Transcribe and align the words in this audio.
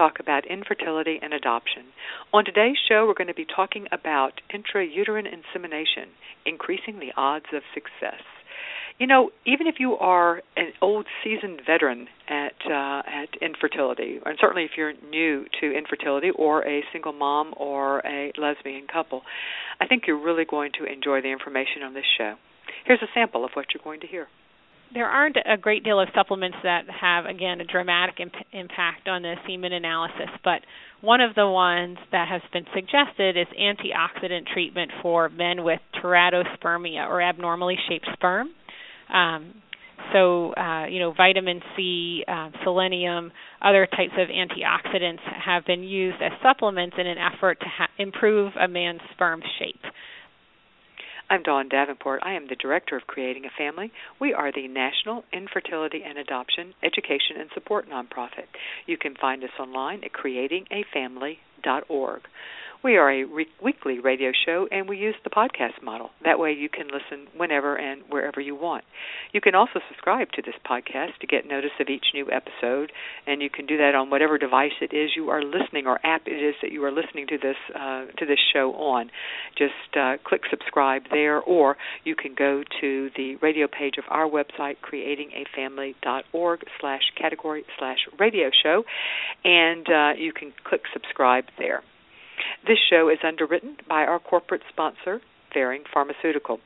Talk 0.00 0.18
about 0.18 0.46
infertility 0.46 1.18
and 1.20 1.34
adoption. 1.34 1.82
On 2.32 2.42
today's 2.42 2.78
show, 2.88 3.04
we're 3.06 3.12
going 3.12 3.28
to 3.28 3.34
be 3.34 3.44
talking 3.44 3.84
about 3.92 4.40
intrauterine 4.50 5.26
insemination, 5.30 6.08
increasing 6.46 7.00
the 7.00 7.12
odds 7.18 7.44
of 7.52 7.60
success. 7.74 8.22
You 8.98 9.06
know, 9.06 9.28
even 9.44 9.66
if 9.66 9.74
you 9.78 9.98
are 9.98 10.40
an 10.56 10.72
old 10.80 11.04
seasoned 11.22 11.60
veteran 11.66 12.06
at 12.30 12.56
uh, 12.64 13.02
at 13.04 13.28
infertility, 13.42 14.20
and 14.24 14.38
certainly 14.40 14.64
if 14.64 14.70
you're 14.74 14.94
new 15.10 15.44
to 15.60 15.70
infertility 15.70 16.30
or 16.34 16.66
a 16.66 16.82
single 16.94 17.12
mom 17.12 17.52
or 17.58 17.98
a 18.06 18.32
lesbian 18.38 18.86
couple, 18.90 19.20
I 19.82 19.86
think 19.86 20.04
you're 20.06 20.24
really 20.24 20.46
going 20.46 20.72
to 20.78 20.90
enjoy 20.90 21.20
the 21.20 21.28
information 21.30 21.82
on 21.84 21.92
this 21.92 22.08
show. 22.16 22.36
Here's 22.86 23.02
a 23.02 23.12
sample 23.12 23.44
of 23.44 23.50
what 23.52 23.66
you're 23.74 23.84
going 23.84 24.00
to 24.00 24.06
hear 24.06 24.28
there 24.92 25.06
aren't 25.06 25.36
a 25.36 25.56
great 25.56 25.84
deal 25.84 26.00
of 26.00 26.08
supplements 26.14 26.56
that 26.62 26.82
have 26.88 27.26
again 27.26 27.60
a 27.60 27.64
dramatic 27.64 28.16
imp- 28.20 28.46
impact 28.52 29.08
on 29.08 29.22
the 29.22 29.34
semen 29.46 29.72
analysis 29.72 30.30
but 30.44 30.60
one 31.00 31.20
of 31.20 31.34
the 31.34 31.46
ones 31.46 31.96
that 32.12 32.28
has 32.28 32.42
been 32.52 32.64
suggested 32.74 33.36
is 33.36 33.46
antioxidant 33.58 34.46
treatment 34.52 34.90
for 35.02 35.28
men 35.28 35.64
with 35.64 35.80
teratospermia 36.02 37.06
or 37.08 37.22
abnormally 37.22 37.76
shaped 37.88 38.08
sperm 38.14 38.48
um, 39.12 39.54
so 40.12 40.52
uh, 40.54 40.86
you 40.86 40.98
know 40.98 41.12
vitamin 41.16 41.60
C, 41.76 42.24
uh, 42.26 42.50
selenium, 42.64 43.32
other 43.62 43.86
types 43.86 44.14
of 44.18 44.28
antioxidants 44.28 45.20
have 45.44 45.64
been 45.66 45.82
used 45.82 46.20
as 46.22 46.32
supplements 46.42 46.96
in 46.98 47.06
an 47.06 47.18
effort 47.18 47.60
to 47.60 47.66
ha- 47.66 47.90
improve 47.98 48.52
a 48.60 48.66
man's 48.66 49.00
sperm 49.12 49.42
shape. 49.58 49.82
I'm 51.32 51.44
Dawn 51.44 51.68
Davenport. 51.68 52.22
I 52.24 52.32
am 52.32 52.48
the 52.48 52.56
Director 52.56 52.96
of 52.96 53.06
Creating 53.06 53.44
a 53.44 53.50
Family. 53.56 53.92
We 54.20 54.34
are 54.34 54.50
the 54.50 54.66
National 54.66 55.22
Infertility 55.32 56.02
and 56.04 56.18
Adoption 56.18 56.74
Education 56.82 57.36
and 57.38 57.48
Support 57.54 57.88
Nonprofit. 57.88 58.48
You 58.86 58.98
can 58.98 59.14
find 59.14 59.44
us 59.44 59.50
online 59.60 60.02
at 60.02 60.10
creatingafamily.org. 60.10 62.20
We 62.82 62.96
are 62.96 63.10
a 63.10 63.24
re- 63.24 63.46
weekly 63.62 63.98
radio 63.98 64.32
show 64.46 64.66
and 64.72 64.88
we 64.88 64.96
use 64.96 65.14
the 65.22 65.28
podcast 65.28 65.82
model. 65.82 66.08
That 66.24 66.38
way 66.38 66.52
you 66.52 66.70
can 66.70 66.86
listen 66.86 67.26
whenever 67.36 67.76
and 67.76 68.00
wherever 68.08 68.40
you 68.40 68.54
want. 68.54 68.84
You 69.32 69.42
can 69.42 69.54
also 69.54 69.80
subscribe 69.86 70.32
to 70.32 70.42
this 70.42 70.54
podcast 70.64 71.18
to 71.20 71.26
get 71.26 71.46
notice 71.46 71.72
of 71.78 71.88
each 71.88 72.06
new 72.14 72.30
episode, 72.32 72.90
and 73.26 73.42
you 73.42 73.50
can 73.50 73.66
do 73.66 73.76
that 73.76 73.94
on 73.94 74.08
whatever 74.08 74.38
device 74.38 74.72
it 74.80 74.94
is 74.94 75.10
you 75.14 75.28
are 75.28 75.42
listening 75.42 75.86
or 75.86 76.00
app 76.06 76.22
it 76.26 76.42
is 76.42 76.54
that 76.62 76.72
you 76.72 76.82
are 76.84 76.90
listening 76.90 77.26
to 77.26 77.36
this 77.36 77.56
uh, 77.74 78.06
to 78.16 78.24
this 78.24 78.38
show 78.50 78.72
on. 78.72 79.10
Just 79.58 79.94
uh, 79.94 80.14
click 80.24 80.42
subscribe 80.48 81.02
there, 81.10 81.38
or 81.38 81.76
you 82.04 82.16
can 82.16 82.34
go 82.34 82.62
to 82.80 83.10
the 83.14 83.36
radio 83.42 83.68
page 83.68 83.96
of 83.98 84.04
our 84.08 84.26
website, 84.26 84.76
creatingafamily.org 84.80 86.60
slash 86.80 87.02
category 87.20 87.64
slash 87.78 87.98
radio 88.18 88.48
show, 88.62 88.84
and 89.44 89.86
uh, 89.90 90.12
you 90.16 90.32
can 90.32 90.54
click 90.64 90.82
subscribe 90.94 91.44
there. 91.58 91.82
This 92.66 92.78
show 92.90 93.08
is 93.08 93.18
underwritten 93.24 93.76
by 93.88 94.04
our 94.04 94.18
corporate 94.18 94.62
sponsor, 94.68 95.20
Ferring 95.52 95.84
Pharmaceutical. 95.92 96.60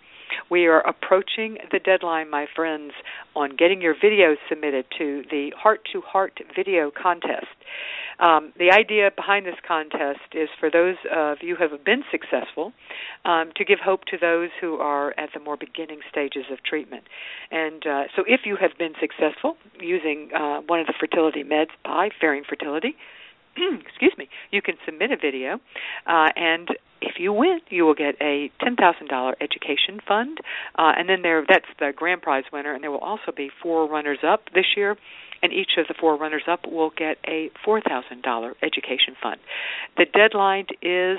We 0.51 0.67
are 0.67 0.81
approaching 0.81 1.59
the 1.71 1.79
deadline, 1.79 2.29
my 2.31 2.47
friends, 2.55 2.93
on 3.37 3.55
getting 3.57 3.81
your 3.81 3.95
videos 3.95 4.37
submitted 4.49 4.87
to 4.99 5.23
the 5.31 5.53
Heart 5.57 5.81
to 5.93 6.01
Heart 6.01 6.41
video 6.55 6.91
contest. 6.91 7.47
Um, 8.19 8.53
the 8.59 8.73
idea 8.73 9.11
behind 9.15 9.47
this 9.47 9.55
contest 9.67 10.21
is 10.33 10.49
for 10.59 10.71
those 10.71 10.97
of 11.15 11.39
you 11.43 11.55
who 11.57 11.69
have 11.69 11.85
been 11.85 12.03
successful 12.11 12.73
um, 13.25 13.53
to 13.57 13.65
give 13.65 13.79
hope 13.79 14.05
to 14.07 14.19
those 14.19 14.51
who 14.61 14.77
are 14.77 15.15
at 15.19 15.31
the 15.33 15.41
more 15.41 15.57
beginning 15.57 16.01
stages 16.11 16.45
of 16.51 16.63
treatment. 16.65 17.05
And 17.51 17.87
uh, 17.87 18.03
so, 18.17 18.25
if 18.27 18.41
you 18.45 18.57
have 18.57 18.73
been 18.79 18.95
successful 19.01 19.57
using 19.81 20.31
uh, 20.35 20.61
one 20.67 20.81
of 20.81 20.87
the 20.87 20.95
fertility 20.99 21.45
meds 21.45 21.71
by 21.85 22.11
Ferring 22.21 22.45
Fertility, 22.49 22.97
excuse 23.87 24.13
me, 24.19 24.29
you 24.51 24.63
can 24.63 24.75
submit 24.85 25.11
a 25.11 25.17
video, 25.17 25.61
uh, 26.07 26.29
and 26.37 26.69
if 27.01 27.15
you 27.19 27.33
win, 27.33 27.61
you 27.69 27.85
will 27.85 27.95
get 27.95 28.17
a 28.21 28.51
ten 28.61 28.77
thousand 28.77 29.09
dollar 29.09 29.35
education 29.41 30.01
fund, 30.07 30.39
uh, 30.77 30.93
and 30.97 31.09
then 31.09 31.23
there 31.23 31.45
that's 31.49 31.67
the 31.79 31.93
grand 31.95 32.23
prize 32.23 32.45
winner, 32.53 32.75
and 32.75 32.83
there 32.83 32.91
will 32.91 32.99
also 32.99 33.33
be 33.37 33.51
four 33.63 33.89
runners 33.89 34.19
up 34.27 34.45
this 34.55 34.67
year, 34.77 34.97
and 35.43 35.53
each 35.53 35.73
of 35.79 35.87
the 35.89 35.95
four 35.99 36.17
runners 36.17 36.43
up 36.49 36.67
will 36.67 36.91
get 36.97 37.19
a 37.29 37.51
four 37.65 37.81
thousand 37.81 38.23
dollar 38.23 38.55
education 38.63 39.15
fund. 39.23 39.41
The 39.97 40.07
deadline 40.07 40.67
is 40.83 41.19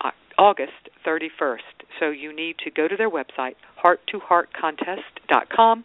uh, 0.00 0.10
August 0.38 0.72
31st. 1.06 1.58
So 2.00 2.10
you 2.10 2.34
need 2.34 2.56
to 2.64 2.70
go 2.70 2.88
to 2.88 2.96
their 2.96 3.10
website, 3.10 3.54
heart2heartcontest.com, 3.84 5.84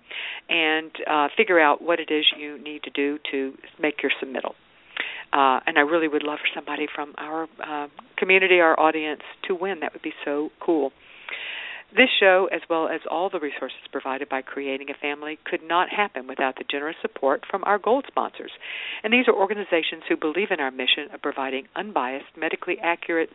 and 0.49 0.91
uh, 1.07 1.27
figure 1.37 1.59
out 1.59 1.81
what 1.81 1.99
it 1.99 2.09
is 2.11 2.25
you 2.37 2.57
need 2.57 2.83
to 2.83 2.89
do 2.89 3.19
to 3.31 3.53
make 3.79 4.01
your 4.01 4.11
submittal. 4.23 4.53
Uh, 5.31 5.59
and 5.65 5.77
I 5.77 5.81
really 5.81 6.07
would 6.07 6.23
love 6.23 6.39
for 6.39 6.49
somebody 6.55 6.87
from 6.93 7.13
our 7.17 7.47
uh, 7.63 7.87
community, 8.17 8.59
our 8.59 8.79
audience, 8.79 9.21
to 9.47 9.55
win. 9.55 9.81
That 9.81 9.93
would 9.93 10.01
be 10.01 10.13
so 10.25 10.49
cool. 10.59 10.91
This 11.95 12.09
show, 12.19 12.47
as 12.53 12.61
well 12.69 12.87
as 12.87 13.01
all 13.09 13.31
the 13.31 13.39
resources 13.39 13.79
provided 13.91 14.29
by 14.29 14.43
Creating 14.43 14.89
a 14.91 14.93
Family, 14.93 15.39
could 15.43 15.61
not 15.63 15.89
happen 15.89 16.27
without 16.27 16.55
the 16.57 16.63
generous 16.69 16.97
support 17.01 17.43
from 17.49 17.63
our 17.63 17.79
gold 17.79 18.05
sponsors. 18.07 18.51
And 19.03 19.11
these 19.11 19.27
are 19.27 19.33
organizations 19.33 20.03
who 20.07 20.15
believe 20.15 20.51
in 20.51 20.59
our 20.59 20.69
mission 20.69 21.09
of 21.13 21.21
providing 21.21 21.65
unbiased, 21.75 22.37
medically 22.37 22.77
accurate 22.79 23.31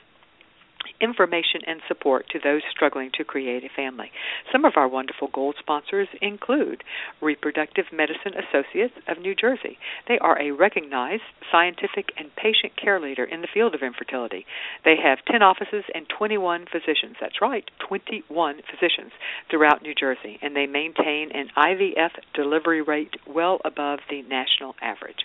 information 1.01 1.61
and 1.67 1.81
support 1.89 2.27
to 2.31 2.39
those 2.39 2.63
struggling 2.71 3.11
to 3.15 3.25
create 3.25 3.65
a 3.65 3.75
family. 3.75 4.11
Some 4.51 4.65
of 4.65 4.75
our 4.77 4.89
wonderful 4.89 5.29
gold 5.33 5.57
sponsors 5.59 6.09
include 6.21 6.83
Reproductive 7.21 7.87
Medicine 7.93 8.35
Associates 8.35 8.95
of 9.09 9.19
New 9.19 9.35
Jersey. 9.35 9.79
They 10.09 10.19
are 10.19 10.41
a 10.41 10.53
recognized 10.53 11.23
scientific 11.51 12.13
and 12.17 12.35
patient 12.37 12.73
care 12.81 13.01
leader 13.01 13.25
in 13.25 13.41
the 13.41 13.49
field 13.53 13.75
of 13.75 13.83
infertility. 13.83 14.47
They 14.85 14.97
have 15.03 15.25
10 15.31 15.43
offices 15.43 15.85
and 15.95 16.07
21 16.09 16.67
physicians. 16.71 17.17
That's 17.21 17.41
right, 17.41 17.65
21 17.87 18.57
physicians 18.71 19.13
throughout 19.51 19.83
New 19.83 19.95
Jersey, 19.95 20.39
and 20.43 20.55
they 20.57 20.67
maintain 20.67 21.31
an 21.33 21.49
IVF 21.57 22.11
delivery 22.35 22.83
rate 22.83 23.15
well 23.27 23.61
above 23.65 24.01
the 24.11 24.23
national 24.23 24.75
average. 24.83 25.25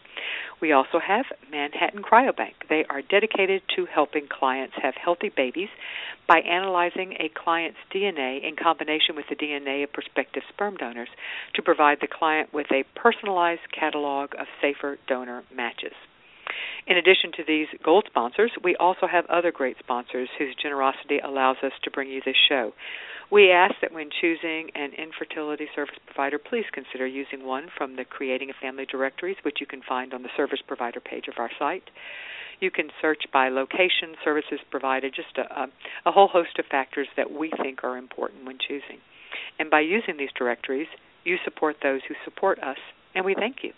We 0.62 0.74
also 0.74 1.00
have 1.00 1.26
Manhattan 1.52 2.02
Cryobank. 2.02 2.68
They 2.70 2.84
are 2.90 3.02
dedicated 3.02 3.62
to 3.76 3.86
helping 3.86 4.28
clients 4.28 4.76
have 4.82 4.94
healthy 4.96 5.30
babies 5.30 5.49
by 6.28 6.40
analyzing 6.40 7.14
a 7.14 7.30
client's 7.36 7.80
DNA 7.94 8.48
in 8.48 8.56
combination 8.56 9.16
with 9.16 9.26
the 9.30 9.36
DNA 9.36 9.84
of 9.84 9.94
prospective 9.94 10.44
sperm 10.50 10.76
donors 10.78 11.10
to 11.56 11.62
provide 11.62 11.98
the 12.02 12.08
client 12.08 12.54
with 12.54 12.68
a 12.72 12.84
personalized 13.00 13.62
catalog 13.78 14.34
of 14.40 14.48
safer 14.62 14.98
donor 15.08 15.44
matches. 15.56 15.94
In 16.88 16.98
addition 16.98 17.32
to 17.38 17.44
these 17.48 17.68
gold 17.84 18.06
sponsors, 18.10 18.52
we 18.64 18.76
also 18.78 19.06
have 19.06 19.26
other 19.28 19.52
great 19.52 19.78
sponsors 19.78 20.30
whose 20.38 20.56
generosity 20.62 21.20
allows 21.20 21.58
us 21.64 21.74
to 21.84 21.92
bring 21.92 22.10
you 22.10 22.22
this 22.26 22.36
show. 22.48 22.74
We 23.32 23.52
ask 23.52 23.76
that 23.82 23.94
when 23.94 24.10
choosing 24.10 24.72
an 24.74 24.94
infertility 24.98 25.68
service 25.76 25.96
provider, 26.08 26.40
please 26.40 26.66
consider 26.74 27.06
using 27.06 27.46
one 27.46 27.68
from 27.78 27.96
the 27.96 28.04
Creating 28.04 28.50
a 28.50 28.54
Family 28.60 28.88
directories, 28.88 29.38
which 29.44 29.58
you 29.60 29.68
can 29.68 29.84
find 29.88 30.16
on 30.16 30.24
the 30.24 30.30
service 30.36 30.62
provider 30.66 31.00
page 31.00 31.28
of 31.28 31.36
our 31.38 31.52
site. 31.60 31.84
You 32.60 32.72
can 32.72 32.90
search 33.02 33.24
by 33.32 33.50
location, 33.50 34.16
services 34.24 34.60
provided, 34.70 35.14
just 35.16 35.38
a, 35.38 35.62
a, 35.62 35.68
a 36.06 36.12
whole 36.12 36.28
host 36.28 36.60
of 36.60 36.66
factors 36.66 37.08
that 37.16 37.32
we 37.32 37.52
think 37.62 37.84
are 37.84 37.98
important 37.98 38.46
when 38.46 38.58
choosing. 38.60 39.00
And 39.58 39.70
by 39.70 39.82
using 39.82 40.18
these 40.18 40.30
directories, 40.38 40.88
you 41.24 41.38
support 41.44 41.78
those 41.82 42.02
who 42.08 42.16
support 42.26 42.60
us, 42.60 42.78
and 43.16 43.26
we 43.26 43.36
thank 43.36 43.58
you. 43.64 43.72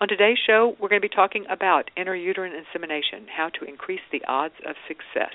On 0.00 0.08
today's 0.08 0.38
show, 0.46 0.76
we're 0.78 0.90
going 0.90 1.00
to 1.00 1.08
be 1.08 1.14
talking 1.14 1.46
about 1.48 1.90
intrauterine 1.96 2.52
insemination, 2.52 3.26
how 3.34 3.48
to 3.58 3.64
increase 3.64 4.04
the 4.12 4.22
odds 4.28 4.54
of 4.66 4.76
success. 4.86 5.32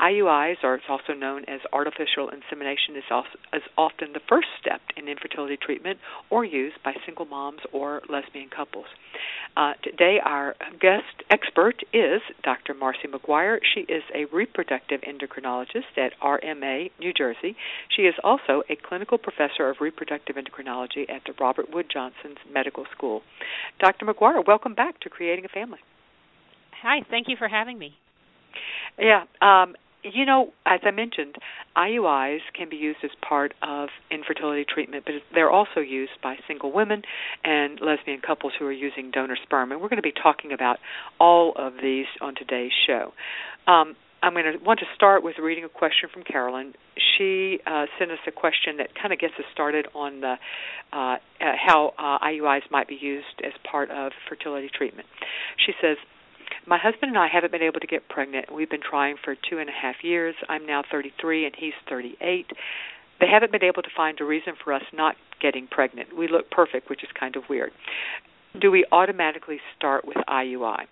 IUIs, 0.00 0.56
or 0.62 0.74
it's 0.74 0.84
also 0.88 1.12
known 1.12 1.44
as 1.46 1.60
artificial 1.72 2.30
insemination, 2.30 2.96
is, 2.96 3.04
also, 3.10 3.28
is 3.52 3.62
often 3.76 4.12
the 4.12 4.20
first 4.28 4.48
step 4.60 4.80
in 4.96 5.08
infertility 5.08 5.56
treatment 5.56 5.98
or 6.30 6.44
used 6.44 6.76
by 6.84 6.92
single 7.06 7.26
moms 7.26 7.60
or 7.72 8.02
lesbian 8.08 8.48
couples. 8.48 8.86
Uh, 9.56 9.72
today, 9.82 10.18
our 10.24 10.54
guest 10.80 11.22
expert 11.30 11.76
is 11.92 12.20
Dr. 12.42 12.74
Marcy 12.74 13.06
Maguire. 13.08 13.60
She 13.74 13.80
is 13.80 14.02
a 14.14 14.24
reproductive 14.34 15.00
endocrinologist 15.02 15.96
at 15.96 16.12
RMA, 16.20 16.90
New 16.98 17.12
Jersey. 17.12 17.56
She 17.94 18.02
is 18.02 18.14
also 18.24 18.62
a 18.68 18.76
clinical 18.76 19.18
professor 19.18 19.70
of 19.70 19.76
reproductive 19.80 20.36
endocrinology 20.36 21.08
at 21.08 21.22
the 21.26 21.34
Robert 21.40 21.72
Wood 21.72 21.86
Johnson's 21.92 22.38
Medical 22.52 22.84
School. 22.96 23.22
Dr. 23.78 24.06
Maguire, 24.06 24.40
welcome 24.44 24.74
back 24.74 24.98
to 25.00 25.08
Creating 25.08 25.44
a 25.44 25.48
Family. 25.48 25.78
Hi, 26.82 27.00
thank 27.10 27.28
you 27.28 27.36
for 27.38 27.48
having 27.48 27.78
me. 27.78 27.96
Yeah, 28.98 29.24
um, 29.42 29.74
you 30.04 30.26
know, 30.26 30.52
as 30.66 30.80
I 30.84 30.90
mentioned, 30.90 31.36
IUIs 31.76 32.40
can 32.54 32.68
be 32.68 32.76
used 32.76 32.98
as 33.02 33.10
part 33.26 33.54
of 33.62 33.88
infertility 34.10 34.64
treatment, 34.68 35.04
but 35.06 35.14
they're 35.34 35.50
also 35.50 35.80
used 35.80 36.12
by 36.22 36.36
single 36.46 36.72
women 36.72 37.02
and 37.42 37.80
lesbian 37.80 38.20
couples 38.20 38.52
who 38.58 38.66
are 38.66 38.72
using 38.72 39.10
donor 39.10 39.36
sperm. 39.42 39.72
And 39.72 39.80
we're 39.80 39.88
going 39.88 39.96
to 39.96 40.02
be 40.02 40.12
talking 40.12 40.52
about 40.52 40.76
all 41.18 41.54
of 41.56 41.74
these 41.82 42.06
on 42.20 42.34
today's 42.34 42.72
show. 42.86 43.12
Um, 43.66 43.96
I'm 44.22 44.32
going 44.32 44.58
to 44.58 44.64
want 44.64 44.80
to 44.80 44.86
start 44.94 45.22
with 45.22 45.36
reading 45.38 45.64
a 45.64 45.68
question 45.68 46.08
from 46.12 46.22
Carolyn. 46.22 46.72
She 46.96 47.58
uh, 47.66 47.84
sent 47.98 48.10
us 48.10 48.18
a 48.26 48.32
question 48.32 48.78
that 48.78 48.88
kind 48.94 49.12
of 49.12 49.18
gets 49.18 49.34
us 49.38 49.44
started 49.52 49.86
on 49.94 50.20
the, 50.20 50.36
uh, 50.92 50.96
uh, 50.96 51.16
how 51.40 51.92
uh, 51.98 52.24
IUIs 52.24 52.62
might 52.70 52.88
be 52.88 52.96
used 52.98 53.42
as 53.44 53.52
part 53.70 53.90
of 53.90 54.12
fertility 54.28 54.70
treatment. 54.74 55.06
She 55.66 55.72
says, 55.80 55.98
my 56.66 56.78
husband 56.78 57.10
and 57.10 57.18
I 57.18 57.28
haven't 57.32 57.52
been 57.52 57.62
able 57.62 57.80
to 57.80 57.86
get 57.86 58.08
pregnant. 58.08 58.52
We've 58.52 58.70
been 58.70 58.82
trying 58.82 59.16
for 59.22 59.34
two 59.34 59.58
and 59.58 59.68
a 59.68 59.72
half 59.72 59.96
years. 60.02 60.34
I'm 60.48 60.66
now 60.66 60.82
33 60.90 61.46
and 61.46 61.54
he's 61.58 61.74
38. 61.88 62.46
They 63.20 63.26
haven't 63.26 63.52
been 63.52 63.64
able 63.64 63.82
to 63.82 63.90
find 63.96 64.20
a 64.20 64.24
reason 64.24 64.54
for 64.62 64.72
us 64.72 64.82
not 64.92 65.16
getting 65.40 65.66
pregnant. 65.66 66.16
We 66.16 66.28
look 66.28 66.50
perfect, 66.50 66.88
which 66.90 67.02
is 67.02 67.10
kind 67.18 67.36
of 67.36 67.44
weird. 67.48 67.70
Do 68.60 68.70
we 68.70 68.84
automatically 68.92 69.58
start 69.76 70.06
with 70.06 70.16
IUI? 70.28 70.86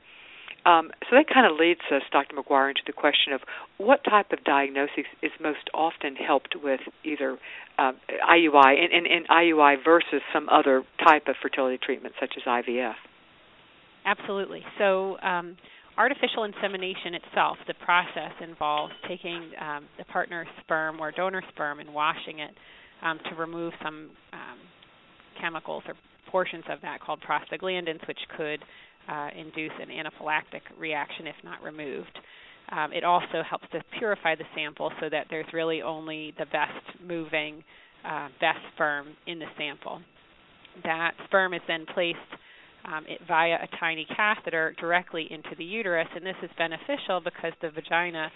Um, 0.65 0.93
so 1.11 1.17
that 1.17 1.27
kind 1.33 1.51
of 1.51 1.59
leads 1.59 1.81
us, 1.91 2.03
Dr. 2.13 2.37
Maguire, 2.37 2.69
into 2.69 2.83
the 2.87 2.93
question 2.93 3.33
of 3.33 3.41
what 3.79 4.05
type 4.05 4.33
of 4.33 4.45
diagnosis 4.45 5.07
is 5.21 5.33
most 5.41 5.69
often 5.75 6.15
helped 6.15 6.55
with 6.63 6.81
either 7.05 7.37
uh, 7.79 7.93
IUI 8.31 8.79
and, 8.79 8.93
and, 8.93 9.07
and 9.07 9.27
IUI 9.29 9.77
versus 9.85 10.23
some 10.33 10.49
other 10.49 10.85
type 11.05 11.27
of 11.27 11.35
fertility 11.43 11.79
treatment, 11.83 12.15
such 12.21 12.35
as 12.37 12.45
IVF. 12.45 12.95
Absolutely. 14.05 14.63
So, 14.79 15.19
um, 15.21 15.57
artificial 15.97 16.45
insemination 16.45 17.15
itself, 17.15 17.57
the 17.67 17.75
process 17.85 18.33
involves 18.43 18.93
taking 19.09 19.51
um, 19.61 19.85
the 19.99 20.05
partner's 20.07 20.49
sperm 20.63 21.01
or 21.01 21.13
donor 21.13 21.43
sperm 21.51 21.81
and 21.81 21.93
washing 21.93 22.41
it 22.41 22.51
um, 23.03 23.19
to 23.29 23.37
remove 23.37 23.73
some 23.83 24.11
um, 24.33 24.59
chemicals 25.41 25.83
or 25.87 25.95
portions 26.31 26.65
of 26.71 26.81
that 26.83 27.01
called 27.01 27.21
prostaglandins, 27.21 28.07
which 28.09 28.19
could 28.37 28.61
uh, 29.09 29.29
induce 29.39 29.73
an 29.81 29.89
anaphylactic 29.89 30.63
reaction 30.79 31.27
if 31.27 31.35
not 31.45 31.63
removed. 31.63 32.19
Um, 32.71 32.93
it 32.93 33.05
also 33.05 33.43
helps 33.49 33.67
to 33.73 33.83
purify 33.99 34.35
the 34.35 34.45
sample 34.55 34.91
so 35.01 35.09
that 35.11 35.27
there's 35.29 35.47
really 35.53 35.83
only 35.83 36.33
the 36.39 36.47
best 36.47 37.01
moving, 37.07 37.63
uh, 38.09 38.29
best 38.41 38.61
sperm 38.75 39.09
in 39.27 39.39
the 39.39 39.47
sample. 39.59 40.01
That 40.85 41.13
sperm 41.27 41.53
is 41.53 41.61
then 41.69 41.85
placed 41.93 42.19
um, 42.85 43.05
it, 43.09 43.21
via 43.27 43.55
a 43.63 43.69
tiny 43.79 44.07
catheter 44.17 44.75
directly 44.81 45.29
into 45.31 45.51
the 45.57 45.65
uterus, 45.65 46.09
and 46.15 46.25
this 46.25 46.37
is 46.43 46.51
beneficial 46.59 47.21
because 47.23 47.53
the 47.61 47.71
vagina 47.71 48.31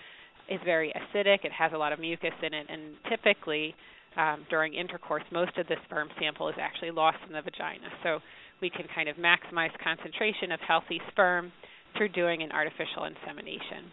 is 0.48 0.60
very 0.64 0.92
acidic. 0.94 1.44
It 1.44 1.52
has 1.52 1.72
a 1.74 1.78
lot 1.78 1.92
of 1.92 1.98
mucus 1.98 2.34
in 2.42 2.54
it, 2.54 2.66
and 2.68 2.94
typically 3.08 3.74
um, 4.16 4.46
during 4.48 4.74
intercourse, 4.74 5.24
most 5.32 5.56
of 5.58 5.66
the 5.66 5.76
sperm 5.84 6.08
sample 6.20 6.48
is 6.48 6.54
actually 6.60 6.90
lost 6.90 7.18
in 7.26 7.32
the 7.32 7.42
vagina. 7.42 7.88
So 8.02 8.20
we 8.60 8.70
can 8.70 8.86
kind 8.94 9.08
of 9.08 9.16
maximize 9.16 9.70
concentration 9.82 10.52
of 10.52 10.60
healthy 10.60 11.00
sperm 11.10 11.52
through 11.96 12.10
doing 12.10 12.42
an 12.42 12.52
artificial 12.52 13.04
insemination. 13.04 13.92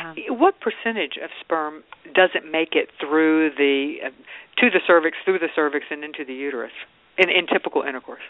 Um, 0.00 0.14
what 0.38 0.54
percentage 0.60 1.18
of 1.22 1.30
sperm 1.40 1.82
doesn't 2.14 2.50
make 2.50 2.74
it 2.74 2.88
through 3.00 3.50
the 3.58 4.06
uh, 4.06 4.10
to 4.60 4.70
the 4.70 4.80
cervix, 4.86 5.16
through 5.24 5.40
the 5.40 5.48
cervix, 5.54 5.86
and 5.90 6.04
into 6.04 6.24
the 6.24 6.34
uterus 6.34 6.72
in, 7.18 7.28
in 7.28 7.46
typical 7.46 7.82
intercourse? 7.82 8.22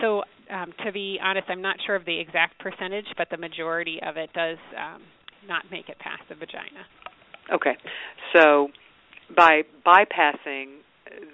So, 0.00 0.22
um, 0.52 0.72
to 0.84 0.92
be 0.92 1.18
honest, 1.22 1.46
I'm 1.48 1.62
not 1.62 1.76
sure 1.86 1.94
of 1.94 2.04
the 2.04 2.18
exact 2.18 2.58
percentage, 2.58 3.06
but 3.16 3.28
the 3.30 3.36
majority 3.36 4.00
of 4.06 4.16
it 4.16 4.32
does 4.32 4.58
um, 4.76 5.02
not 5.46 5.64
make 5.70 5.88
it 5.88 5.98
past 5.98 6.22
the 6.28 6.34
vagina. 6.34 6.84
Okay, 7.52 7.76
so 8.32 8.68
by 9.34 9.62
bypassing 9.86 10.78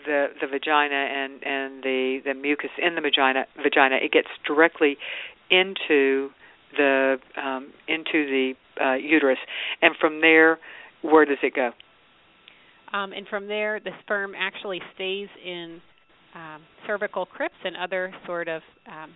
the 0.06 0.26
the 0.40 0.46
vagina 0.46 0.94
and 0.94 1.42
and 1.44 1.82
the 1.82 2.20
the 2.24 2.34
mucus 2.34 2.70
in 2.80 2.94
the 2.94 3.00
vagina 3.00 3.44
vagina, 3.62 3.96
it 3.96 4.12
gets 4.12 4.28
directly 4.46 4.96
into 5.50 6.30
the 6.76 7.16
um, 7.36 7.72
into 7.88 8.12
the 8.12 8.52
uh, 8.82 8.94
uterus, 8.94 9.38
and 9.82 9.94
from 10.00 10.20
there, 10.20 10.58
where 11.02 11.24
does 11.24 11.38
it 11.42 11.54
go? 11.54 11.70
Um, 12.92 13.12
and 13.12 13.26
from 13.28 13.48
there, 13.48 13.80
the 13.80 13.90
sperm 14.02 14.32
actually 14.38 14.80
stays 14.94 15.28
in 15.44 15.80
um, 16.36 16.62
cervical 16.86 17.24
crypts 17.24 17.56
and 17.64 17.76
other 17.76 18.12
sort 18.26 18.48
of 18.48 18.62
um, 18.86 19.10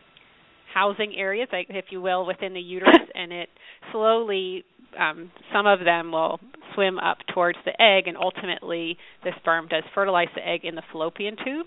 housing 0.72 1.14
areas, 1.16 1.48
like, 1.52 1.66
if 1.68 1.86
you 1.90 2.00
will, 2.00 2.26
within 2.26 2.54
the 2.54 2.60
uterus, 2.60 2.96
and 3.14 3.32
it 3.32 3.48
slowly, 3.92 4.64
um, 4.98 5.30
some 5.52 5.66
of 5.66 5.80
them 5.80 6.12
will 6.12 6.40
swim 6.74 6.98
up 6.98 7.18
towards 7.34 7.58
the 7.64 7.72
egg, 7.80 8.06
and 8.06 8.16
ultimately 8.16 8.96
the 9.24 9.30
sperm 9.40 9.68
does 9.68 9.84
fertilize 9.94 10.28
the 10.34 10.46
egg 10.46 10.64
in 10.64 10.74
the 10.74 10.82
fallopian 10.90 11.36
tube. 11.44 11.66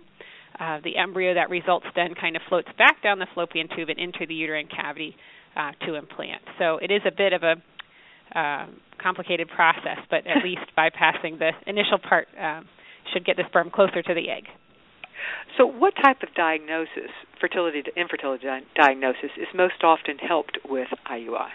Uh, 0.60 0.80
the 0.84 0.98
embryo 0.98 1.34
that 1.34 1.50
results 1.50 1.86
then 1.96 2.14
kind 2.20 2.36
of 2.36 2.42
floats 2.48 2.68
back 2.78 3.02
down 3.02 3.18
the 3.18 3.28
fallopian 3.34 3.68
tube 3.76 3.90
and 3.90 3.98
into 3.98 4.26
the 4.28 4.36
uterine 4.36 4.68
cavity 4.68 5.16
uh, 5.56 5.72
to 5.86 5.96
implant. 5.96 6.42
So 6.60 6.78
it 6.78 6.92
is 6.92 7.02
a 7.08 7.12
bit 7.12 7.34
of 7.34 7.42
a 7.42 7.56
uh, 8.38 8.68
complicated 9.02 9.48
process, 9.56 9.98
but 10.10 10.28
at 10.28 10.44
least 10.44 10.62
bypassing 10.78 11.40
the 11.40 11.52
initial 11.66 11.98
part 11.98 12.28
um, 12.40 12.66
should 13.12 13.26
get 13.26 13.36
the 13.36 13.44
sperm 13.50 13.72
closer 13.72 14.02
to 14.02 14.14
the 14.14 14.30
egg. 14.30 14.44
So, 15.58 15.66
what 15.66 15.94
type 16.02 16.24
of 16.24 16.34
diagnosis, 16.36 17.12
fertility 17.40 17.82
to 17.84 18.00
infertility 18.00 18.48
diagnosis, 18.76 19.32
is 19.38 19.48
most 19.54 19.84
often 19.84 20.18
helped 20.18 20.58
with 20.68 20.88
IUI? 21.10 21.50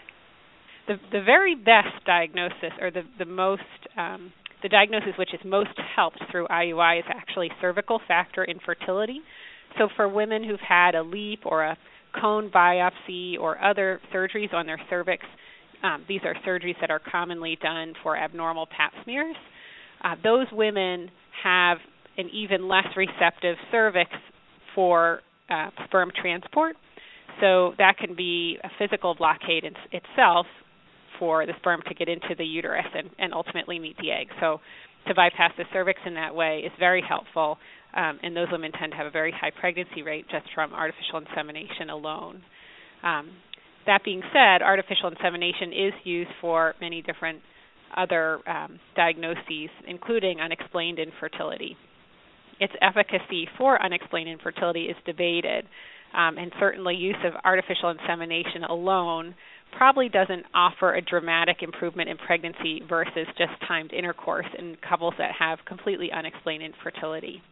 The 0.87 0.97
the 1.13 1.23
very 1.23 1.55
best 1.55 2.05
diagnosis, 2.07 2.73
or 2.81 2.91
the 2.91 3.03
the 3.19 3.25
most 3.25 3.63
um, 3.97 4.33
the 4.63 4.69
diagnosis 4.69 5.13
which 5.19 5.35
is 5.35 5.41
most 5.45 5.79
helped 5.97 6.21
through 6.31 6.47
IUI 6.49 7.01
is 7.01 7.05
actually 7.09 7.51
cervical 7.61 8.01
factor 8.07 8.45
infertility. 8.45 9.21
So, 9.79 9.89
for 9.97 10.09
women 10.09 10.45
who've 10.45 10.61
had 10.61 10.95
a 10.95 11.03
LEEP 11.03 11.41
or 11.45 11.65
a 11.65 11.77
cone 12.21 12.51
biopsy 12.51 13.39
or 13.39 13.63
other 13.63 14.01
surgeries 14.15 14.53
on 14.53 14.67
their 14.67 14.81
cervix, 14.89 15.25
um, 15.83 16.05
these 16.09 16.21
are 16.25 16.35
surgeries 16.47 16.81
that 16.81 16.91
are 16.91 17.01
commonly 17.01 17.59
done 17.63 17.95
for 18.03 18.17
abnormal 18.17 18.67
pap 18.67 18.93
smears. 19.05 19.37
Uh, 20.03 20.15
those 20.23 20.47
women 20.53 21.11
have 21.43 21.79
an 22.19 22.29
even 22.33 22.69
less 22.69 22.87
receptive 22.97 23.57
cervix 23.71 24.11
for 24.75 25.21
uh, 25.49 25.71
sperm 25.87 26.11
transport. 26.21 26.77
So 27.41 27.73
that 27.79 27.97
can 27.99 28.15
be 28.15 28.59
a 28.63 28.69
physical 28.79 29.15
blockade 29.15 29.65
in, 29.65 29.73
itself 29.93 30.47
for 31.19 31.47
the 31.47 31.53
sperm 31.59 31.81
to 31.89 31.95
get 31.95 32.09
into 32.09 32.35
the 32.37 32.45
uterus 32.45 32.87
and, 32.95 33.09
and 33.19 33.33
ultimately 33.33 33.79
meet 33.79 33.97
the 33.99 34.11
egg. 34.11 34.29
So 34.41 34.61
to 35.07 35.15
bypass 35.15 35.53
the 35.57 35.65
cervix 35.73 36.01
in 36.05 36.15
that 36.15 36.35
way 36.35 36.63
is 36.67 36.73
very 36.79 37.03
helpful, 37.07 37.59
um, 37.95 38.19
and 38.23 38.37
those 38.37 38.49
women 38.51 38.73
tend 38.73 38.93
to 38.93 38.99
have 38.99 39.07
a 39.07 39.11
very 39.11 39.33
high 39.33 39.53
pregnancy 39.59 40.03
rate 40.03 40.27
just 40.31 40.47
from 40.55 40.73
artificial 40.75 41.19
insemination 41.19 41.91
alone. 41.91 42.43
Um, 43.03 43.31
that 43.87 44.05
being 44.05 44.23
said, 44.33 44.61
artificial 44.61 45.09
insemination 45.09 45.73
is 45.73 45.93
used 46.05 46.31
for 46.41 46.75
many 46.81 47.01
different 47.01 47.41
other 47.97 48.41
um, 48.49 48.79
diagnoses, 48.97 49.71
including 49.87 50.41
unexplained 50.41 50.99
infertility 50.99 51.77
its 52.61 52.73
efficacy 52.81 53.49
for 53.57 53.81
unexplained 53.83 54.29
infertility 54.29 54.85
is 54.85 54.97
debated, 55.07 55.67
um, 56.15 56.39
and 56.39 56.53
certainly 56.59 56.95
use 56.95 57.17
of 57.25 57.35
artificial 57.45 57.91
insemination 57.91 58.65
alone 58.65 59.35
probably 59.77 60.09
doesn't 60.09 60.45
offer 60.55 60.95
a 60.95 61.03
dramatic 61.03 61.59
improvement 61.63 62.09
in 62.09 62.17
pregnancy 62.17 62.83
versus 62.89 63.27
just 63.37 63.53
timed 63.67 63.93
intercourse 63.93 64.47
in 64.59 64.77
couples 64.89 65.15
that 65.19 65.31
have 65.39 65.59
completely 65.67 66.11
unexplained 66.11 66.63
infertility. 66.63 67.43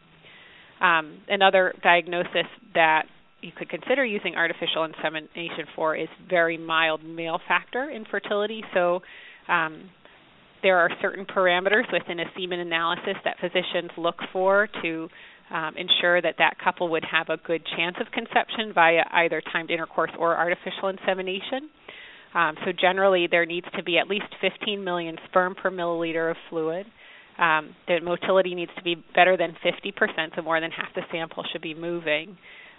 Um, 0.81 1.19
another 1.29 1.75
diagnosis 1.83 2.47
that 2.75 3.05
you 3.43 3.53
could 3.57 3.69
consider 3.69 4.05
using 4.05 4.35
artificial 4.35 4.85
insemination 4.85 5.67
for 5.75 5.95
is 5.95 6.09
very 6.29 6.59
mild 6.59 7.05
male 7.05 7.39
factor 7.47 7.91
infertility. 7.91 8.63
So, 8.75 9.01
um, 9.49 9.91
there 10.67 10.79
are 10.79 10.91
certain 11.01 11.25
parameters 11.25 11.85
within 11.93 12.19
a 12.19 12.25
semen 12.37 12.59
analysis 12.59 13.15
that 13.25 13.37
physicians 13.41 13.89
look 13.97 14.17
for 14.33 14.69
to 14.83 15.09
um, 15.55 15.77
ensure 15.77 16.21
that 16.21 16.35
that 16.39 16.59
couple 16.59 16.89
would 16.89 17.05
have 17.09 17.29
a 17.29 17.37
good 17.47 17.63
chance 17.77 17.95
of 18.01 18.11
conception 18.11 18.73
via 18.75 19.03
either 19.13 19.41
timed 19.53 19.71
intercourse 19.71 20.11
or 20.19 20.37
artificial 20.37 20.89
insemination. 20.89 21.71
Um, 22.35 22.57
so 22.65 22.73
generally, 22.73 23.29
there 23.31 23.47
needs 23.47 23.69
to 23.77 23.83
be 23.85 23.97
at 23.97 24.09
least 24.09 24.27
15 24.41 24.83
million 24.83 25.17
sperm 25.29 25.55
per 25.55 25.71
milliliter 25.71 26.33
of 26.33 26.37
fluid. 26.51 26.85
Um, 27.39 27.77
the 27.87 28.01
motility 28.03 28.57
needs 28.57 28.73
to 28.77 28.83
be 28.83 28.97
better 29.15 29.37
than 29.37 29.55
50%, 29.65 30.35
so 30.35 30.43
more 30.43 30.61
than 30.61 30.73
half 30.73 30.93
the 30.97 31.03
sample 31.13 31.45
should 31.53 31.63
be 31.63 31.75
moving. 31.75 32.37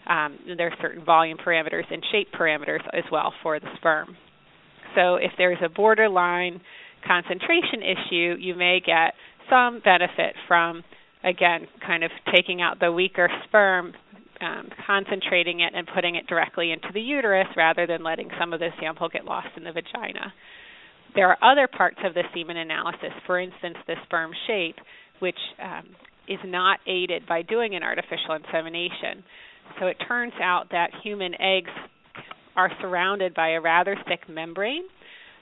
Um, 0.08 0.38
there 0.58 0.68
are 0.68 0.76
certain 0.82 1.06
volume 1.06 1.38
parameters 1.38 1.86
and 1.90 2.04
shape 2.12 2.34
parameters 2.38 2.82
as 2.92 3.06
well 3.14 3.34
for 3.42 3.62
the 3.62 3.68
sperm. 3.78 4.18
So 4.94 5.16
if 5.16 5.32
there's 5.38 5.60
a 5.64 5.70
borderline 5.70 6.60
concentration 7.08 7.82
issue, 7.82 8.36
you 8.40 8.56
may 8.56 8.80
get 8.86 9.14
some 9.50 9.82
benefit 9.84 10.36
from, 10.48 10.84
again, 11.24 11.68
kind 11.86 12.04
of 12.04 12.12
taking 12.34 12.62
out 12.62 12.80
the 12.80 12.92
weaker 12.92 13.30
sperm, 13.48 13.94
um, 14.42 14.70
concentrating 14.86 15.62
it, 15.62 15.74
and 15.74 15.88
putting 15.96 16.16
it 16.16 16.28
directly 16.28 16.72
into 16.72 16.90
the 16.94 17.02
uterus 17.02 17.48
rather 17.56 17.88
than 17.88 18.04
letting 18.04 18.30
some 18.40 18.54
of 18.54 18.60
the 18.60 18.70
sample 18.80 19.10
get 19.10 19.26
lost 19.26 19.48
in 19.56 19.64
the 19.64 19.72
vagina. 19.72 20.34
There 21.16 21.30
are 21.30 21.52
other 21.52 21.68
parts 21.68 21.98
of 22.04 22.14
the 22.14 22.24
semen 22.36 22.58
analysis, 22.58 23.14
for 23.26 23.40
instance, 23.40 23.78
the 23.88 23.96
sperm 24.06 24.32
shape, 24.46 24.76
which 25.20 25.40
um, 25.64 25.86
is 26.28 26.40
not 26.46 26.80
aided 26.86 27.26
by 27.26 27.42
doing 27.42 27.76
an 27.76 27.84
artificial 27.84 28.36
insemination. 28.36 29.24
So 29.80 29.88
it 29.88 29.98
turns 30.08 30.34
out 30.42 30.66
that 30.72 30.92
human 31.04 31.34
eggs 31.42 31.72
are 32.56 32.70
surrounded 32.82 33.34
by 33.34 33.52
a 33.52 33.62
rather 33.62 33.96
thick 34.08 34.30
membrane, 34.30 34.84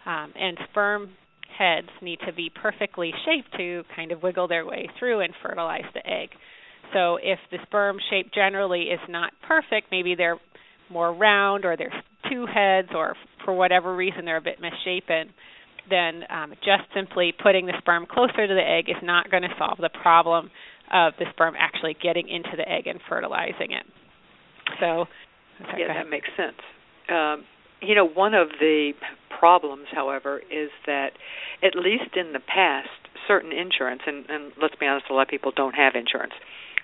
um, 0.05 0.33
and 0.39 0.57
sperm 0.69 1.09
heads 1.57 1.89
need 2.01 2.19
to 2.25 2.33
be 2.33 2.49
perfectly 2.49 3.11
shaped 3.25 3.55
to 3.57 3.83
kind 3.95 4.11
of 4.11 4.23
wiggle 4.23 4.47
their 4.47 4.65
way 4.65 4.89
through 4.99 5.21
and 5.21 5.33
fertilize 5.43 5.85
the 5.93 6.05
egg. 6.07 6.29
So 6.93 7.17
if 7.21 7.39
the 7.51 7.57
sperm 7.63 7.97
shape 8.09 8.31
generally 8.33 8.83
is 8.83 8.99
not 9.09 9.31
perfect, 9.47 9.87
maybe 9.91 10.15
they're 10.15 10.39
more 10.89 11.13
round 11.13 11.65
or 11.65 11.75
there's 11.75 11.93
two 12.29 12.45
heads 12.45 12.89
or 12.95 13.15
for 13.43 13.53
whatever 13.53 13.95
reason 13.95 14.25
they're 14.25 14.37
a 14.37 14.41
bit 14.41 14.59
misshapen, 14.59 15.33
then 15.89 16.23
um, 16.29 16.51
just 16.63 16.83
simply 16.93 17.33
putting 17.41 17.65
the 17.65 17.73
sperm 17.79 18.05
closer 18.09 18.47
to 18.47 18.53
the 18.53 18.61
egg 18.61 18.89
is 18.89 19.01
not 19.03 19.29
going 19.29 19.43
to 19.43 19.53
solve 19.57 19.77
the 19.79 19.89
problem 20.01 20.49
of 20.91 21.13
the 21.19 21.25
sperm 21.31 21.55
actually 21.57 21.95
getting 22.01 22.27
into 22.27 22.51
the 22.55 22.67
egg 22.69 22.87
and 22.87 22.99
fertilizing 23.09 23.71
it. 23.71 23.85
So, 24.79 25.05
sorry, 25.69 25.81
yeah, 25.81 25.93
that 25.93 26.09
makes 26.09 26.27
sense. 26.37 26.57
Um, 27.09 27.45
you 27.81 27.95
know, 27.95 28.07
one 28.07 28.33
of 28.33 28.49
the 28.59 28.93
problems, 29.29 29.87
however, 29.91 30.41
is 30.51 30.69
that 30.85 31.11
at 31.63 31.75
least 31.75 32.15
in 32.15 32.33
the 32.33 32.39
past, 32.39 32.89
certain 33.27 33.51
insurance, 33.51 34.01
and, 34.05 34.29
and 34.29 34.51
let's 34.61 34.75
be 34.75 34.85
honest, 34.85 35.07
a 35.09 35.13
lot 35.13 35.23
of 35.23 35.27
people 35.27 35.51
don't 35.55 35.75
have 35.75 35.93
insurance 35.95 36.33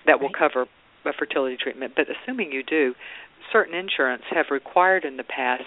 that 0.06 0.20
will 0.20 0.28
right. 0.28 0.38
cover 0.38 0.66
a 1.04 1.12
fertility 1.12 1.56
treatment, 1.60 1.94
but 1.96 2.06
assuming 2.08 2.52
you 2.52 2.62
do, 2.62 2.94
certain 3.52 3.74
insurance 3.74 4.22
have 4.30 4.46
required 4.50 5.04
in 5.04 5.16
the 5.16 5.24
past 5.24 5.64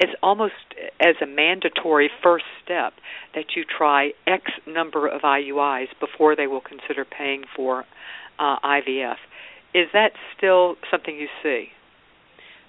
as 0.00 0.08
almost 0.22 0.54
as 1.00 1.14
a 1.22 1.26
mandatory 1.26 2.10
first 2.22 2.44
step 2.64 2.92
that 3.34 3.56
you 3.56 3.64
try 3.64 4.10
X 4.26 4.44
number 4.66 5.06
of 5.06 5.22
IUIs 5.22 5.88
before 6.00 6.36
they 6.36 6.46
will 6.46 6.60
consider 6.60 7.04
paying 7.04 7.44
for 7.54 7.84
uh, 8.38 8.56
IVF. 8.64 9.16
Is 9.74 9.88
that 9.92 10.12
still 10.36 10.76
something 10.90 11.16
you 11.16 11.28
see? 11.42 11.68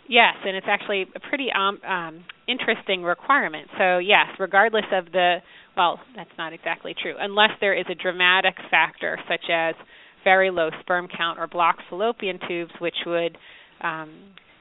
Yes, 0.08 0.36
and 0.46 0.56
it's 0.56 0.68
actually 0.70 1.06
a 1.16 1.20
pretty 1.20 1.48
um, 1.52 1.80
um, 1.88 2.26
interesting 2.48 3.04
requirement. 3.04 3.68
So, 3.78 4.00
yes, 4.00 4.28
regardless 4.40 4.86
of 4.92 5.06
the, 5.12 5.38
well, 5.78 6.00
that's 6.16 6.30
not 6.38 6.52
exactly 6.54 6.94
true, 7.02 7.16
unless 7.18 7.52
there 7.62 7.74
is 7.74 7.86
a 7.90 7.96
dramatic 7.96 8.56
factor 8.70 9.18
such 9.30 9.50
as 9.52 9.76
very 10.24 10.52
low 10.52 10.70
sperm 10.82 11.08
count 11.16 11.40
or 11.40 11.48
blocked 11.48 11.82
fallopian 11.90 12.40
tubes, 12.48 12.72
which 12.80 12.96
would 13.06 13.38
um, 13.82 14.12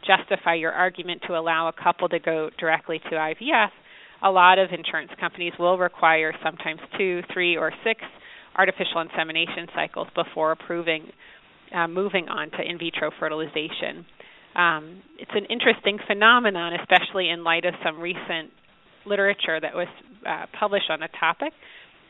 justify 0.06 0.54
your 0.54 0.72
argument 0.72 1.22
to 1.26 1.34
allow 1.34 1.68
a 1.68 1.72
couple 1.72 2.08
to 2.08 2.18
go 2.18 2.50
directly 2.58 3.00
to 3.10 3.16
IVF, 3.16 3.70
a 4.22 4.30
lot 4.30 4.58
of 4.58 4.70
insurance 4.70 5.10
companies 5.18 5.52
will 5.58 5.78
require 5.78 6.32
sometimes 6.42 6.80
two, 6.96 7.22
three, 7.32 7.56
or 7.56 7.72
six 7.84 8.00
artificial 8.56 9.00
insemination 9.00 9.66
cycles 9.74 10.06
before 10.14 10.52
approving 10.52 11.06
uh, 11.74 11.88
moving 11.88 12.28
on 12.28 12.50
to 12.50 12.58
in 12.60 12.78
vitro 12.78 13.10
fertilization. 13.18 14.04
Um, 14.54 15.02
it's 15.18 15.30
an 15.34 15.46
interesting 15.46 15.98
phenomenon, 16.06 16.74
especially 16.80 17.30
in 17.30 17.44
light 17.44 17.64
of 17.64 17.74
some 17.84 18.00
recent 18.00 18.50
literature 19.06 19.60
that 19.60 19.74
was 19.74 19.88
uh, 20.26 20.46
published 20.58 20.90
on 20.90 21.00
the 21.00 21.08
topic. 21.18 21.52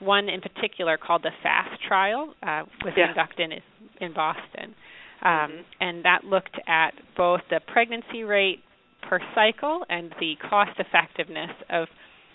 One 0.01 0.29
in 0.29 0.41
particular 0.41 0.97
called 0.97 1.23
the 1.23 1.31
FAST 1.43 1.81
trial 1.87 2.35
uh, 2.43 2.63
was 2.85 2.93
yeah. 2.97 3.07
conducted 3.07 3.53
in, 3.53 4.07
in 4.07 4.13
Boston. 4.13 4.75
Um, 5.23 5.31
mm-hmm. 5.31 5.61
And 5.81 6.05
that 6.05 6.25
looked 6.25 6.59
at 6.67 6.91
both 7.17 7.41
the 7.51 7.61
pregnancy 7.73 8.25
rate 8.25 8.61
per 9.09 9.21
cycle 9.35 9.85
and 9.89 10.13
the 10.19 10.35
cost 10.49 10.79
effectiveness 10.79 11.51
of 11.71 11.89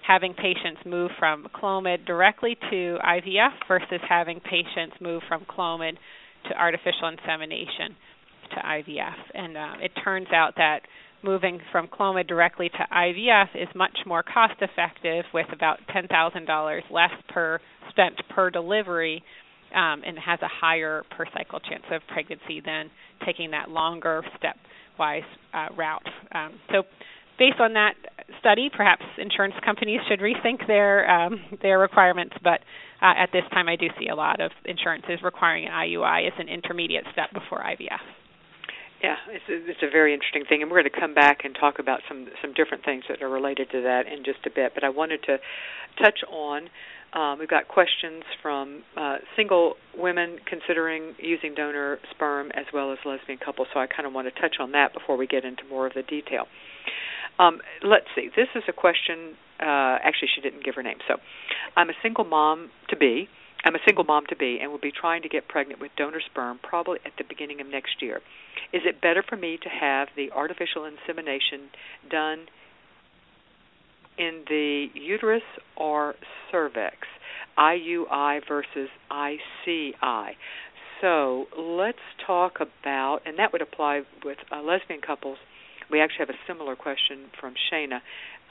having 0.08 0.34
patients 0.34 0.82
move 0.86 1.12
from 1.20 1.48
Clomid 1.54 2.06
directly 2.06 2.56
to 2.70 2.98
IVF 3.06 3.52
versus 3.68 4.00
having 4.08 4.40
patients 4.40 4.96
move 5.02 5.22
from 5.28 5.44
Clomid 5.46 5.98
to 6.48 6.58
artificial 6.58 7.10
insemination 7.10 7.96
to 8.50 8.56
IVF. 8.56 9.16
And 9.34 9.58
uh, 9.58 9.74
it 9.82 9.92
turns 10.04 10.28
out 10.34 10.54
that 10.58 10.82
moving 11.24 11.60
from 11.72 11.88
Clomid 11.88 12.28
directly 12.28 12.70
to 12.70 12.88
IVF 12.94 13.50
is 13.56 13.68
much 13.76 13.98
more 14.06 14.24
cost 14.24 14.56
effective 14.62 15.26
with 15.34 15.48
about 15.52 15.80
$10,000 15.96 16.82
less 16.92 17.10
per 17.30 17.60
spent 17.90 18.16
per 18.30 18.50
delivery 18.50 19.24
um, 19.76 20.02
and 20.06 20.18
has 20.18 20.40
a 20.42 20.48
higher 20.48 21.04
per 21.16 21.26
cycle 21.34 21.60
chance 21.60 21.84
of 21.92 22.02
pregnancy 22.08 22.62
than 22.64 22.90
taking 23.26 23.52
that 23.52 23.70
longer 23.70 24.24
stepwise 24.38 25.22
uh, 25.54 25.68
route. 25.76 26.08
Um, 26.34 26.54
so 26.72 26.84
based 27.40 27.60
on 27.60 27.74
that 27.74 27.94
study, 28.40 28.70
perhaps 28.76 29.04
insurance 29.18 29.56
companies 29.66 30.00
should 30.08 30.20
rethink 30.20 30.66
their 30.68 31.10
um, 31.10 31.40
their 31.62 31.80
requirements. 31.80 32.36
But 32.44 32.62
uh, 33.02 33.14
at 33.18 33.30
this 33.32 33.44
time, 33.52 33.68
I 33.68 33.76
do 33.76 33.88
see 34.00 34.08
a 34.08 34.16
lot 34.16 34.40
of 34.40 34.52
insurances 34.66 35.20
requiring 35.24 35.66
an 35.66 35.72
IUI 35.72 36.28
as 36.28 36.34
an 36.40 36.50
intermediate 36.50 37.06
step 37.12 37.32
before 37.34 37.60
IVF. 37.60 38.27
Yeah, 39.04 39.16
it's 39.30 39.46
a, 39.48 39.70
it's 39.70 39.84
a 39.84 39.92
very 39.92 40.14
interesting 40.14 40.44
thing, 40.50 40.62
and 40.64 40.72
we're 40.72 40.82
going 40.82 40.92
to 40.92 41.00
come 41.00 41.14
back 41.14 41.46
and 41.46 41.56
talk 41.60 41.78
about 41.78 42.02
some 42.08 42.28
some 42.42 42.54
different 42.54 42.84
things 42.84 43.04
that 43.10 43.22
are 43.22 43.30
related 43.30 43.70
to 43.72 43.82
that 43.84 44.08
in 44.08 44.24
just 44.26 44.46
a 44.46 44.50
bit. 44.50 44.74
But 44.74 44.84
I 44.84 44.90
wanted 44.90 45.22
to 45.24 45.38
touch 46.02 46.20
on. 46.32 46.70
Um, 47.14 47.40
we've 47.40 47.48
got 47.50 47.68
questions 47.68 48.24
from 48.42 48.84
uh, 48.98 49.18
single 49.36 49.76
women 49.96 50.40
considering 50.46 51.16
using 51.20 51.54
donor 51.56 52.00
sperm 52.12 52.52
as 52.54 52.66
well 52.74 52.92
as 52.92 52.98
lesbian 53.06 53.40
couples. 53.44 53.68
So 53.74 53.80
I 53.80 53.88
kind 53.88 54.06
of 54.06 54.14
want 54.14 54.28
to 54.34 54.42
touch 54.42 54.58
on 54.60 54.72
that 54.74 54.94
before 54.94 55.16
we 55.16 55.26
get 55.26 55.46
into 55.46 55.64
more 55.70 55.88
of 55.88 55.94
the 55.94 56.04
detail. 56.04 56.46
Um, 57.40 57.62
let's 57.84 58.08
see. 58.16 58.30
This 58.36 58.50
is 58.56 58.64
a 58.68 58.74
question. 58.74 59.38
Uh, 59.60 60.02
actually, 60.04 60.30
she 60.36 60.42
didn't 60.42 60.64
give 60.66 60.76
her 60.76 60.84
name. 60.84 60.98
So, 61.08 61.16
I'm 61.76 61.90
a 61.90 61.98
single 62.02 62.26
mom 62.26 62.70
to 62.90 62.98
be. 62.98 63.30
I'm 63.64 63.76
a 63.76 63.80
single 63.86 64.04
mom 64.04 64.26
to 64.30 64.36
be 64.36 64.60
and 64.62 64.72
will 64.72 64.80
be 64.80 64.92
trying 64.92 65.24
to 65.24 65.30
get 65.30 65.48
pregnant 65.48 65.82
with 65.82 65.92
donor 65.98 66.22
sperm 66.22 66.60
probably 66.64 67.00
at 67.06 67.14
the 67.18 67.24
beginning 67.28 67.60
of 67.62 67.68
next 67.68 68.02
year. 68.02 68.18
Is 68.74 68.84
it 68.86 69.02
better 69.02 69.24
for 69.28 69.36
me 69.36 69.58
to 69.62 69.70
have 69.70 70.10
the 70.16 70.32
artificial 70.32 70.86
insemination 70.86 71.70
done 72.10 72.46
in 74.18 74.44
the 74.48 74.88
uterus 74.94 75.44
or 75.76 76.16
cervix? 76.52 76.96
IUI 77.58 78.42
versus 78.48 78.90
ICI. 79.12 80.38
So 81.02 81.46
let's 81.58 81.98
talk 82.26 82.56
about, 82.60 83.20
and 83.26 83.40
that 83.40 83.52
would 83.52 83.62
apply 83.62 84.02
with 84.24 84.38
uh, 84.52 84.62
lesbian 84.62 85.02
couples 85.02 85.38
we 85.90 86.02
actually 86.02 86.26
have 86.28 86.30
a 86.30 86.40
similar 86.48 86.76
question 86.76 87.26
from 87.40 87.54
Shana. 87.72 88.02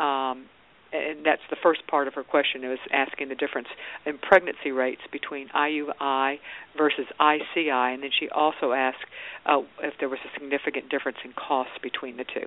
Um, 0.02 0.46
and 0.92 1.24
that's 1.24 1.42
the 1.50 1.56
first 1.62 1.86
part 1.86 2.08
of 2.08 2.14
her 2.14 2.22
question. 2.22 2.64
It 2.64 2.68
was 2.68 2.78
asking 2.92 3.28
the 3.28 3.34
difference 3.34 3.68
in 4.04 4.18
pregnancy 4.18 4.70
rates 4.70 5.02
between 5.10 5.48
IUI 5.48 6.36
versus 6.76 7.06
ICI, 7.20 7.70
and 7.70 8.02
then 8.02 8.10
she 8.18 8.28
also 8.28 8.72
asked 8.72 9.04
uh, 9.46 9.60
if 9.82 9.94
there 10.00 10.08
was 10.08 10.18
a 10.24 10.40
significant 10.40 10.88
difference 10.90 11.18
in 11.24 11.32
costs 11.32 11.74
between 11.82 12.16
the 12.16 12.24
two. 12.24 12.46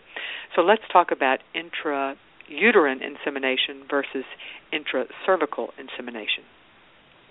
So 0.56 0.62
let's 0.62 0.84
talk 0.92 1.12
about 1.12 1.40
intrauterine 1.56 3.02
insemination 3.02 3.84
versus 3.90 4.26
intracervical 4.74 5.70
insemination. 5.78 6.44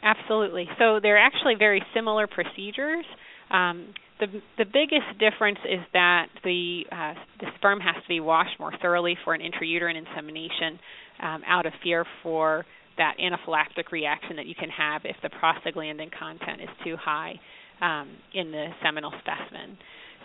Absolutely. 0.03 0.69
So 0.79 1.01
they're 1.03 1.19
actually 1.19 1.57
very 1.59 1.83
similar 1.95 2.27
procedures. 2.27 3.05
Um, 3.51 3.95
the 4.21 4.27
the 4.57 4.65
biggest 4.65 5.19
difference 5.19 5.59
is 5.65 5.81
that 5.93 6.27
the 6.45 6.83
uh, 6.91 7.15
the 7.41 7.47
sperm 7.57 7.81
has 7.81 7.95
to 8.03 8.09
be 8.09 8.21
washed 8.21 8.59
more 8.59 8.73
thoroughly 8.81 9.17
for 9.25 9.35
an 9.35 9.41
intrauterine 9.41 9.97
insemination, 9.97 10.79
um, 11.23 11.43
out 11.47 11.67
of 11.67 11.73
fear 11.83 12.05
for 12.23 12.65
that 12.97 13.15
anaphylactic 13.21 13.93
reaction 13.93 14.37
that 14.37 14.47
you 14.47 14.55
can 14.55 14.69
have 14.71 15.03
if 15.05 15.17
the 15.23 15.31
prostaglandin 15.31 16.11
content 16.19 16.61
is 16.61 16.69
too 16.85 16.97
high 16.97 17.35
um, 17.81 18.09
in 18.35 18.51
the 18.51 18.69
seminal 18.83 19.13
specimen. 19.21 19.79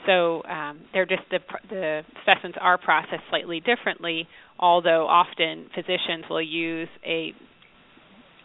So 0.05 0.43
um, 0.43 0.81
they're 0.91 1.05
just 1.05 1.23
the 1.29 1.39
the 1.69 2.01
specimens 2.23 2.55
are 2.59 2.77
processed 2.77 3.23
slightly 3.29 3.61
differently, 3.61 4.27
although 4.59 5.07
often 5.07 5.67
physicians 5.73 6.25
will 6.29 6.41
use 6.41 6.89
a 7.05 7.33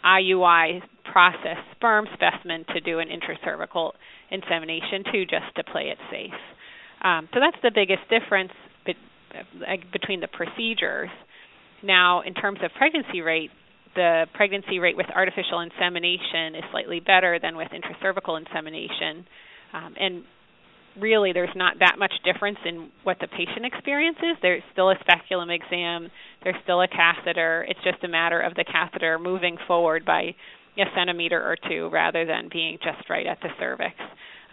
IUI 0.04 0.80
processed 1.10 1.66
sperm 1.74 2.06
specimen 2.14 2.64
to 2.74 2.80
do 2.80 3.00
an 3.00 3.08
intracervical 3.08 3.92
insemination 4.30 5.04
too, 5.12 5.24
just 5.24 5.54
to 5.56 5.64
play 5.64 5.92
it 5.92 5.98
safe. 6.10 6.40
Um, 7.02 7.28
so 7.32 7.40
that's 7.40 7.60
the 7.62 7.70
biggest 7.74 8.02
difference 8.10 8.52
be- 8.84 8.96
between 9.92 10.20
the 10.20 10.28
procedures. 10.28 11.10
Now, 11.82 12.22
in 12.22 12.34
terms 12.34 12.58
of 12.62 12.70
pregnancy 12.76 13.20
rate, 13.20 13.50
the 13.94 14.26
pregnancy 14.34 14.78
rate 14.78 14.96
with 14.96 15.06
artificial 15.14 15.60
insemination 15.60 16.54
is 16.54 16.64
slightly 16.70 17.00
better 17.00 17.38
than 17.40 17.56
with 17.56 17.68
intracervical 17.68 18.38
insemination. 18.38 19.26
Um, 19.72 19.94
and 19.98 20.24
really, 21.00 21.32
there's 21.32 21.54
not 21.54 21.78
that 21.78 21.96
much 21.98 22.12
difference 22.24 22.58
in 22.64 22.90
what 23.04 23.18
the 23.20 23.28
patient 23.28 23.64
experiences. 23.64 24.36
There's 24.42 24.62
still 24.72 24.90
a 24.90 24.96
speculum 25.00 25.50
exam, 25.50 26.10
there's 26.42 26.56
still 26.64 26.82
a 26.82 26.88
catheter. 26.88 27.66
It's 27.68 27.80
just 27.84 28.02
a 28.04 28.08
matter 28.08 28.40
of 28.40 28.54
the 28.54 28.64
catheter 28.64 29.18
moving 29.18 29.56
forward 29.66 30.04
by 30.04 30.34
a 30.78 30.84
centimeter 30.96 31.40
or 31.40 31.56
two 31.68 31.88
rather 31.92 32.24
than 32.24 32.48
being 32.52 32.78
just 32.82 33.08
right 33.10 33.26
at 33.26 33.38
the 33.40 33.48
cervix. 33.58 33.94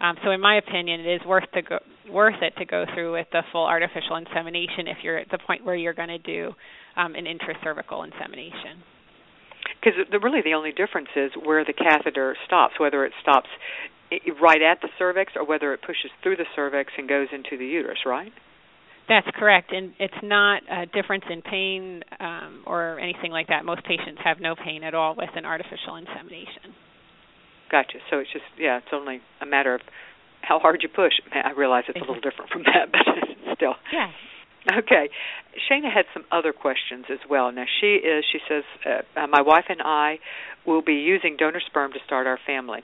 Um, 0.00 0.16
so, 0.22 0.30
in 0.30 0.40
my 0.40 0.56
opinion, 0.58 1.00
it 1.00 1.20
is 1.20 1.26
worth 1.26 1.50
to 1.54 1.62
go, 1.62 1.78
worth 2.10 2.42
it 2.42 2.54
to 2.58 2.66
go 2.66 2.84
through 2.94 3.14
with 3.14 3.26
the 3.32 3.42
full 3.50 3.64
artificial 3.64 4.16
insemination 4.16 4.88
if 4.88 4.98
you're 5.02 5.16
at 5.16 5.30
the 5.30 5.38
point 5.38 5.64
where 5.64 5.74
you're 5.74 5.94
going 5.94 6.08
to 6.08 6.18
do 6.18 6.52
um, 6.96 7.14
an 7.14 7.24
intracervical 7.24 8.04
insemination. 8.04 8.84
Because 9.80 9.94
really 10.22 10.42
the 10.42 10.54
only 10.54 10.72
difference 10.72 11.08
is 11.16 11.30
where 11.42 11.64
the 11.64 11.72
catheter 11.72 12.36
stops, 12.46 12.74
whether 12.78 13.04
it 13.04 13.12
stops 13.22 13.48
right 14.40 14.62
at 14.62 14.80
the 14.82 14.88
cervix 14.98 15.32
or 15.34 15.44
whether 15.44 15.72
it 15.72 15.80
pushes 15.80 16.10
through 16.22 16.36
the 16.36 16.46
cervix 16.54 16.92
and 16.98 17.08
goes 17.08 17.28
into 17.32 17.56
the 17.56 17.66
uterus, 17.66 17.98
right? 18.04 18.32
That's 19.08 19.26
correct, 19.38 19.72
and 19.72 19.92
it's 20.00 20.18
not 20.22 20.62
a 20.70 20.86
difference 20.86 21.24
in 21.30 21.40
pain 21.42 22.02
um, 22.18 22.64
or 22.66 22.98
anything 22.98 23.30
like 23.30 23.48
that. 23.48 23.64
Most 23.64 23.84
patients 23.84 24.20
have 24.24 24.40
no 24.40 24.56
pain 24.56 24.82
at 24.82 24.94
all 24.94 25.14
with 25.16 25.30
an 25.36 25.44
artificial 25.44 25.94
insemination. 25.94 26.74
Gotcha. 27.70 27.98
So 28.10 28.18
it's 28.18 28.32
just 28.32 28.44
yeah, 28.58 28.78
it's 28.78 28.92
only 28.92 29.20
a 29.40 29.46
matter 29.46 29.74
of 29.74 29.80
how 30.42 30.58
hard 30.58 30.80
you 30.82 30.88
push. 30.88 31.12
I 31.32 31.52
realize 31.52 31.84
it's 31.88 31.98
a 31.98 32.00
little 32.00 32.20
different 32.20 32.50
from 32.50 32.62
that, 32.64 32.90
but 32.92 33.54
still. 33.56 33.74
Yeah. 33.92 34.10
Okay. 34.78 35.08
Shana 35.70 35.92
had 35.92 36.06
some 36.12 36.24
other 36.32 36.52
questions 36.52 37.06
as 37.10 37.18
well. 37.30 37.52
Now 37.52 37.64
she 37.80 37.96
is 38.02 38.24
she 38.30 38.38
says 38.48 38.64
uh, 38.84 39.20
uh, 39.20 39.26
my 39.28 39.42
wife 39.42 39.66
and 39.68 39.80
I 39.82 40.18
will 40.66 40.82
be 40.82 40.94
using 40.94 41.36
donor 41.38 41.60
sperm 41.64 41.92
to 41.92 41.98
start 42.04 42.26
our 42.26 42.38
family. 42.46 42.80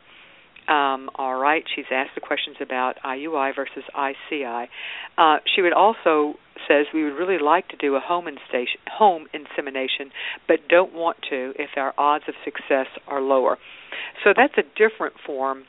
Um, 0.69 1.11
all 1.17 1.35
right. 1.39 1.65
She's 1.75 1.87
asked 1.91 2.13
the 2.15 2.21
questions 2.21 2.57
about 2.61 2.97
IUI 3.05 3.55
versus 3.55 3.83
ICI. 3.95 4.69
Uh, 5.19 5.39
she 5.55 5.63
would 5.63 5.73
also 5.73 6.35
says 6.69 6.87
we 6.95 7.05
would 7.05 7.19
really 7.19 7.39
like 7.43 7.69
to 7.69 7.77
do 7.77 7.97
a 7.97 8.01
home, 8.01 8.29
home 8.89 9.27
insemination, 9.35 10.13
but 10.47 10.69
don't 10.69 10.95
want 10.95 11.17
to 11.31 11.53
if 11.59 11.71
our 11.77 11.93
odds 11.99 12.25
of 12.29 12.35
success 12.45 12.87
are 13.09 13.21
lower. 13.21 13.59
So 14.25 14.33
that's 14.37 14.55
a 14.57 14.63
different 14.79 15.15
form 15.27 15.65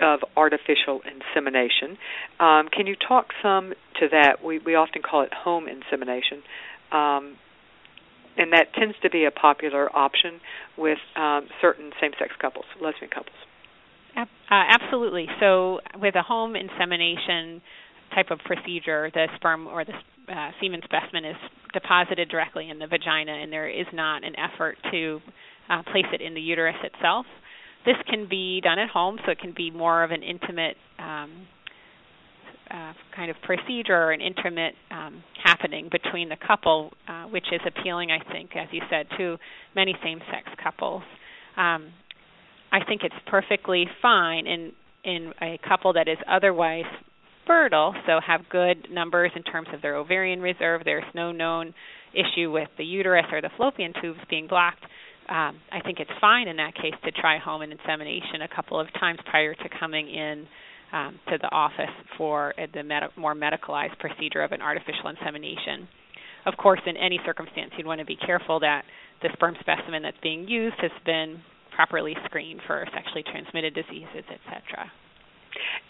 of 0.00 0.20
artificial 0.36 1.02
insemination. 1.04 1.98
Um, 2.38 2.68
can 2.68 2.86
you 2.86 2.96
talk 2.96 3.32
some 3.42 3.74
to 4.00 4.08
that? 4.10 4.42
We 4.42 4.58
we 4.58 4.74
often 4.74 5.02
call 5.02 5.22
it 5.22 5.34
home 5.34 5.66
insemination. 5.68 6.42
Um, 6.90 7.36
and 8.36 8.52
that 8.52 8.72
tends 8.72 8.96
to 9.02 9.10
be 9.10 9.24
a 9.24 9.30
popular 9.30 9.94
option 9.94 10.40
with 10.78 10.98
um, 11.16 11.48
certain 11.60 11.90
same-sex 12.00 12.32
couples, 12.40 12.64
lesbian 12.80 13.10
couples. 13.10 13.36
Uh, 14.16 14.24
absolutely. 14.50 15.26
So, 15.38 15.80
with 16.00 16.14
a 16.16 16.22
home 16.22 16.56
insemination 16.56 17.62
type 18.14 18.30
of 18.30 18.38
procedure, 18.40 19.10
the 19.14 19.26
sperm 19.36 19.66
or 19.66 19.84
the 19.84 19.92
uh, 20.32 20.50
semen 20.60 20.80
specimen 20.84 21.24
is 21.24 21.36
deposited 21.72 22.28
directly 22.28 22.70
in 22.70 22.78
the 22.78 22.86
vagina, 22.86 23.32
and 23.32 23.52
there 23.52 23.68
is 23.68 23.86
not 23.92 24.24
an 24.24 24.34
effort 24.36 24.76
to 24.90 25.20
uh, 25.68 25.82
place 25.84 26.06
it 26.12 26.20
in 26.20 26.34
the 26.34 26.40
uterus 26.40 26.76
itself. 26.82 27.26
This 27.86 27.96
can 28.08 28.28
be 28.28 28.60
done 28.60 28.78
at 28.78 28.90
home, 28.90 29.18
so 29.24 29.32
it 29.32 29.38
can 29.38 29.54
be 29.56 29.70
more 29.70 30.04
of 30.04 30.10
an 30.10 30.22
intimate 30.22 30.76
um, 30.98 31.46
uh, 32.70 32.92
kind 33.16 33.30
of 33.30 33.36
procedure 33.42 33.96
or 33.96 34.12
an 34.12 34.20
intimate 34.20 34.74
um, 34.90 35.24
happening 35.42 35.88
between 35.90 36.28
the 36.28 36.36
couple, 36.46 36.92
uh, 37.08 37.24
which 37.24 37.46
is 37.52 37.60
appealing, 37.66 38.10
I 38.10 38.18
think, 38.32 38.50
as 38.54 38.68
you 38.70 38.82
said, 38.90 39.06
to 39.18 39.36
many 39.74 39.94
same-sex 40.04 40.48
couples. 40.62 41.02
Um, 41.56 41.92
I 42.72 42.84
think 42.84 43.02
it's 43.02 43.14
perfectly 43.26 43.86
fine 44.00 44.46
in 44.46 44.72
in 45.02 45.32
a 45.40 45.58
couple 45.66 45.94
that 45.94 46.08
is 46.08 46.18
otherwise 46.28 46.84
fertile, 47.46 47.94
so 48.06 48.20
have 48.24 48.42
good 48.50 48.88
numbers 48.90 49.32
in 49.34 49.42
terms 49.42 49.68
of 49.72 49.80
their 49.80 49.96
ovarian 49.96 50.40
reserve. 50.40 50.82
There's 50.84 51.04
no 51.14 51.32
known 51.32 51.74
issue 52.12 52.50
with 52.50 52.68
the 52.76 52.84
uterus 52.84 53.24
or 53.32 53.40
the 53.40 53.50
fallopian 53.56 53.94
tubes 54.00 54.20
being 54.28 54.46
blocked. 54.46 54.82
Um, 55.28 55.58
I 55.72 55.80
think 55.84 56.00
it's 56.00 56.10
fine 56.20 56.48
in 56.48 56.56
that 56.56 56.74
case 56.74 56.94
to 57.04 57.10
try 57.12 57.38
home 57.38 57.62
and 57.62 57.72
insemination 57.72 58.42
a 58.42 58.54
couple 58.54 58.78
of 58.78 58.88
times 58.98 59.18
prior 59.30 59.54
to 59.54 59.68
coming 59.78 60.08
in 60.08 60.46
um, 60.92 61.18
to 61.28 61.38
the 61.38 61.50
office 61.50 61.94
for 62.18 62.52
the 62.74 62.82
med- 62.82 63.10
more 63.16 63.34
medicalized 63.34 63.98
procedure 63.98 64.42
of 64.42 64.52
an 64.52 64.60
artificial 64.60 65.08
insemination. 65.08 65.88
Of 66.46 66.56
course, 66.56 66.80
in 66.86 66.96
any 66.96 67.20
circumstance, 67.24 67.70
you'd 67.76 67.86
want 67.86 68.00
to 68.00 68.06
be 68.06 68.16
careful 68.16 68.60
that 68.60 68.82
the 69.22 69.28
sperm 69.34 69.54
specimen 69.60 70.02
that's 70.02 70.16
being 70.22 70.48
used 70.48 70.76
has 70.80 70.90
been 71.04 71.40
properly 71.80 72.14
screened 72.26 72.60
for 72.66 72.84
sexually 72.92 73.22
transmitted 73.22 73.74
diseases, 73.74 74.24
etc. 74.28 74.92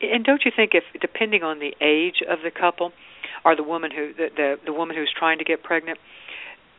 And 0.00 0.24
don't 0.24 0.42
you 0.44 0.52
think 0.54 0.70
if 0.74 0.84
depending 1.00 1.42
on 1.42 1.58
the 1.58 1.74
age 1.80 2.22
of 2.30 2.38
the 2.44 2.52
couple 2.52 2.92
or 3.44 3.56
the 3.56 3.64
woman 3.64 3.90
who 3.90 4.14
the 4.14 4.28
the, 4.36 4.54
the 4.66 4.72
woman 4.72 4.96
who's 4.96 5.12
trying 5.18 5.38
to 5.38 5.44
get 5.44 5.64
pregnant 5.64 5.98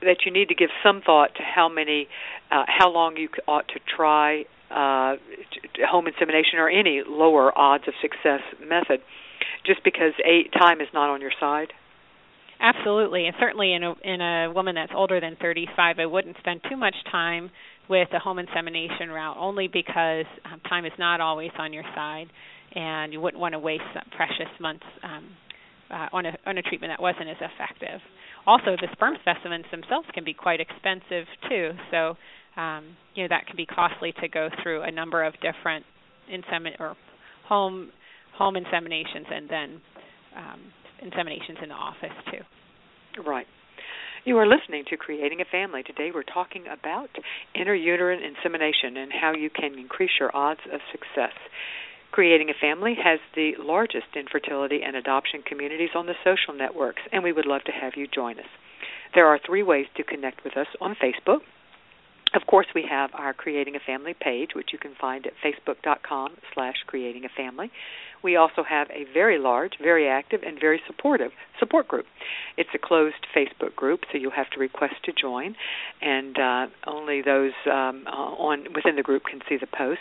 that 0.01 0.19
you 0.25 0.31
need 0.31 0.47
to 0.47 0.55
give 0.55 0.69
some 0.81 1.01
thought 1.05 1.35
to 1.35 1.43
how 1.43 1.67
many 1.67 2.07
uh, 2.51 2.63
how 2.67 2.89
long 2.89 3.17
you 3.17 3.27
ought 3.49 3.67
to 3.67 3.81
try 3.83 4.45
uh, 4.71 5.17
home 5.85 6.07
insemination 6.07 6.57
or 6.57 6.69
any 6.69 7.03
lower 7.05 7.51
odds 7.57 7.83
of 7.89 7.93
success 8.01 8.39
method 8.61 9.01
just 9.65 9.83
because 9.83 10.13
a 10.23 10.47
time 10.57 10.79
is 10.79 10.87
not 10.93 11.09
on 11.09 11.19
your 11.19 11.33
side 11.37 11.73
absolutely 12.61 13.27
and 13.27 13.35
certainly 13.41 13.73
in 13.73 13.83
a 13.83 13.93
in 14.05 14.21
a 14.21 14.53
woman 14.55 14.75
that's 14.75 14.93
older 14.95 15.19
than 15.19 15.35
35 15.35 15.99
I 15.99 16.05
wouldn't 16.05 16.37
spend 16.37 16.61
too 16.69 16.77
much 16.77 16.95
time 17.11 17.51
with 17.91 18.07
a 18.13 18.19
home 18.19 18.39
insemination 18.39 19.09
route 19.09 19.35
only 19.37 19.67
because 19.67 20.25
um, 20.45 20.61
time 20.69 20.85
is 20.85 20.93
not 20.97 21.19
always 21.19 21.51
on 21.59 21.73
your 21.73 21.83
side, 21.93 22.27
and 22.73 23.11
you 23.11 23.19
wouldn't 23.19 23.39
want 23.39 23.51
to 23.51 23.59
waste 23.59 23.83
precious 24.15 24.47
months 24.61 24.85
um, 25.03 25.27
uh, 25.91 26.07
on 26.13 26.25
a 26.25 26.31
on 26.45 26.57
a 26.57 26.61
treatment 26.61 26.89
that 26.89 27.01
wasn't 27.01 27.27
as 27.27 27.35
effective. 27.41 27.99
Also, 28.47 28.77
the 28.79 28.87
sperm 28.93 29.15
specimens 29.19 29.65
themselves 29.71 30.07
can 30.13 30.23
be 30.23 30.33
quite 30.33 30.61
expensive 30.61 31.27
too, 31.49 31.71
so 31.91 32.15
um, 32.55 32.95
you 33.13 33.23
know 33.23 33.27
that 33.27 33.45
can 33.45 33.57
be 33.57 33.65
costly 33.65 34.13
to 34.21 34.29
go 34.29 34.47
through 34.63 34.83
a 34.83 34.91
number 34.91 35.21
of 35.21 35.33
different 35.41 35.85
insemin 36.31 36.79
or 36.79 36.95
home 37.49 37.91
home 38.37 38.55
inseminations 38.55 39.27
and 39.29 39.49
then 39.49 39.81
um, 40.37 40.61
inseminations 41.03 41.61
in 41.61 41.67
the 41.67 41.75
office 41.75 42.15
too. 42.31 43.21
Right. 43.21 43.45
You 44.23 44.37
are 44.37 44.45
listening 44.45 44.83
to 44.91 44.97
Creating 44.97 45.41
a 45.41 45.45
Family. 45.45 45.81
Today 45.81 46.11
we're 46.13 46.21
talking 46.21 46.65
about 46.71 47.09
intrauterine 47.55 48.21
insemination 48.21 48.95
and 48.97 49.11
how 49.11 49.33
you 49.33 49.49
can 49.49 49.79
increase 49.79 50.11
your 50.19 50.29
odds 50.35 50.59
of 50.71 50.79
success. 50.91 51.33
Creating 52.11 52.51
a 52.51 52.53
Family 52.53 52.93
has 53.03 53.19
the 53.33 53.53
largest 53.57 54.13
infertility 54.15 54.81
and 54.85 54.95
adoption 54.95 55.41
communities 55.41 55.89
on 55.95 56.05
the 56.05 56.13
social 56.23 56.53
networks, 56.53 57.01
and 57.11 57.23
we 57.23 57.33
would 57.33 57.47
love 57.47 57.63
to 57.63 57.71
have 57.71 57.93
you 57.95 58.05
join 58.05 58.37
us. 58.37 58.45
There 59.15 59.25
are 59.25 59.39
three 59.43 59.63
ways 59.63 59.87
to 59.97 60.03
connect 60.03 60.43
with 60.43 60.55
us 60.55 60.67
on 60.79 60.95
Facebook. 61.01 61.39
Of 62.33 62.47
course, 62.47 62.67
we 62.73 62.85
have 62.89 63.09
our 63.13 63.33
Creating 63.33 63.75
a 63.75 63.79
Family 63.79 64.15
page, 64.17 64.51
which 64.55 64.69
you 64.71 64.79
can 64.79 64.95
find 64.99 65.27
at 65.27 65.33
facebook.com 65.43 66.37
slash 66.53 66.75
creating 66.87 67.25
a 67.25 67.29
family. 67.29 67.69
We 68.23 68.37
also 68.37 68.63
have 68.63 68.89
a 68.89 69.03
very 69.13 69.37
large, 69.37 69.73
very 69.81 70.07
active, 70.07 70.41
and 70.45 70.57
very 70.59 70.81
supportive 70.87 71.31
support 71.59 71.89
group. 71.89 72.05
It's 72.55 72.69
a 72.73 72.77
closed 72.77 73.27
Facebook 73.35 73.75
group, 73.75 74.01
so 74.11 74.17
you'll 74.17 74.31
have 74.31 74.49
to 74.51 74.59
request 74.59 74.95
to 75.05 75.11
join, 75.11 75.55
and 76.01 76.37
uh, 76.37 76.67
only 76.87 77.21
those 77.21 77.51
um, 77.65 78.05
uh, 78.07 78.11
on 78.11 78.67
within 78.75 78.95
the 78.95 79.03
group 79.03 79.23
can 79.29 79.41
see 79.49 79.57
the 79.57 79.67
post. 79.67 79.99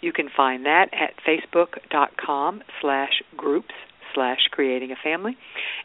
You 0.00 0.12
can 0.12 0.28
find 0.34 0.66
that 0.66 0.88
at 0.92 1.14
facebook.com 1.26 2.62
slash 2.80 3.22
groups 3.36 3.72
slash 4.14 4.48
creating 4.50 4.90
a 4.90 4.96
family. 5.02 5.36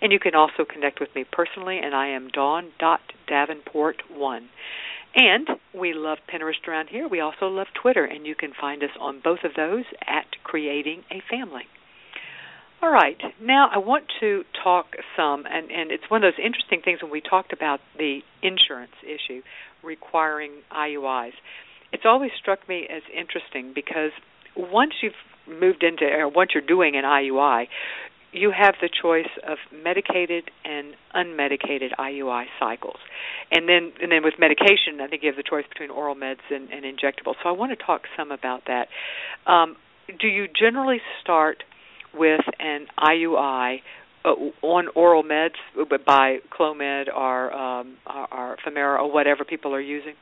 And 0.01 0.12
you 0.12 0.19
can 0.19 0.36
also 0.36 0.65
connect 0.65 0.99
with 0.99 1.15
me 1.15 1.23
personally, 1.31 1.79
and 1.81 1.95
I 1.95 2.08
am 2.08 2.27
dawn.davenport1. 2.29 4.41
And 5.15 5.47
we 5.73 5.93
love 5.93 6.17
Pinterest 6.32 6.67
around 6.67 6.89
here. 6.89 7.08
We 7.08 7.21
also 7.21 7.47
love 7.47 7.67
Twitter, 7.82 8.04
and 8.04 8.25
you 8.25 8.36
can 8.36 8.51
find 8.60 8.84
us 8.84 8.89
on 8.99 9.21
both 9.23 9.39
of 9.45 9.51
those 9.56 9.86
at 10.06 10.25
Creating 10.43 11.04
a 11.10 11.21
Family. 11.30 11.63
All 12.82 12.91
right, 12.91 13.17
now 13.41 13.69
I 13.73 13.78
want 13.78 14.04
to 14.19 14.43
talk 14.62 14.88
some, 15.15 15.45
and, 15.49 15.71
and 15.71 15.89
it's 15.91 16.04
one 16.10 16.23
of 16.23 16.34
those 16.34 16.45
interesting 16.45 16.82
things 16.84 17.01
when 17.01 17.12
we 17.12 17.21
talked 17.21 17.54
about 17.54 17.80
the 17.97 18.19
insurance 18.43 18.91
issue 19.04 19.41
requiring 19.84 20.51
IUIs. 20.71 21.32
It's 21.93 22.04
always 22.06 22.32
struck 22.39 22.67
me 22.67 22.86
as 22.93 23.01
interesting 23.10 23.71
because 23.73 24.12
once 24.56 24.91
you've 25.01 25.13
moved 25.47 25.84
into, 25.84 26.06
or 26.06 26.28
once 26.28 26.51
you're 26.54 26.65
doing 26.65 26.95
an 26.97 27.06
IUI, 27.06 27.67
you 28.35 28.51
have 28.51 28.75
the 28.81 28.89
choice 28.89 29.29
of 29.47 29.57
medicated 29.71 30.51
and 30.65 30.93
unmedicated 31.15 31.89
IUI 31.97 32.45
cycles. 32.59 32.97
And 33.51 33.67
then 33.69 33.93
and 34.01 34.11
then 34.11 34.23
with 34.23 34.35
medication, 34.37 34.99
I 35.01 35.07
think 35.07 35.23
you 35.23 35.29
have 35.29 35.37
the 35.37 35.49
choice 35.49 35.65
between 35.69 35.89
oral 35.89 36.15
meds 36.15 36.43
and, 36.51 36.69
and 36.69 36.83
injectables. 36.83 37.35
So 37.41 37.49
I 37.49 37.51
want 37.51 37.77
to 37.77 37.83
talk 37.83 38.01
some 38.17 38.31
about 38.31 38.63
that. 38.67 38.87
Um, 39.49 39.77
do 40.19 40.27
you 40.27 40.47
generally 40.47 40.99
start 41.21 41.63
with 42.13 42.41
an 42.59 42.87
IUI 42.99 43.77
uh, 44.23 44.29
on 44.61 44.87
oral 44.95 45.23
meds 45.23 45.55
by 46.05 46.37
Clomid 46.57 47.05
or 47.15 47.53
um, 47.53 47.97
or, 48.05 48.33
or 48.33 48.57
Femara 48.67 48.99
or 48.99 49.11
whatever 49.11 49.45
people 49.45 49.73
are 49.73 49.81
using? 49.81 50.13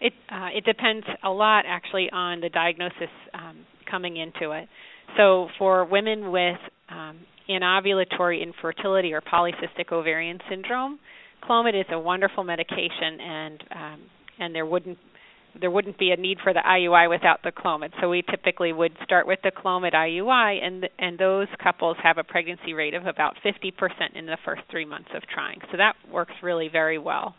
It 0.00 0.14
uh, 0.30 0.48
it 0.54 0.64
depends 0.64 1.06
a 1.22 1.30
lot 1.30 1.64
actually 1.66 2.10
on 2.10 2.40
the 2.40 2.48
diagnosis 2.48 3.10
um, 3.32 3.58
coming 3.88 4.16
into 4.16 4.50
it. 4.50 4.68
So 5.16 5.48
for 5.58 5.84
women 5.84 6.32
with 6.32 6.58
um, 6.88 7.18
anovulatory 7.48 8.42
infertility 8.42 9.12
or 9.12 9.20
polycystic 9.20 9.92
ovarian 9.92 10.38
syndrome, 10.48 10.98
Clomid 11.42 11.78
is 11.78 11.86
a 11.90 11.98
wonderful 11.98 12.44
medication, 12.44 13.20
and 13.20 13.64
um, 13.74 14.00
and 14.38 14.54
there 14.54 14.66
wouldn't 14.66 14.98
there 15.60 15.70
wouldn't 15.70 15.98
be 15.98 16.10
a 16.10 16.16
need 16.16 16.38
for 16.42 16.52
the 16.52 16.60
IUI 16.60 17.08
without 17.08 17.40
the 17.44 17.52
Clomid. 17.52 17.92
So 18.00 18.08
we 18.08 18.22
typically 18.22 18.72
would 18.72 18.92
start 19.04 19.26
with 19.26 19.38
the 19.42 19.52
Clomid 19.52 19.92
IUI, 19.92 20.64
and 20.64 20.88
and 20.98 21.18
those 21.18 21.48
couples 21.62 21.96
have 22.02 22.18
a 22.18 22.24
pregnancy 22.24 22.72
rate 22.72 22.94
of 22.94 23.06
about 23.06 23.36
50% 23.44 23.72
in 24.14 24.26
the 24.26 24.38
first 24.44 24.62
three 24.70 24.84
months 24.84 25.10
of 25.14 25.22
trying. 25.32 25.60
So 25.70 25.76
that 25.76 25.94
works 26.10 26.32
really 26.42 26.68
very 26.68 26.98
well. 26.98 27.34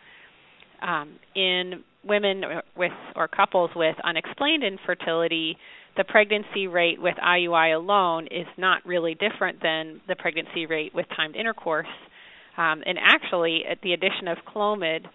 Um, 0.81 1.17
in 1.35 1.83
women 2.03 2.43
with 2.77 2.91
or 3.15 3.27
couples 3.27 3.71
with 3.75 3.95
unexplained 4.03 4.63
infertility, 4.63 5.57
the 5.97 6.03
pregnancy 6.03 6.67
rate 6.67 7.01
with 7.01 7.15
IUI 7.15 7.75
alone 7.75 8.27
is 8.27 8.47
not 8.57 8.85
really 8.85 9.15
different 9.15 9.61
than 9.61 10.01
the 10.07 10.15
pregnancy 10.15 10.65
rate 10.65 10.93
with 10.93 11.05
timed 11.15 11.35
intercourse. 11.35 11.87
Um, 12.57 12.83
and 12.85 12.97
actually, 12.99 13.63
the 13.83 13.93
addition 13.93 14.27
of 14.27 14.37
Clomid, 14.47 15.05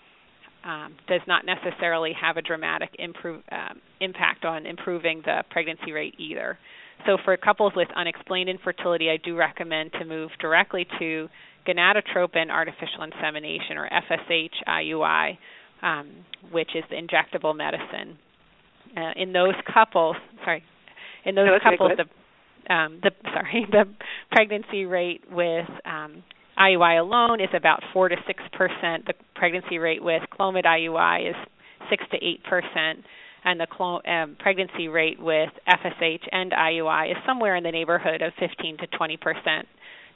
um, 0.64 0.94
does 1.08 1.20
not 1.26 1.44
necessarily 1.46 2.12
have 2.20 2.36
a 2.36 2.42
dramatic 2.42 2.90
improve, 2.98 3.42
um, 3.50 3.80
impact 4.00 4.44
on 4.44 4.66
improving 4.66 5.22
the 5.24 5.42
pregnancy 5.50 5.92
rate 5.92 6.14
either. 6.18 6.58
So 7.06 7.16
for 7.24 7.36
couples 7.36 7.72
with 7.74 7.88
unexplained 7.96 8.50
infertility, 8.50 9.08
I 9.08 9.16
do 9.16 9.36
recommend 9.36 9.92
to 9.92 10.04
move 10.04 10.30
directly 10.38 10.86
to 10.98 11.28
gonadotropin 11.66 12.50
artificial 12.50 13.04
insemination 13.04 13.78
or 13.78 13.88
FSH 13.88 14.50
IUI, 14.68 15.38
um, 15.82 16.10
which 16.50 16.70
is 16.74 16.84
the 16.90 16.96
injectable 16.96 17.56
medicine. 17.56 18.18
Uh, 18.96 19.12
in 19.16 19.32
those 19.32 19.54
couples, 19.72 20.16
sorry, 20.44 20.62
in 21.24 21.34
those 21.34 21.46
no, 21.46 21.70
couples, 21.70 21.92
the, 21.96 22.74
um, 22.74 23.00
the 23.02 23.10
sorry, 23.24 23.66
the 23.70 23.84
pregnancy 24.30 24.84
rate 24.84 25.22
with 25.30 25.66
um, 25.84 26.22
IUI 26.58 27.00
alone 27.00 27.40
is 27.40 27.48
about 27.54 27.82
4 27.92 28.10
to 28.10 28.16
6%. 28.16 29.06
The 29.06 29.14
pregnancy 29.34 29.78
rate 29.78 30.02
with 30.02 30.22
Clomid 30.38 30.64
IUI 30.64 31.30
is 31.30 31.36
6 31.88 32.04
to 32.12 32.18
8%, 32.18 32.94
and 33.44 33.58
the 33.58 33.66
clo- 33.66 34.02
um, 34.06 34.36
pregnancy 34.38 34.88
rate 34.88 35.20
with 35.20 35.48
FSH 35.66 36.28
and 36.30 36.52
IUI 36.52 37.12
is 37.12 37.16
somewhere 37.26 37.56
in 37.56 37.64
the 37.64 37.70
neighborhood 37.70 38.20
of 38.20 38.32
15 38.38 38.78
to 38.78 38.86
20%, 38.86 39.62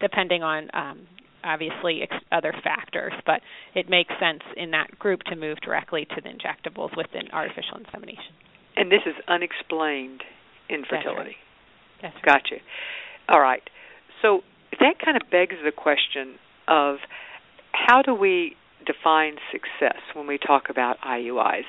depending 0.01 0.43
on 0.43 0.69
um, 0.75 1.07
obviously 1.43 2.03
ex- 2.03 2.25
other 2.31 2.55
factors. 2.62 3.12
But 3.25 3.40
it 3.75 3.88
makes 3.88 4.12
sense 4.21 4.43
in 4.57 4.71
that 4.73 4.99
group 4.99 5.23
to 5.25 5.37
move 5.37 5.59
directly 5.62 6.07
to 6.14 6.21
the 6.21 6.29
injectables 6.29 6.95
within 6.97 7.31
artificial 7.33 7.79
insemination. 7.79 8.35
And 8.77 8.90
this 8.90 9.03
is 9.07 9.14
unexplained 9.29 10.23
infertility. 10.68 11.37
That's 12.03 12.14
right. 12.14 12.14
That's 12.14 12.14
right. 12.14 12.42
Gotcha. 12.42 12.57
All 13.29 13.40
right. 13.40 13.62
So 14.22 14.40
that 14.81 14.94
kind 15.05 15.16
of 15.16 15.31
begs 15.31 15.57
the 15.64 15.72
question 15.72 16.37
of 16.68 16.96
how 17.72 18.03
do 18.03 18.14
we 18.14 18.57
define 18.87 19.37
success 19.50 20.00
when 20.14 20.27
we 20.27 20.38
talk 20.38 20.64
about 20.70 20.96
IUIs? 21.00 21.64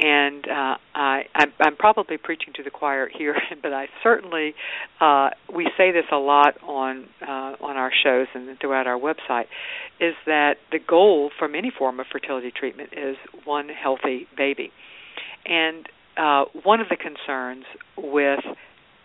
And 0.00 0.46
uh, 0.46 0.76
I, 0.94 1.22
I'm, 1.34 1.52
I'm 1.60 1.76
probably 1.76 2.18
preaching 2.18 2.52
to 2.54 2.62
the 2.62 2.70
choir 2.70 3.08
here, 3.12 3.34
but 3.62 3.72
I 3.72 3.86
certainly 4.02 4.54
uh, 5.00 5.30
we 5.52 5.68
say 5.76 5.90
this 5.90 6.04
a 6.12 6.16
lot 6.16 6.54
on 6.62 7.06
uh, 7.20 7.56
on 7.60 7.76
our 7.76 7.90
shows 8.04 8.28
and 8.32 8.56
throughout 8.60 8.86
our 8.86 8.98
website, 8.98 9.46
is 9.98 10.14
that 10.26 10.58
the 10.70 10.78
goal 10.78 11.30
from 11.36 11.56
any 11.56 11.72
form 11.76 11.98
of 11.98 12.06
fertility 12.12 12.52
treatment 12.56 12.90
is 12.92 13.16
one 13.44 13.68
healthy 13.68 14.28
baby, 14.36 14.70
and 15.46 15.88
uh, 16.18 16.44
one 16.64 16.80
of 16.80 16.88
the 16.88 16.96
concerns 16.96 17.64
with 17.96 18.40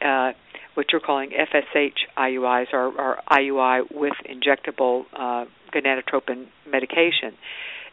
uh, 0.03 0.31
what 0.73 0.87
you're 0.91 1.01
calling 1.01 1.29
FSH 1.29 1.93
IUIs 2.17 2.73
or, 2.73 2.87
or 2.99 3.17
IUI 3.31 3.83
with 3.91 4.13
injectable 4.25 5.03
uh, 5.13 5.45
gonadotropin 5.73 6.47
medication 6.69 7.37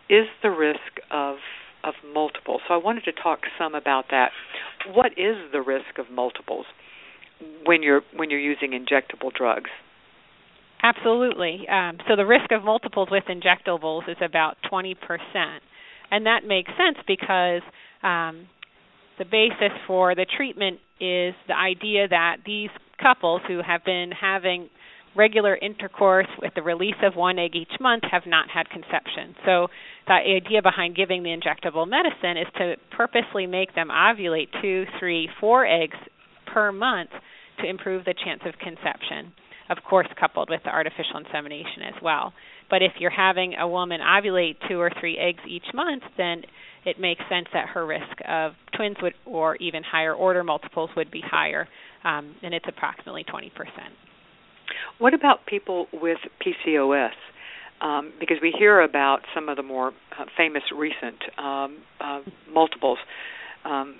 is 0.08 0.26
the 0.42 0.50
risk 0.50 1.00
of 1.10 1.36
of 1.82 1.94
multiples. 2.12 2.60
So 2.68 2.74
I 2.74 2.76
wanted 2.76 3.04
to 3.04 3.12
talk 3.12 3.40
some 3.58 3.74
about 3.74 4.06
that. 4.10 4.32
What 4.92 5.12
is 5.12 5.36
the 5.50 5.62
risk 5.62 5.98
of 5.98 6.10
multiples 6.10 6.66
when 7.64 7.82
you're 7.82 8.02
when 8.14 8.30
you're 8.30 8.40
using 8.40 8.72
injectable 8.72 9.32
drugs? 9.32 9.70
Absolutely. 10.82 11.66
Um, 11.68 11.98
so 12.08 12.16
the 12.16 12.26
risk 12.26 12.52
of 12.52 12.64
multiples 12.64 13.08
with 13.10 13.24
injectables 13.28 14.08
is 14.08 14.16
about 14.22 14.56
20%, 14.70 14.94
and 16.10 16.24
that 16.24 16.44
makes 16.46 16.70
sense 16.70 16.96
because 17.06 17.60
um, 18.02 18.48
the 19.20 19.26
basis 19.26 19.76
for 19.86 20.14
the 20.14 20.24
treatment 20.36 20.80
is 20.98 21.34
the 21.46 21.54
idea 21.54 22.08
that 22.08 22.38
these 22.46 22.70
couples 23.00 23.42
who 23.46 23.60
have 23.64 23.84
been 23.84 24.10
having 24.18 24.70
regular 25.14 25.56
intercourse 25.56 26.26
with 26.40 26.52
the 26.54 26.62
release 26.62 26.96
of 27.02 27.16
one 27.16 27.38
egg 27.38 27.54
each 27.54 27.72
month 27.80 28.02
have 28.10 28.22
not 28.26 28.48
had 28.48 28.68
conception. 28.70 29.36
So 29.44 29.68
the 30.06 30.14
idea 30.14 30.62
behind 30.62 30.96
giving 30.96 31.22
the 31.22 31.36
injectable 31.36 31.86
medicine 31.86 32.38
is 32.40 32.46
to 32.56 32.76
purposely 32.96 33.46
make 33.46 33.74
them 33.74 33.88
ovulate 33.88 34.48
two, 34.62 34.84
three, 34.98 35.28
four 35.38 35.66
eggs 35.66 35.98
per 36.46 36.72
month 36.72 37.10
to 37.60 37.68
improve 37.68 38.06
the 38.06 38.14
chance 38.24 38.40
of 38.46 38.54
conception. 38.58 39.32
Of 39.68 39.78
course, 39.88 40.08
coupled 40.18 40.48
with 40.48 40.62
the 40.64 40.70
artificial 40.70 41.18
insemination 41.18 41.82
as 41.86 42.02
well. 42.02 42.32
But 42.70 42.82
if 42.82 42.92
you're 42.98 43.10
having 43.10 43.54
a 43.54 43.68
woman 43.68 44.00
ovulate 44.00 44.56
two 44.68 44.80
or 44.80 44.90
three 44.98 45.18
eggs 45.18 45.40
each 45.46 45.66
month, 45.74 46.04
then 46.16 46.42
it 46.84 46.98
makes 46.98 47.20
sense 47.28 47.46
that 47.52 47.68
her 47.68 47.86
risk 47.86 48.16
of 48.26 48.52
twins 48.76 48.96
would 49.02 49.14
or 49.26 49.56
even 49.56 49.82
higher 49.82 50.14
order 50.14 50.42
multiples 50.42 50.90
would 50.96 51.10
be 51.10 51.22
higher, 51.24 51.68
um, 52.04 52.34
and 52.42 52.54
it's 52.54 52.66
approximately 52.68 53.24
20%. 53.24 53.50
What 54.98 55.14
about 55.14 55.46
people 55.46 55.86
with 55.92 56.18
PCOS? 56.44 57.10
Um, 57.80 58.12
because 58.20 58.36
we 58.42 58.54
hear 58.56 58.80
about 58.80 59.20
some 59.34 59.48
of 59.48 59.56
the 59.56 59.62
more 59.62 59.88
uh, 59.88 60.24
famous 60.36 60.62
recent 60.76 61.16
um, 61.38 61.78
uh, 61.98 62.20
multiples. 62.52 62.98
Um, 63.64 63.96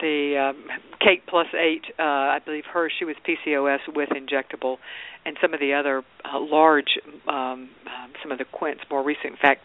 the 0.00 0.50
um, 0.50 0.64
Kate 1.00 1.22
plus 1.28 1.46
eight, 1.54 1.82
uh, 1.98 2.02
I 2.02 2.38
believe 2.44 2.64
her, 2.72 2.90
she 2.96 3.04
was 3.04 3.16
PCOS 3.26 3.78
with 3.94 4.10
injectable, 4.10 4.76
and 5.24 5.36
some 5.40 5.54
of 5.54 5.60
the 5.60 5.72
other 5.74 6.02
uh, 6.24 6.38
large, 6.38 6.98
um, 7.28 7.70
some 8.22 8.30
of 8.32 8.38
the 8.38 8.44
Quints 8.44 8.82
more 8.90 9.04
recent. 9.04 9.32
In 9.32 9.36
fact, 9.40 9.62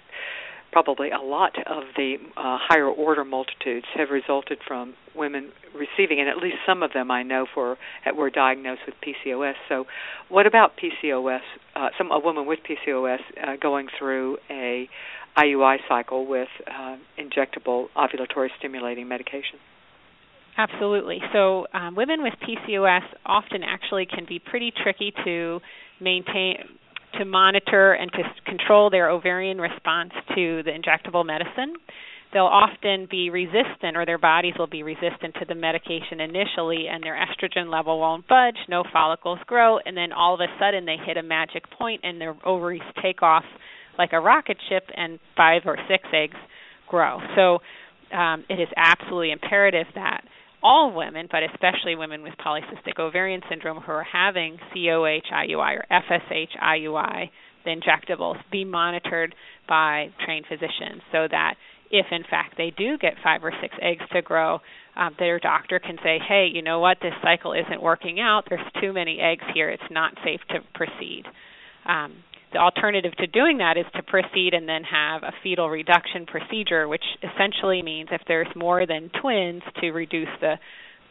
probably 0.72 1.10
a 1.12 1.22
lot 1.22 1.56
of 1.68 1.84
the 1.96 2.16
uh, 2.38 2.58
higher 2.60 2.88
order 2.88 3.26
multitudes 3.26 3.86
have 3.96 4.10
resulted 4.10 4.60
from 4.68 4.94
women 5.16 5.52
receiving, 5.76 6.20
and 6.20 6.30
at 6.30 6.38
least 6.38 6.58
some 6.66 6.84
of 6.84 6.94
them 6.94 7.12
I 7.12 7.24
know 7.24 7.46
for 7.54 7.78
were 8.16 8.30
diagnosed 8.30 8.82
with 8.86 8.96
PCOS. 9.02 9.54
So, 9.70 9.86
what 10.30 10.48
about 10.48 10.72
PCOS? 10.78 11.42
Uh, 11.76 11.90
some 11.98 12.12
a 12.12 12.20
woman 12.20 12.46
with 12.46 12.60
PCOS 12.60 13.20
uh, 13.42 13.56
going 13.62 13.88
through 13.98 14.38
a 14.50 14.88
IUI 15.38 15.78
cycle 15.88 16.26
with 16.26 16.50
uh, 16.68 16.98
injectable 17.18 17.88
ovulatory 17.96 18.50
stimulating 18.60 19.08
medication. 19.08 19.60
Absolutely. 20.58 21.20
So, 21.32 21.68
um, 21.74 21.96
women 21.96 22.22
with 22.22 22.34
PCOS 22.46 23.04
often 23.26 23.64
actually 23.64 24.06
can 24.06 24.26
be 24.28 24.40
pretty 24.40 24.72
tricky 24.84 25.14
to 25.24 25.60
maintain 26.02 26.58
to 27.19 27.26
monitor 27.26 27.93
and 27.93 28.12
to 28.13 28.24
control 28.45 28.89
their 28.89 29.10
ovarian 29.10 29.60
response 29.60 30.12
to 30.36 30.63
the 30.63 30.71
injectable 30.71 31.26
medicine. 31.26 31.76
They'll 32.34 32.45
often 32.45 33.08
be 33.12 33.30
resistant, 33.30 33.97
or 33.97 34.06
their 34.06 34.17
bodies 34.17 34.54
will 34.58 34.67
be 34.67 34.84
resistant 34.84 35.36
to 35.39 35.45
the 35.45 35.56
medication 35.56 36.21
initially, 36.21 36.88
and 36.88 37.04
their 37.04 37.15
estrogen 37.15 37.69
level 37.69 38.00
won't 38.00 38.26
budge, 38.28 38.56
no 38.69 38.84
follicles 38.91 39.39
grow, 39.47 39.80
and 39.80 39.97
then 39.97 40.13
all 40.13 40.34
of 40.34 40.39
a 40.39 40.47
sudden 40.58 40.86
they 40.86 40.95
hit 41.06 41.17
a 41.17 41.24
magic 41.24 41.69
point 41.78 42.00
and 42.04 42.21
their 42.21 42.36
ovaries 42.45 42.82
take 43.02 43.21
off 43.21 43.43
like 43.97 44.13
a 44.13 44.19
rocket 44.19 44.58
ship, 44.69 44.84
and 44.95 45.19
five 45.36 45.63
or 45.65 45.78
six 45.89 46.04
eggs 46.13 46.38
grow. 46.88 47.19
So 47.36 47.60
um, 48.15 48.45
it 48.50 48.60
is 48.60 48.69
absolutely 48.78 49.32
imperative 49.32 49.88
that 49.95 50.24
all 50.63 50.93
women, 50.93 51.28
but 51.32 51.41
especially 51.43 51.95
women 51.95 52.21
with 52.24 52.34
polycystic 52.43 53.00
ovarian 53.00 53.41
syndrome 53.50 53.82
who 53.82 53.91
are 53.91 54.04
having 54.04 54.58
COH 54.74 55.30
IUI 55.34 55.78
or 55.78 55.86
FSH 55.91 56.58
IUI, 56.62 57.30
the 57.65 57.71
injectables, 57.71 58.38
be 58.52 58.65
monitored 58.65 59.36
by 59.67 60.10
trained 60.26 60.45
physicians 60.47 61.02
so 61.12 61.28
that 61.30 61.56
if 61.91 62.06
in 62.12 62.24
fact 62.30 62.56
they 62.58 62.71
do 62.78 62.97
get 62.97 63.13
five 63.24 63.43
or 63.43 63.54
six 63.62 63.76
eggs 63.82 64.04
to 64.13 64.21
grow, 64.21 64.60
um, 64.95 65.15
their 65.19 65.39
doctor 65.39 65.80
can 65.80 65.97
say, 66.04 66.17
hey, 66.28 66.47
you 66.52 66.62
know 66.62 66.80
what, 66.80 66.97
this 67.02 67.13
cycle 67.21 67.54
isn't 67.54 67.82
working 67.82 68.19
out. 68.19 68.43
There's 68.50 68.62
too 68.82 68.93
many 68.93 69.19
eggs 69.19 69.43
here. 69.54 69.69
It's 69.69 69.84
not 69.91 70.13
safe 70.24 70.41
to 70.50 70.60
proceed. 70.74 71.24
Um, 71.88 72.24
the 72.54 72.60
alternative 72.60 73.14
to 73.18 73.28
doing 73.28 73.60
that 73.60 73.78
is 73.78 73.86
to 73.96 74.04
proceed 74.04 74.54
and 74.54 74.68
then 74.68 74.84
have 74.84 75.24
a 75.24 75.32
fetal 75.44 75.70
reduction 75.70 76.26
procedure, 76.26 76.88
which 76.88 77.04
essentially 77.24 77.82
means 77.82 78.10
if 78.12 78.22
there's 78.28 78.48
more 78.56 78.86
than 78.86 79.10
twins, 79.22 79.62
to 79.80 79.92
reduce 79.92 80.30
the 80.40 80.56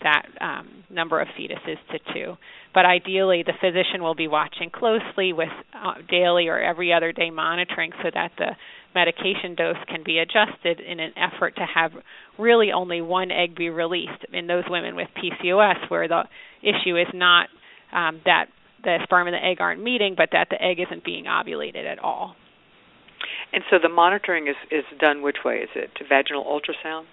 that 0.03 0.23
um, 0.41 0.85
number 0.89 1.21
of 1.21 1.29
fetuses 1.39 1.77
to 1.93 1.99
two. 2.15 2.37
But 2.75 2.87
ideally, 2.87 3.45
the 3.45 3.53
physician 3.61 4.03
will 4.03 4.15
be 4.15 4.29
watching 4.29 4.71
closely 4.71 5.33
with 5.33 5.49
uh, 5.75 5.95
daily 6.09 6.49
or 6.49 6.59
every 6.59 6.93
other 6.93 7.13
day 7.13 7.31
monitoring 7.31 7.93
so 8.03 8.11
that 8.15 8.33
the 8.39 8.57
medication 8.95 9.55
dose 9.55 9.77
can 9.89 10.03
be 10.05 10.19
adjusted 10.19 10.81
in 10.81 11.01
an 11.01 11.13
effort 11.17 11.57
to 11.57 11.67
have 11.75 11.93
really 12.39 12.73
only 12.73 13.01
one 13.01 13.31
egg 13.31 13.57
be 13.57 13.71
released 13.71 14.25
in 14.33 14.47
those 14.47 14.65
women 14.69 14.97
with 14.97 15.09
PCOS, 15.17 15.91
where 15.91 16.09
the 16.09 16.23
issue 16.63 16.97
is 16.97 17.09
not 17.15 17.49
um, 17.93 18.21
that 18.25 18.47
the 18.83 18.99
sperm 19.05 19.27
and 19.27 19.35
the 19.35 19.45
egg 19.45 19.61
aren't 19.61 19.83
meeting, 19.83 20.15
but 20.17 20.31
that 20.33 20.49
the 20.51 20.63
egg 20.63 20.79
isn't 20.81 21.05
being 21.05 21.25
ovulated 21.25 21.85
at 21.85 21.99
all. 21.99 22.35
And 23.53 23.63
so 23.71 23.77
the 23.83 23.89
monitoring 23.89 24.49
is 24.49 24.57
is 24.71 24.85
done 24.99 25.23
which 25.23 25.39
way? 25.45 25.59
Is 25.59 25.69
it 25.75 25.91
vaginal 26.09 26.45
ultrasound? 26.45 27.05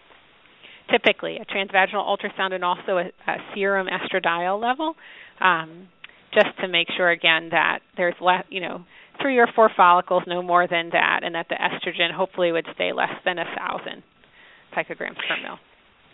Typically, 0.89 1.37
a 1.37 1.45
transvaginal 1.45 2.05
ultrasound 2.05 2.53
and 2.53 2.63
also 2.63 2.97
a, 2.97 3.11
a 3.29 3.37
serum 3.53 3.87
estradiol 3.87 4.61
level, 4.61 4.95
um, 5.41 5.89
just 6.33 6.57
to 6.61 6.67
make 6.67 6.87
sure 6.95 7.09
again 7.09 7.49
that 7.51 7.79
there's 7.97 8.15
less, 8.21 8.45
you 8.49 8.61
know, 8.61 8.85
three 9.21 9.37
or 9.37 9.47
four 9.53 9.69
follicles, 9.75 10.23
no 10.27 10.41
more 10.41 10.67
than 10.67 10.89
that, 10.91 11.21
and 11.23 11.35
that 11.35 11.47
the 11.49 11.55
estrogen 11.55 12.13
hopefully 12.13 12.51
would 12.51 12.65
stay 12.75 12.93
less 12.93 13.13
than 13.25 13.37
a 13.37 13.45
thousand 13.57 14.03
picograms 14.75 15.17
per 15.27 15.41
mil. 15.41 15.57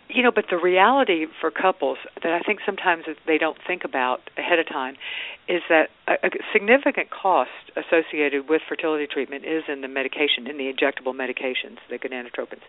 You 0.08 0.22
know, 0.22 0.30
but 0.30 0.44
the 0.50 0.58
reality 0.58 1.26
for 1.40 1.50
couples 1.50 1.98
that 2.22 2.32
I 2.32 2.40
think 2.40 2.60
sometimes 2.66 3.04
they 3.26 3.38
don't 3.38 3.56
think 3.66 3.84
about 3.84 4.20
ahead 4.36 4.58
of 4.58 4.68
time 4.68 4.96
is 5.48 5.62
that 5.68 5.88
a, 6.06 6.26
a 6.26 6.30
significant 6.52 7.08
cost 7.10 7.50
associated 7.74 8.48
with 8.48 8.60
fertility 8.68 9.06
treatment 9.06 9.44
is 9.44 9.64
in 9.66 9.80
the 9.80 9.88
medication, 9.88 10.46
in 10.46 10.58
the 10.58 10.70
injectable 10.70 11.14
medications, 11.14 11.78
the 11.88 11.98
gonadotropins. 11.98 12.62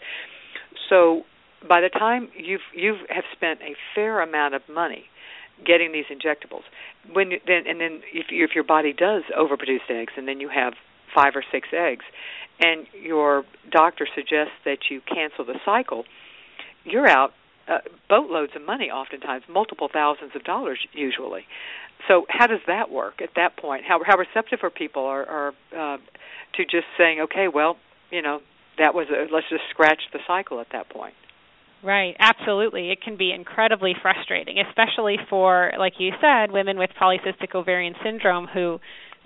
So 0.90 1.24
by 1.68 1.82
the 1.82 1.90
time 1.90 2.30
you've 2.38 2.62
you 2.74 2.94
have 2.94 3.10
have 3.10 3.24
spent 3.36 3.62
a 3.62 3.76
fair 3.94 4.22
amount 4.22 4.56
of 4.56 4.62
money 4.70 5.06
getting 5.66 5.92
these 5.92 6.06
injectables, 6.06 6.64
when 7.12 7.32
then 7.46 7.64
and 7.68 7.80
then 7.80 8.02
if, 8.14 8.28
if 8.30 8.56
your 8.56 8.64
body 8.64 8.94
does 8.94 9.24
overproduce 9.38 9.90
eggs, 9.90 10.14
and 10.18 10.28
then 10.28 10.40
you 10.40 10.50
have 10.50 10.74
five 11.14 11.34
or 11.36 11.44
six 11.52 11.70
eggs, 11.74 12.06
and 12.60 12.88
your 12.94 13.44
doctor 13.72 14.08
suggests 14.16 14.54
that 14.64 14.90
you 14.90 15.02
cancel 15.02 15.46
the 15.46 15.60
cycle 15.66 16.06
you're 16.86 17.08
out 17.08 17.34
uh, 17.68 17.80
boatloads 18.10 18.54
of 18.56 18.62
money 18.62 18.90
oftentimes 18.92 19.44
multiple 19.50 19.90
thousands 19.92 20.32
of 20.36 20.44
dollars 20.44 20.80
usually. 20.94 21.46
So 22.08 22.26
how 22.30 22.48
does 22.48 22.60
that 22.68 22.92
work 22.92 23.22
at 23.22 23.30
that 23.36 23.58
point? 23.58 23.84
How 23.88 24.02
how 24.06 24.18
receptive 24.18 24.60
are 24.64 24.70
people 24.70 25.06
are, 25.06 25.26
are 25.26 25.48
uh, 25.76 25.98
to 26.56 26.64
just 26.64 26.86
saying 26.98 27.22
okay 27.22 27.48
well 27.48 27.78
you 28.12 28.22
know 28.22 28.40
that 28.78 28.94
was 28.94 29.08
a, 29.10 29.34
let's 29.34 29.50
just 29.50 29.64
scratch 29.70 30.02
the 30.14 30.20
cycle 30.28 30.60
at 30.60 30.68
that 30.72 30.90
point. 30.90 31.16
Right, 31.84 32.16
absolutely. 32.20 32.90
It 32.90 33.02
can 33.02 33.16
be 33.16 33.32
incredibly 33.32 33.94
frustrating, 34.02 34.58
especially 34.60 35.18
for, 35.30 35.72
like 35.78 35.94
you 36.00 36.12
said, 36.20 36.52
women 36.52 36.80
with 36.80 36.90
polycystic 37.00 37.54
ovarian 37.54 37.94
syndrome 38.04 38.48
who 38.48 38.80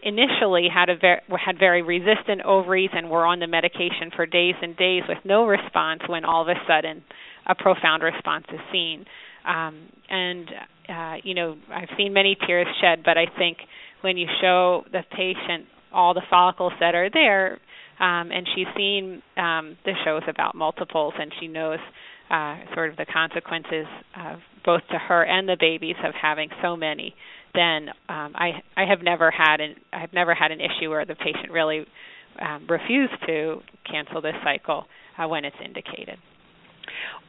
initially 0.03 0.67
had 0.73 0.89
a 0.89 0.97
ver- 0.97 1.21
had 1.37 1.57
very 1.57 1.81
resistant 1.81 2.41
ovaries 2.43 2.89
and 2.93 3.09
were 3.09 3.25
on 3.25 3.39
the 3.39 3.47
medication 3.47 4.11
for 4.15 4.25
days 4.25 4.55
and 4.61 4.75
days 4.75 5.03
with 5.07 5.19
no 5.23 5.45
response 5.45 6.01
when 6.07 6.25
all 6.25 6.41
of 6.41 6.49
a 6.49 6.55
sudden 6.67 7.03
a 7.49 7.55
profound 7.55 8.03
response 8.03 8.45
is 8.53 8.59
seen. 8.71 9.05
Um, 9.45 9.89
and 10.09 10.47
uh, 10.87 11.15
you 11.23 11.33
know, 11.33 11.57
I've 11.73 11.89
seen 11.97 12.13
many 12.13 12.37
tears 12.47 12.67
shed, 12.81 13.01
but 13.03 13.17
I 13.17 13.25
think 13.37 13.57
when 14.01 14.17
you 14.17 14.27
show 14.41 14.83
the 14.91 15.01
patient 15.11 15.65
all 15.91 16.13
the 16.13 16.21
follicles 16.29 16.73
that 16.79 16.95
are 16.95 17.09
there, 17.11 17.59
um, 17.99 18.31
and 18.31 18.47
she's 18.55 18.67
seen 18.77 19.21
um, 19.35 19.77
the 19.83 19.93
shows 20.05 20.21
about 20.27 20.55
multiples, 20.55 21.13
and 21.19 21.33
she 21.39 21.47
knows 21.47 21.79
uh, 22.29 22.57
sort 22.73 22.91
of 22.91 22.97
the 22.97 23.05
consequences 23.05 23.87
of 24.15 24.39
both 24.63 24.81
to 24.91 24.97
her 24.97 25.23
and 25.23 25.49
the 25.49 25.57
babies 25.59 25.95
of 26.03 26.13
having 26.19 26.49
so 26.61 26.75
many, 26.75 27.15
then 27.53 27.89
um, 28.07 28.33
I 28.35 28.61
I 28.77 28.85
have 28.85 29.01
never 29.01 29.31
had 29.31 29.59
an 29.59 29.75
I 29.91 29.99
have 29.99 30.13
never 30.13 30.33
had 30.33 30.51
an 30.51 30.59
issue 30.59 30.89
where 30.89 31.05
the 31.05 31.15
patient 31.15 31.51
really 31.51 31.85
um, 32.39 32.67
refused 32.69 33.13
to 33.27 33.61
cancel 33.89 34.21
this 34.21 34.35
cycle 34.43 34.85
uh, 35.17 35.27
when 35.27 35.45
it's 35.45 35.55
indicated. 35.63 36.17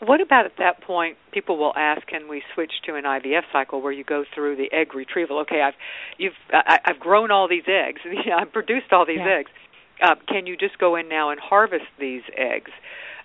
What 0.01 0.21
about 0.21 0.47
at 0.47 0.57
that 0.59 0.83
point? 0.83 1.17
People 1.33 1.59
will 1.59 1.75
ask, 1.77 2.07
"Can 2.07 2.29
we 2.29 2.43
switch 2.55 2.73
to 2.87 2.95
an 2.95 3.05
IVF 3.05 3.45
cycle 3.53 3.81
where 3.81 3.93
you 3.93 4.05
go 4.05 4.25
through 4.35 4.57
the 4.57 4.73
egg 4.73 4.95
retrieval?" 4.95 5.39
Okay, 5.41 5.61
I've 5.63 5.75
you've 6.19 6.35
I, 6.53 6.79
I've 6.85 7.01
grown 7.01 7.31
all 7.31 7.49
these 7.49 7.69
eggs. 7.69 8.01
I've 8.35 8.53
produced 8.53 8.93
all 8.93 9.07
these 9.07 9.19
yeah. 9.19 9.39
eggs. 9.39 9.51
Uh, 10.03 10.15
can 10.29 10.47
you 10.47 10.57
just 10.57 10.79
go 10.79 10.97
in 10.97 11.09
now 11.09 11.31
and 11.31 11.39
harvest 11.39 11.85
these 11.99 12.23
eggs, 12.37 12.71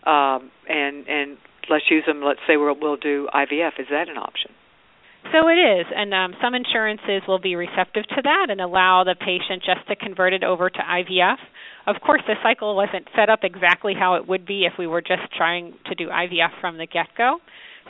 um, 0.04 0.52
and 0.68 1.08
and 1.08 1.38
let's 1.70 1.86
use 1.90 2.04
them? 2.06 2.22
Let's 2.22 2.42
say 2.48 2.58
we'll, 2.58 2.76
we'll 2.80 2.98
do 2.98 3.30
IVF. 3.34 3.80
Is 3.80 3.88
that 3.90 4.10
an 4.10 4.18
option? 4.18 4.52
So 5.32 5.48
it 5.48 5.58
is, 5.58 5.88
and 5.96 6.14
um, 6.14 6.36
some 6.42 6.54
insurances 6.54 7.24
will 7.28 7.40
be 7.40 7.56
receptive 7.56 8.06
to 8.10 8.22
that 8.24 8.48
and 8.50 8.62
allow 8.62 9.04
the 9.04 9.16
patient 9.16 9.64
just 9.66 9.88
to 9.88 9.96
convert 9.96 10.34
it 10.34 10.44
over 10.44 10.70
to 10.70 10.80
IVF. 10.80 11.38
Of 11.88 12.02
course, 12.02 12.22
the 12.26 12.36
cycle 12.42 12.76
wasn't 12.76 13.08
set 13.16 13.30
up 13.30 13.40
exactly 13.44 13.94
how 13.98 14.16
it 14.16 14.28
would 14.28 14.46
be 14.46 14.66
if 14.66 14.74
we 14.80 14.88
were 14.88 15.02
just 15.02 15.22
trying 15.38 15.74
to 15.86 15.96
do 15.96 16.08
IVF 16.08 16.60
from 16.60 16.78
the 16.78 16.88
get-go. 16.88 17.38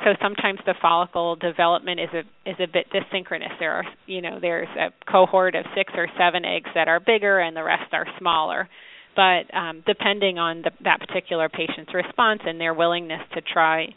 So 0.04 0.12
sometimes 0.22 0.60
the 0.66 0.76
follicle 0.82 1.38
development 1.38 2.02
is 2.02 2.10
a 2.14 2.50
is 2.50 2.58
a 2.60 2.68
bit 2.68 2.88
desynchronous. 2.92 3.58
There 3.60 3.72
are 3.72 3.86
you 4.08 4.22
know 4.22 4.40
there's 4.42 4.68
a 4.78 4.92
cohort 5.10 5.56
of 5.56 5.66
six 5.74 5.94
or 5.96 6.08
seven 6.18 6.44
eggs 6.44 6.70
that 6.76 6.90
are 6.90 7.00
bigger 7.00 7.40
and 7.40 7.56
the 7.56 7.64
rest 7.64 7.94
are 7.94 8.06
smaller. 8.20 8.68
But 9.16 9.54
um, 9.56 9.84
depending 9.88 10.38
on 10.38 10.64
the, 10.64 10.72
that 10.84 11.00
particular 11.00 11.48
patient's 11.48 11.94
response 11.94 12.42
and 12.46 12.60
their 12.60 12.74
willingness 12.74 13.22
to 13.34 13.42
try 13.42 13.88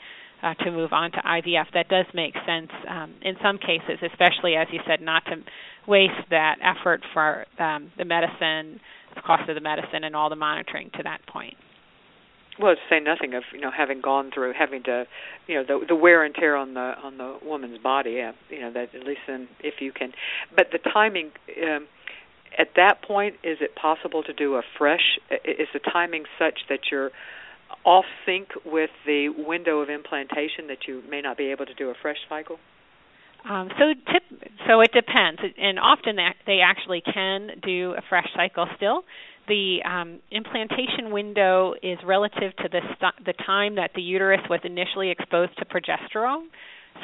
uh, 0.43 0.55
to 0.63 0.71
move 0.71 0.93
on 0.93 1.11
to 1.11 1.19
IVF, 1.19 1.67
that 1.75 1.89
does 1.89 2.07
make 2.15 2.35
sense 2.47 2.71
um, 2.89 3.15
in 3.23 3.35
some 3.43 3.59
cases, 3.59 3.99
especially 4.01 4.55
as 4.55 4.69
you 4.73 4.79
said, 4.87 5.01
not 5.01 5.25
to 5.25 5.35
waste 5.89 6.31
that 6.31 6.59
effort 6.63 7.01
for 7.13 7.45
um, 7.59 7.91
the 7.99 8.05
medicine, 8.05 8.79
the 9.15 9.23
cost 9.23 9.49
of 9.49 9.55
the 9.55 9.61
medicine, 9.61 10.05
and 10.05 10.15
all 10.15 10.31
the 10.31 10.37
monitoring 10.37 10.91
to 10.97 11.03
that 11.03 11.21
point. 11.27 11.57
Well, 12.61 12.75
to 12.75 12.81
say 12.91 12.99
nothing 12.99 13.35
of 13.35 13.45
you 13.53 13.61
know 13.61 13.71
having 13.71 14.01
gone 14.01 14.31
through 14.35 14.53
having 14.59 14.83
to, 14.85 15.07
you 15.47 15.55
know, 15.55 15.65
the 15.65 15.87
the 15.87 15.95
wear 15.95 16.25
and 16.25 16.35
tear 16.35 16.57
on 16.57 16.75
the 16.75 16.95
on 17.03 17.19
the 17.19 17.39
woman's 17.43 17.79
body. 17.79 18.13
Yeah, 18.19 18.33
you 18.51 18.61
know 18.61 18.73
that 18.73 18.95
at 18.95 19.07
least 19.07 19.21
then 19.27 19.49
if 19.61 19.75
you 19.81 19.93
can, 19.93 20.13
but 20.55 20.69
the 20.73 20.79
timing. 20.79 21.31
Um, 21.63 21.87
at 22.57 22.69
that 22.77 23.03
point, 23.07 23.35
is 23.45 23.59
it 23.61 23.77
possible 23.77 24.23
to 24.23 24.33
do 24.33 24.55
a 24.55 24.63
fresh? 24.79 25.19
Is 25.45 25.69
the 25.75 25.81
timing 25.81 26.25
such 26.39 26.61
that 26.71 26.81
you're 26.91 27.11
off 27.85 28.07
sync 28.25 28.49
with 28.65 28.91
the 29.07 29.29
window 29.29 29.81
of 29.81 29.91
implantation 29.91 30.67
that 30.69 30.89
you 30.89 31.03
may 31.09 31.21
not 31.21 31.37
be 31.37 31.51
able 31.51 31.67
to 31.67 31.75
do 31.75 31.91
a 31.91 31.95
fresh 32.01 32.17
cycle? 32.29 32.59
Um, 33.49 33.69
so, 33.79 33.95
tip, 34.13 34.23
so 34.67 34.81
it 34.81 34.93
depends, 34.93 35.41
and 35.59 35.79
often 35.79 36.17
they 36.47 36.61
actually 36.61 37.01
can 37.01 37.61
do 37.63 37.95
a 37.97 38.03
fresh 38.09 38.29
cycle 38.35 38.67
still. 38.77 39.03
The 39.49 39.79
um, 39.85 40.21
implantation 40.31 41.11
window 41.11 41.75
is 41.83 41.99
relative 42.05 42.55
to 42.57 42.69
the 42.71 42.81
st- 42.97 43.25
the 43.25 43.33
time 43.47 43.77
that 43.77 43.93
the 43.95 44.03
uterus 44.03 44.43
was 44.51 44.61
initially 44.65 45.11
exposed 45.11 45.57
to 45.59 45.65
progesterone. 45.65 46.49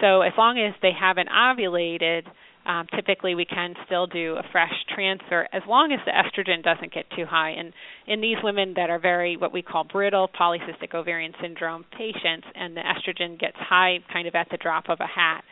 So, 0.00 0.20
as 0.20 0.32
long 0.36 0.58
as 0.58 0.74
they 0.82 0.92
haven't 0.92 1.28
ovulated, 1.30 2.24
um, 2.66 2.86
typically 2.94 3.34
we 3.34 3.44
can 3.44 3.74
still 3.86 4.06
do 4.06 4.36
a 4.36 4.42
fresh 4.50 4.72
transfer 4.94 5.46
as 5.52 5.62
long 5.68 5.92
as 5.92 6.00
the 6.06 6.12
estrogen 6.12 6.62
doesn't 6.62 6.92
get 6.92 7.04
too 7.16 7.26
high. 7.26 7.50
And 7.50 7.72
in 8.06 8.20
these 8.20 8.36
women 8.42 8.74
that 8.76 8.90
are 8.90 8.98
very 8.98 9.36
what 9.36 9.52
we 9.52 9.62
call 9.62 9.84
brittle 9.84 10.28
polycystic 10.28 10.94
ovarian 10.94 11.32
syndrome 11.40 11.84
patients, 11.96 12.46
and 12.54 12.76
the 12.76 12.80
estrogen 12.80 13.38
gets 13.38 13.56
high 13.58 13.98
kind 14.12 14.26
of 14.26 14.34
at 14.34 14.48
the 14.50 14.56
drop 14.56 14.88
of 14.88 14.98
a 15.00 15.06
hat, 15.06 15.44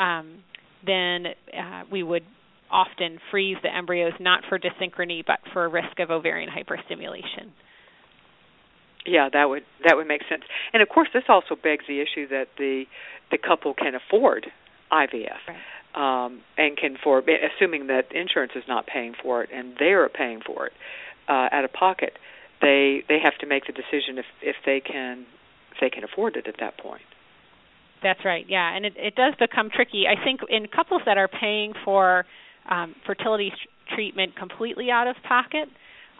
um, 0.00 0.42
then 0.86 1.26
uh, 1.56 1.82
we 1.90 2.02
would 2.02 2.22
often 2.70 3.18
freeze 3.30 3.56
the 3.62 3.74
embryos 3.74 4.12
not 4.20 4.44
for 4.48 4.58
dyssynchrony 4.58 5.24
but 5.26 5.40
for 5.52 5.64
a 5.64 5.68
risk 5.68 5.98
of 5.98 6.10
ovarian 6.10 6.48
hyperstimulation. 6.48 7.50
Yeah, 9.06 9.28
that 9.32 9.48
would 9.48 9.62
that 9.84 9.96
would 9.96 10.06
make 10.06 10.22
sense. 10.28 10.42
And 10.72 10.82
of 10.82 10.88
course, 10.88 11.08
this 11.12 11.24
also 11.28 11.56
begs 11.60 11.84
the 11.88 12.00
issue 12.00 12.28
that 12.28 12.46
the 12.58 12.84
the 13.30 13.38
couple 13.38 13.74
can 13.74 13.94
afford 13.94 14.46
IVF. 14.92 15.28
Right 15.48 15.56
um, 15.94 16.42
and 16.56 16.76
can 16.76 16.96
for 17.02 17.18
assuming 17.18 17.88
that 17.88 18.14
insurance 18.14 18.52
is 18.54 18.64
not 18.68 18.86
paying 18.86 19.14
for 19.20 19.42
it 19.42 19.50
and 19.52 19.74
they're 19.78 20.08
paying 20.08 20.40
for 20.44 20.66
it 20.66 20.72
uh, 21.28 21.48
out 21.52 21.64
of 21.64 21.72
pocket, 21.72 22.12
they 22.60 23.02
they 23.08 23.18
have 23.22 23.36
to 23.38 23.46
make 23.46 23.66
the 23.66 23.72
decision 23.72 24.18
if 24.18 24.26
if 24.42 24.56
they 24.64 24.80
can 24.80 25.26
if 25.72 25.78
they 25.80 25.90
can 25.90 26.04
afford 26.04 26.36
it 26.36 26.46
at 26.46 26.54
that 26.60 26.78
point. 26.78 27.02
That's 28.02 28.20
right. 28.24 28.44
Yeah, 28.48 28.74
and 28.74 28.86
it 28.86 28.94
it 28.96 29.14
does 29.14 29.34
become 29.38 29.70
tricky. 29.74 30.04
I 30.08 30.22
think 30.24 30.40
in 30.48 30.66
couples 30.68 31.02
that 31.06 31.18
are 31.18 31.28
paying 31.28 31.74
for 31.84 32.24
um, 32.68 32.94
fertility 33.06 33.52
treatment 33.94 34.36
completely 34.36 34.90
out 34.90 35.06
of 35.06 35.16
pocket, 35.26 35.68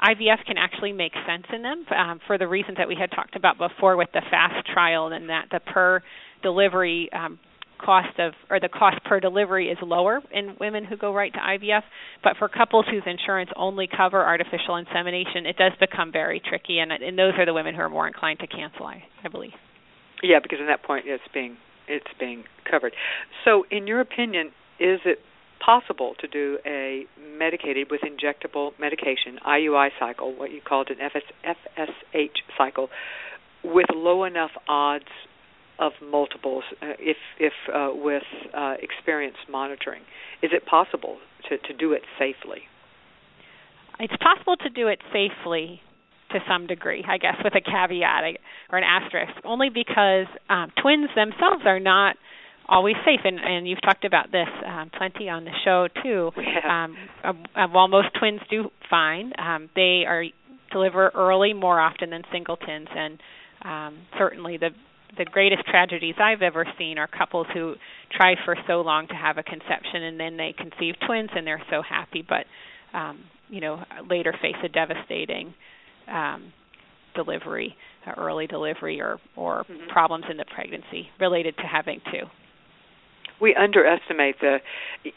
IVF 0.03 0.45
can 0.47 0.57
actually 0.59 0.93
make 0.93 1.13
sense 1.27 1.45
in 1.53 1.63
them 1.63 1.85
um, 1.97 2.21
for 2.27 2.39
the 2.39 2.49
reasons 2.49 2.79
that 2.79 2.89
we 2.89 2.97
had 2.99 3.11
talked 3.11 3.37
about 3.37 3.59
before 3.59 3.97
with 3.97 4.09
the 4.13 4.23
FAST 4.31 4.67
trial 4.73 5.09
and 5.09 5.29
that 5.29 5.47
the 5.51 5.61
per 5.61 6.03
delivery 6.43 7.11
um, 7.13 7.39
cost 7.85 8.19
of 8.19 8.33
or 8.51 8.61
the 8.61 8.69
cost 8.69 9.03
per 9.05 9.21
delivery 9.21 9.69
is 9.69 9.79
lower 9.83 10.21
in 10.33 10.57
women 10.61 10.85
who 10.85 10.97
go 10.97 11.15
right 11.15 11.33
to 11.33 11.39
IVF, 11.39 11.83
but 12.23 12.37
for 12.39 12.49
couples 12.49 12.85
whose 12.91 13.03
insurance 13.07 13.51
only 13.57 13.89
cover 13.89 14.25
artificial 14.25 14.77
insemination, 14.77 15.47
it 15.47 15.57
does 15.57 15.73
become 15.81 16.13
very 16.13 16.41
tricky, 16.41 16.79
and 16.79 16.93
and 16.93 17.19
those 17.19 17.33
are 17.39 17.47
the 17.47 17.55
women 17.55 17.75
who 17.75 17.81
are 17.81 17.89
more 17.89 18.07
inclined 18.07 18.39
to 18.41 18.47
cancel, 18.47 18.87
I, 18.87 19.03
I 19.25 19.29
believe. 19.29 19.53
Yeah, 20.23 20.39
because 20.43 20.59
at 20.61 20.67
that 20.67 20.83
point 20.83 21.05
it's 21.07 21.23
being 21.33 21.57
it's 21.91 22.13
being 22.19 22.45
covered. 22.71 22.95
So, 23.45 23.65
in 23.71 23.87
your 23.87 24.01
opinion, 24.01 24.49
is 24.79 25.01
it 25.05 25.19
possible 25.65 26.15
to 26.21 26.27
do 26.27 26.59
a 26.65 27.05
medicated 27.37 27.89
with 27.91 28.01
injectable 28.01 28.73
medication 28.81 29.39
IUI 29.47 29.91
cycle, 29.99 30.35
what 30.35 30.51
you 30.51 30.61
called 30.67 30.91
an 30.91 30.97
FS, 31.01 31.23
FSH 31.45 32.37
cycle, 32.57 32.89
with 33.63 33.87
low 33.95 34.25
enough 34.25 34.53
odds 34.69 35.05
of 35.79 35.93
multiples 36.03 36.65
uh, 36.83 36.93
if 36.99 37.17
if 37.39 37.53
uh, 37.75 37.91
with 37.93 38.23
uh, 38.55 38.75
experience 38.83 39.37
monitoring. 39.51 40.03
Is 40.43 40.51
it 40.53 40.67
possible 40.67 41.19
to, 41.49 41.59
to 41.59 41.75
do 41.75 41.93
it 41.93 42.03
safely? 42.19 42.63
It's 43.99 44.17
possible 44.17 44.57
to 44.57 44.71
do 44.71 44.89
it 44.89 45.01
safely 45.13 45.83
to 46.33 46.41
some 46.49 46.67
degree, 46.67 47.05
I 47.09 47.19
guess, 47.19 47.37
with 47.43 47.55
a 47.55 47.61
caveat 47.61 48.39
or 48.71 48.79
an 48.79 48.85
asterisk, 48.85 49.33
only 49.45 49.69
because 49.69 50.27
um, 50.49 50.71
twins 50.81 51.11
themselves 51.15 51.63
are 51.65 51.81
not 51.81 52.17
always 52.69 52.95
safe, 53.05 53.21
and, 53.25 53.39
and 53.41 53.69
you've 53.69 53.83
talked 53.83 54.05
about 54.05 54.31
this 54.31 54.49
um, 54.65 54.91
plenty 54.97 55.29
on 55.29 55.45
the 55.45 55.51
show 55.65 55.89
too. 56.03 56.31
Yeah. 56.37 56.85
Um, 56.85 56.97
uh, 57.57 57.67
while 57.69 57.89
most 57.89 58.09
twins 58.19 58.41
do 58.49 58.71
fine, 58.89 59.33
um, 59.39 59.69
they 59.75 60.05
are 60.07 60.25
deliver 60.73 61.11
early 61.15 61.53
more 61.53 61.81
often 61.81 62.11
than 62.11 62.23
singletons, 62.33 62.89
and 62.95 63.19
um, 63.65 63.99
certainly 64.17 64.57
the 64.57 64.71
the 65.19 65.25
greatest 65.25 65.65
tragedies 65.67 66.15
I've 66.23 66.41
ever 66.41 66.65
seen 66.79 66.97
are 66.97 67.09
couples 67.09 67.49
who 67.53 67.75
try 68.17 68.37
for 68.45 68.57
so 68.69 68.81
long 68.81 69.09
to 69.09 69.15
have 69.15 69.39
a 69.39 69.43
conception 69.43 70.05
and 70.05 70.21
then 70.21 70.37
they 70.37 70.55
conceive 70.57 70.95
twins 71.05 71.31
and 71.35 71.45
they're 71.45 71.63
so 71.69 71.83
happy, 71.83 72.25
but 72.27 72.47
um, 72.97 73.19
you 73.49 73.61
know 73.61 73.83
later 74.09 74.33
face 74.41 74.55
a 74.65 74.69
devastating 74.69 75.53
um, 76.11 76.53
delivery, 77.15 77.77
uh, 78.07 78.13
early 78.17 78.47
delivery, 78.47 79.01
or 79.01 79.19
or 79.37 79.65
mm-hmm. 79.65 79.89
problems 79.91 80.25
in 80.31 80.37
the 80.37 80.45
pregnancy 80.45 81.09
related 81.21 81.57
to 81.57 81.63
having 81.63 82.01
two. 82.11 82.27
We 83.41 83.55
underestimate 83.55 84.37
the 84.41 84.59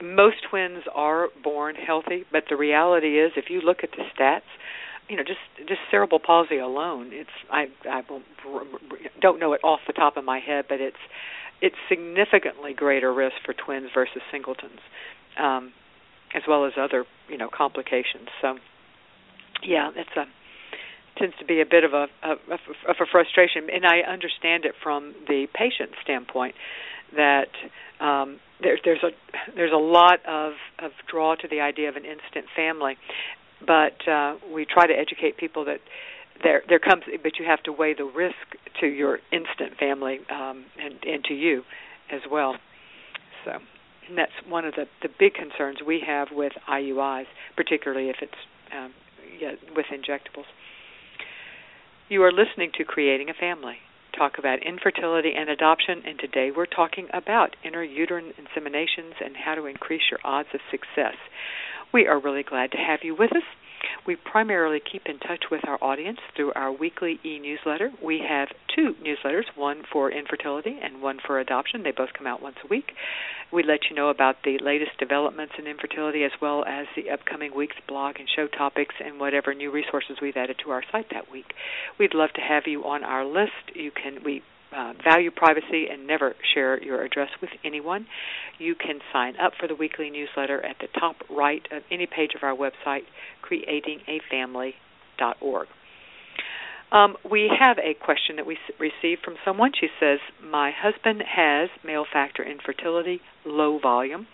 most 0.01 0.37
twins 0.49 0.83
are 0.95 1.27
born 1.43 1.75
healthy, 1.75 2.23
but 2.31 2.45
the 2.49 2.55
reality 2.55 3.19
is, 3.19 3.33
if 3.35 3.45
you 3.49 3.59
look 3.59 3.79
at 3.83 3.89
the 3.91 4.03
stats, 4.17 4.47
you 5.09 5.17
know, 5.17 5.23
just 5.23 5.67
just 5.67 5.81
cerebral 5.91 6.19
palsy 6.25 6.57
alone, 6.57 7.09
it's 7.11 7.29
I 7.51 7.65
I 7.89 8.01
don't 9.21 9.39
know 9.39 9.53
it 9.53 9.61
off 9.63 9.81
the 9.87 9.93
top 9.93 10.17
of 10.17 10.23
my 10.23 10.39
head, 10.39 10.65
but 10.69 10.79
it's 10.79 10.97
it's 11.61 11.75
significantly 11.89 12.73
greater 12.73 13.13
risk 13.13 13.35
for 13.45 13.53
twins 13.53 13.89
versus 13.93 14.21
singletons, 14.31 14.79
um, 15.37 15.73
as 16.35 16.43
well 16.47 16.65
as 16.65 16.73
other 16.79 17.05
you 17.29 17.37
know 17.37 17.49
complications. 17.55 18.29
So, 18.41 18.57
yeah, 19.63 19.91
it's 19.95 20.09
a 20.15 20.25
tends 21.17 21.35
to 21.37 21.45
be 21.45 21.61
a 21.61 21.65
bit 21.65 21.83
of 21.83 21.93
a, 21.93 22.07
a 22.23 22.31
of 22.31 22.95
a 22.99 23.05
frustration, 23.11 23.69
and 23.73 23.85
I 23.85 23.99
understand 23.99 24.65
it 24.65 24.73
from 24.81 25.13
the 25.27 25.47
patient 25.53 25.91
standpoint 26.01 26.55
that 27.15 27.49
um, 27.99 28.39
there's 28.61 28.79
there's 28.83 29.03
a 29.03 29.11
there's 29.55 29.71
a 29.71 29.77
lot 29.77 30.19
of 30.27 30.53
of 30.79 30.91
draw 31.09 31.35
to 31.35 31.47
the 31.47 31.61
idea 31.61 31.89
of 31.89 31.95
an 31.95 32.05
instant 32.05 32.45
family, 32.55 32.97
but 33.65 34.07
uh, 34.07 34.35
we 34.53 34.65
try 34.65 34.87
to 34.87 34.93
educate 34.93 35.37
people 35.37 35.65
that 35.65 35.79
there 36.43 36.63
there 36.67 36.79
comes 36.79 37.03
but 37.21 37.33
you 37.39 37.45
have 37.45 37.61
to 37.63 37.71
weigh 37.71 37.93
the 37.93 38.05
risk 38.05 38.57
to 38.79 38.87
your 38.87 39.19
instant 39.31 39.77
family 39.79 40.19
um, 40.31 40.65
and 40.81 40.95
and 41.03 41.23
to 41.25 41.33
you 41.33 41.63
as 42.11 42.21
well. 42.29 42.55
So 43.45 43.59
and 44.07 44.17
that's 44.17 44.31
one 44.47 44.65
of 44.65 44.73
the 44.75 44.85
the 45.01 45.09
big 45.19 45.33
concerns 45.33 45.79
we 45.85 46.01
have 46.05 46.29
with 46.31 46.53
IUIs, 46.69 47.25
particularly 47.55 48.09
if 48.09 48.17
it's 48.21 48.33
um, 48.75 48.93
yeah, 49.39 49.53
with 49.75 49.85
injectables. 49.87 50.45
You 52.09 52.21
are 52.23 52.33
listening 52.33 52.71
to 52.77 52.83
Creating 52.83 53.29
a 53.29 53.33
Family. 53.33 53.77
Talk 54.17 54.37
about 54.37 54.61
infertility 54.61 55.31
and 55.37 55.49
adoption, 55.49 56.03
and 56.05 56.19
today 56.19 56.51
we're 56.51 56.65
talking 56.65 57.07
about 57.13 57.55
intrauterine 57.63 58.33
inseminations 58.35 59.23
and 59.23 59.37
how 59.37 59.55
to 59.55 59.67
increase 59.67 60.01
your 60.11 60.19
odds 60.21 60.49
of 60.53 60.59
success. 60.69 61.15
We 61.93 62.07
are 62.07 62.19
really 62.19 62.41
glad 62.41 62.71
to 62.71 62.77
have 62.77 63.01
you 63.03 63.15
with 63.15 63.31
us. 63.35 63.43
We 64.07 64.15
primarily 64.15 64.79
keep 64.79 65.03
in 65.05 65.19
touch 65.19 65.45
with 65.51 65.61
our 65.67 65.77
audience 65.79 66.17
through 66.35 66.53
our 66.53 66.71
weekly 66.71 67.19
e 67.23 67.37
newsletter. 67.37 67.91
We 68.03 68.19
have 68.27 68.47
two 68.75 68.95
newsletters, 69.03 69.43
one 69.55 69.83
for 69.91 70.09
infertility 70.09 70.79
and 70.81 71.03
one 71.03 71.19
for 71.25 71.39
adoption. 71.39 71.83
They 71.83 71.91
both 71.91 72.09
come 72.17 72.25
out 72.25 72.41
once 72.41 72.55
a 72.63 72.67
week. 72.67 72.93
We 73.51 73.61
let 73.61 73.81
you 73.89 73.95
know 73.95 74.09
about 74.09 74.37
the 74.43 74.57
latest 74.59 74.97
developments 74.97 75.53
in 75.59 75.67
infertility 75.67 76.23
as 76.23 76.31
well 76.41 76.65
as 76.65 76.87
the 76.95 77.11
upcoming 77.11 77.55
week's 77.55 77.75
blog 77.87 78.15
and 78.17 78.27
show 78.27 78.47
topics 78.47 78.95
and 79.03 79.19
whatever 79.19 79.53
new 79.53 79.71
resources 79.71 80.17
we've 80.19 80.37
added 80.37 80.57
to 80.63 80.71
our 80.71 80.83
site 80.91 81.11
that 81.11 81.31
week. 81.31 81.53
We'd 81.99 82.15
love 82.15 82.31
to 82.33 82.41
have 82.41 82.63
you 82.65 82.85
on 82.85 83.03
our 83.03 83.23
list. 83.23 83.75
You 83.75 83.91
can 83.91 84.23
we 84.25 84.41
uh, 84.75 84.93
value 85.03 85.29
privacy 85.31 85.87
and 85.91 86.07
never 86.07 86.35
share 86.53 86.81
your 86.81 87.03
address 87.03 87.29
with 87.41 87.49
anyone. 87.63 88.07
You 88.57 88.75
can 88.75 88.99
sign 89.11 89.35
up 89.37 89.53
for 89.59 89.67
the 89.67 89.75
weekly 89.75 90.09
newsletter 90.09 90.65
at 90.65 90.77
the 90.79 90.87
top 90.99 91.17
right 91.29 91.67
of 91.71 91.83
any 91.91 92.07
page 92.07 92.31
of 92.35 92.43
our 92.43 92.55
website, 92.55 93.03
creatingafamily.org. 93.43 95.67
Um, 96.91 97.17
we 97.29 97.51
have 97.59 97.77
a 97.79 97.93
question 97.95 98.35
that 98.35 98.45
we 98.45 98.57
received 98.79 99.23
from 99.23 99.35
someone. 99.43 99.71
She 99.79 99.87
says, 99.99 100.19
My 100.43 100.71
husband 100.71 101.23
has 101.27 101.69
male 101.83 102.05
factor 102.11 102.43
infertility, 102.43 103.19
low 103.45 103.79
volume 103.79 104.27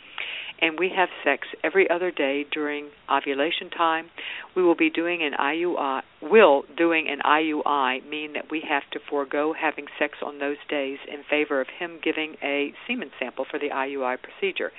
and 0.62 0.78
we 0.80 0.92
have 0.96 1.10
sex 1.24 1.48
every 1.64 1.90
other 1.90 2.12
day 2.12 2.46
during 2.52 2.90
ovulation 3.10 3.70
time. 3.70 4.08
We 4.56 4.64
will 4.64 4.76
be 4.76 4.90
doing 4.90 5.24
an 5.24 5.34
IUI. 5.40 6.02
Will 6.22 6.64
doing 6.78 7.08
an 7.10 7.20
IUI 7.26 8.08
mean 8.10 8.34
that 8.34 8.52
we 8.52 8.64
have 8.68 8.84
to 8.92 9.00
forego 9.10 9.54
having 9.60 9.86
sex 9.98 10.18
on 10.26 10.40
those 10.40 10.58
days 10.70 10.98
in 11.08 11.24
favor 11.30 11.62
of 11.62 11.68
him 11.80 12.00
giving 12.04 12.36
a 12.44 12.74
semen 12.88 13.12
sample 13.20 13.46
for 13.50 13.60
the 13.60 13.70
IUI 13.70 14.18
procedure? 14.22 14.72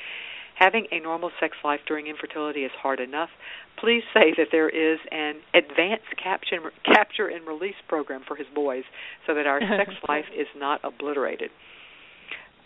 Having 0.56 0.88
a 0.92 1.00
normal 1.00 1.30
sex 1.40 1.56
life 1.64 1.80
during 1.88 2.06
infertility 2.06 2.64
is 2.64 2.72
hard 2.82 3.00
enough. 3.00 3.30
Please 3.78 4.02
say 4.12 4.34
that 4.36 4.48
there 4.52 4.68
is 4.68 4.98
an 5.10 5.36
advanced 5.54 6.14
capture, 6.22 6.58
capture 6.84 7.28
and 7.28 7.46
release 7.46 7.76
program 7.88 8.22
for 8.28 8.36
his 8.36 8.46
boys 8.54 8.84
so 9.26 9.34
that 9.34 9.46
our 9.46 9.60
sex 9.78 9.92
life 10.06 10.26
is 10.36 10.46
not 10.54 10.80
obliterated. 10.84 11.50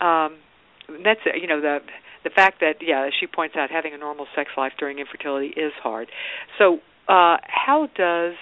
Um, 0.01 0.35
that's 1.03 1.21
you 1.39 1.47
know 1.47 1.61
the 1.61 1.79
the 2.25 2.31
fact 2.31 2.59
that 2.59 2.81
yeah, 2.81 3.05
as 3.05 3.13
she 3.17 3.27
points 3.27 3.55
out, 3.55 3.71
having 3.71 3.93
a 3.93 3.97
normal 3.97 4.25
sex 4.35 4.49
life 4.57 4.73
during 4.77 4.99
infertility 4.99 5.53
is 5.55 5.71
hard. 5.81 6.09
So, 6.57 6.79
uh, 7.07 7.37
how 7.45 7.87
does 7.95 8.33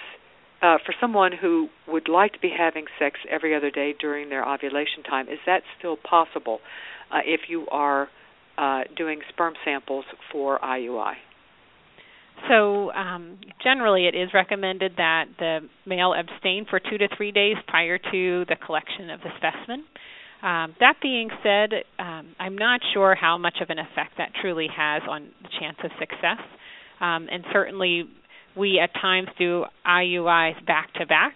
uh, 0.62 0.78
for 0.84 0.94
someone 1.00 1.32
who 1.38 1.68
would 1.86 2.08
like 2.08 2.32
to 2.32 2.38
be 2.40 2.50
having 2.56 2.86
sex 2.98 3.20
every 3.30 3.54
other 3.54 3.70
day 3.70 3.94
during 4.00 4.30
their 4.30 4.48
ovulation 4.48 5.02
time, 5.08 5.28
is 5.28 5.38
that 5.44 5.62
still 5.78 5.96
possible 5.96 6.60
uh, 7.12 7.18
if 7.24 7.42
you 7.48 7.66
are 7.70 8.08
uh, 8.56 8.80
doing 8.96 9.20
sperm 9.28 9.52
samples 9.64 10.06
for 10.32 10.58
IUI? 10.60 11.12
So, 12.48 12.90
um, 12.92 13.38
generally, 13.62 14.06
it 14.06 14.14
is 14.14 14.30
recommended 14.32 14.92
that 14.96 15.26
the 15.38 15.60
male 15.86 16.14
abstain 16.14 16.66
for 16.68 16.80
two 16.80 16.98
to 16.98 17.08
three 17.16 17.30
days 17.30 17.56
prior 17.68 17.98
to 17.98 18.44
the 18.48 18.56
collection 18.64 19.10
of 19.10 19.20
the 19.20 19.30
specimen. 19.36 19.84
Um, 20.44 20.76
that 20.78 20.96
being 21.00 21.30
said, 21.42 21.70
um, 21.98 22.34
I'm 22.38 22.58
not 22.58 22.80
sure 22.92 23.14
how 23.14 23.38
much 23.38 23.56
of 23.62 23.70
an 23.70 23.78
effect 23.78 24.18
that 24.18 24.32
truly 24.42 24.68
has 24.76 25.00
on 25.08 25.30
the 25.42 25.48
chance 25.58 25.78
of 25.82 25.90
success. 25.98 26.38
Um, 27.00 27.28
and 27.32 27.44
certainly, 27.50 28.04
we 28.54 28.78
at 28.78 28.92
times 29.00 29.28
do 29.38 29.64
IUIs 29.86 30.64
back 30.66 30.92
to 30.94 31.06
back, 31.06 31.32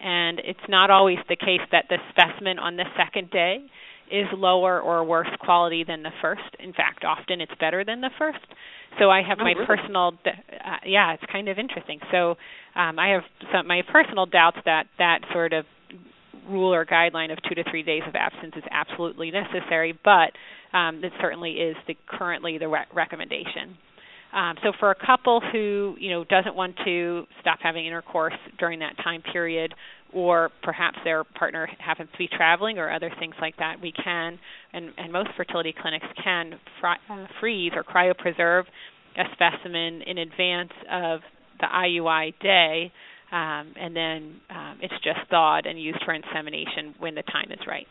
and 0.00 0.38
it's 0.44 0.68
not 0.68 0.90
always 0.90 1.16
the 1.30 1.36
case 1.36 1.64
that 1.72 1.86
the 1.88 1.96
specimen 2.10 2.58
on 2.58 2.76
the 2.76 2.84
second 2.94 3.30
day 3.30 3.64
is 4.10 4.26
lower 4.34 4.78
or 4.80 5.02
worse 5.02 5.30
quality 5.40 5.82
than 5.84 6.02
the 6.02 6.12
first. 6.20 6.42
In 6.60 6.74
fact, 6.74 7.04
often 7.04 7.40
it's 7.40 7.52
better 7.58 7.84
than 7.84 8.02
the 8.02 8.10
first. 8.18 8.44
So 8.98 9.08
I 9.08 9.22
have 9.26 9.38
oh, 9.40 9.44
my 9.44 9.52
really? 9.52 9.66
personal, 9.66 10.12
uh, 10.26 10.76
yeah, 10.84 11.14
it's 11.14 11.24
kind 11.32 11.48
of 11.48 11.58
interesting. 11.58 12.00
So 12.10 12.32
um, 12.76 12.98
I 12.98 13.08
have 13.08 13.22
some 13.50 13.66
my 13.66 13.80
personal 13.90 14.26
doubts 14.26 14.58
that 14.66 14.84
that 14.98 15.20
sort 15.32 15.54
of 15.54 15.64
rule 16.48 16.72
or 16.72 16.84
guideline 16.84 17.32
of 17.32 17.38
two 17.48 17.54
to 17.54 17.64
three 17.70 17.82
days 17.82 18.02
of 18.06 18.14
absence 18.14 18.54
is 18.56 18.64
absolutely 18.70 19.30
necessary, 19.30 19.98
but 20.04 20.32
um, 20.76 21.02
it 21.04 21.12
certainly 21.20 21.52
is 21.52 21.76
the 21.86 21.96
currently 22.06 22.58
the 22.58 22.68
re- 22.68 22.86
recommendation. 22.94 23.76
Um, 24.32 24.56
so 24.62 24.72
for 24.80 24.90
a 24.90 25.06
couple 25.06 25.40
who 25.52 25.94
you 25.98 26.10
know 26.10 26.24
doesn't 26.24 26.54
want 26.54 26.76
to 26.84 27.24
stop 27.40 27.58
having 27.62 27.86
intercourse 27.86 28.34
during 28.58 28.78
that 28.78 28.96
time 29.04 29.22
period, 29.32 29.74
or 30.12 30.50
perhaps 30.62 30.98
their 31.04 31.24
partner 31.24 31.68
happens 31.78 32.08
to 32.12 32.18
be 32.18 32.28
traveling 32.28 32.78
or 32.78 32.90
other 32.90 33.10
things 33.18 33.34
like 33.40 33.56
that, 33.58 33.80
we 33.80 33.92
can 33.92 34.38
and, 34.72 34.90
and 34.96 35.12
most 35.12 35.30
fertility 35.36 35.74
clinics 35.80 36.06
can 36.22 36.54
uh, 36.82 37.26
freeze 37.40 37.72
or 37.74 37.84
cryopreserve 37.84 38.64
a 39.16 39.24
specimen 39.32 40.02
in 40.02 40.18
advance 40.18 40.72
of 40.90 41.20
the 41.60 41.66
IUI 41.66 42.32
day 42.40 42.92
um, 43.32 43.72
and 43.80 43.96
then 43.96 44.40
um, 44.50 44.78
it's 44.82 44.94
just 45.02 45.20
thawed 45.30 45.66
and 45.66 45.80
used 45.80 46.02
for 46.04 46.12
insemination 46.12 46.94
when 46.98 47.14
the 47.14 47.22
time 47.22 47.50
is 47.50 47.60
right. 47.66 47.86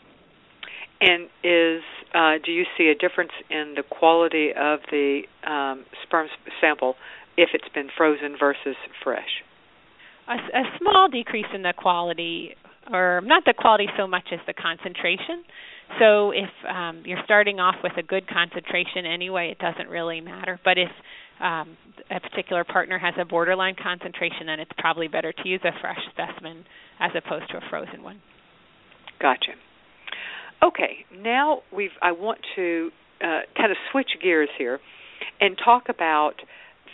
And 1.01 1.23
is 1.43 1.81
uh, 2.13 2.33
do 2.45 2.51
you 2.51 2.65
see 2.77 2.87
a 2.89 2.95
difference 2.95 3.31
in 3.49 3.73
the 3.75 3.83
quality 3.83 4.49
of 4.49 4.79
the 4.91 5.21
um, 5.45 5.85
sperm 6.03 6.27
sample 6.61 6.95
if 7.37 7.49
it's 7.53 7.67
been 7.73 7.89
frozen 7.97 8.35
versus 8.39 8.75
fresh? 9.03 9.41
A, 10.27 10.33
a 10.33 10.63
small 10.79 11.09
decrease 11.09 11.47
in 11.55 11.63
the 11.63 11.73
quality 11.75 12.55
or 12.91 13.21
not 13.23 13.43
the 13.45 13.53
quality 13.57 13.87
so 13.97 14.05
much 14.05 14.27
as 14.31 14.39
the 14.45 14.53
concentration. 14.53 15.43
So 15.99 16.31
if 16.31 16.49
um, 16.69 17.03
you're 17.05 17.21
starting 17.25 17.59
off 17.59 17.75
with 17.83 17.93
a 17.97 18.03
good 18.03 18.27
concentration 18.27 19.05
anyway, 19.05 19.51
it 19.51 19.59
doesn't 19.59 19.89
really 19.89 20.21
matter. 20.21 20.59
But 20.63 20.77
if 20.77 20.89
um, 21.41 21.77
a 22.09 22.19
particular 22.19 22.63
partner 22.63 22.99
has 22.99 23.13
a 23.19 23.25
borderline 23.25 23.75
concentration, 23.81 24.47
then 24.47 24.59
it's 24.59 24.71
probably 24.77 25.07
better 25.07 25.31
to 25.31 25.47
use 25.47 25.61
a 25.63 25.71
fresh 25.81 25.99
specimen 26.11 26.65
as 26.99 27.11
opposed 27.15 27.49
to 27.51 27.57
a 27.57 27.61
frozen 27.69 28.03
one. 28.03 28.21
Gotcha. 29.19 29.53
Okay, 30.63 31.05
now 31.17 31.61
we've. 31.73 31.91
I 32.01 32.11
want 32.11 32.39
to 32.55 32.91
uh, 33.21 33.41
kind 33.57 33.71
of 33.71 33.77
switch 33.91 34.09
gears 34.21 34.49
here 34.57 34.79
and 35.39 35.57
talk 35.63 35.89
about 35.89 36.33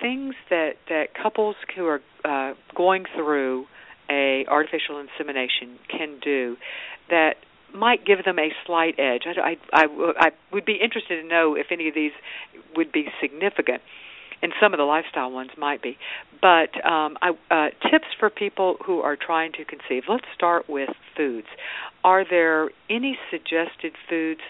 things 0.02 0.36
that 0.50 0.74
that 0.90 1.08
couples 1.22 1.56
who 1.76 1.86
are 1.86 2.02
uh, 2.24 2.54
going 2.76 3.04
through 3.16 3.66
a 4.10 4.46
artificial 4.48 5.00
insemination 5.00 5.80
can 5.90 6.20
do 6.24 6.56
that 7.10 7.36
might 7.74 8.06
give 8.06 8.24
them 8.24 8.40
a 8.40 8.50
slight 8.66 8.96
edge. 8.98 9.24
I, 9.26 9.58
I, 9.74 9.84
I, 9.84 10.14
I 10.20 10.30
would 10.54 10.66
be 10.66 10.80
interested 10.82 11.22
to 11.22 11.28
know 11.28 11.56
if 11.56 11.68
any 11.72 11.90
of 11.90 11.96
these 11.96 12.12
would 12.76 12.92
be 12.92 13.08
significant 13.22 13.82
and 14.42 14.52
some 14.62 14.74
of 14.74 14.78
the 14.78 14.84
lifestyle 14.84 15.32
ones 15.32 15.52
might 15.58 15.82
be. 15.82 15.98
But 16.42 16.74
um, 16.86 17.18
I, 17.22 17.32
uh, 17.50 17.90
tips 17.90 18.08
for 18.20 18.30
people 18.30 18.78
who 18.86 19.00
are 19.00 19.16
trying 19.16 19.52
to 19.54 19.66
conceive. 19.66 20.04
Let's 20.08 20.26
start 20.36 20.70
with 20.70 20.90
foods. 21.16 21.48
Are 22.04 22.24
there 22.30 22.70
any 22.90 23.18
suggested 23.32 23.94
foods 24.10 24.42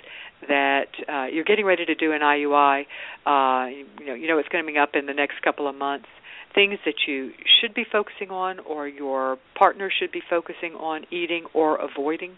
that 0.47 0.87
uh, 1.07 1.25
you're 1.25 1.45
getting 1.45 1.65
ready 1.65 1.85
to 1.85 1.95
do 1.95 2.11
an 2.11 2.21
IUI? 2.21 2.81
Uh, 3.25 3.69
you 3.99 4.05
know, 4.05 4.13
you 4.13 4.27
know 4.27 4.37
it's 4.37 4.49
coming 4.49 4.77
up 4.77 4.89
in 4.93 5.05
the 5.05 5.13
next 5.13 5.41
couple 5.41 5.67
of 5.67 5.75
months. 5.75 6.07
Things 6.53 6.79
that 6.85 6.95
you 7.07 7.31
should 7.61 7.73
be 7.73 7.85
focusing 7.89 8.31
on, 8.31 8.59
or 8.59 8.87
your 8.87 9.37
partner 9.57 9.91
should 9.91 10.11
be 10.11 10.21
focusing 10.27 10.73
on 10.73 11.05
eating 11.11 11.45
or 11.53 11.77
avoiding. 11.77 12.31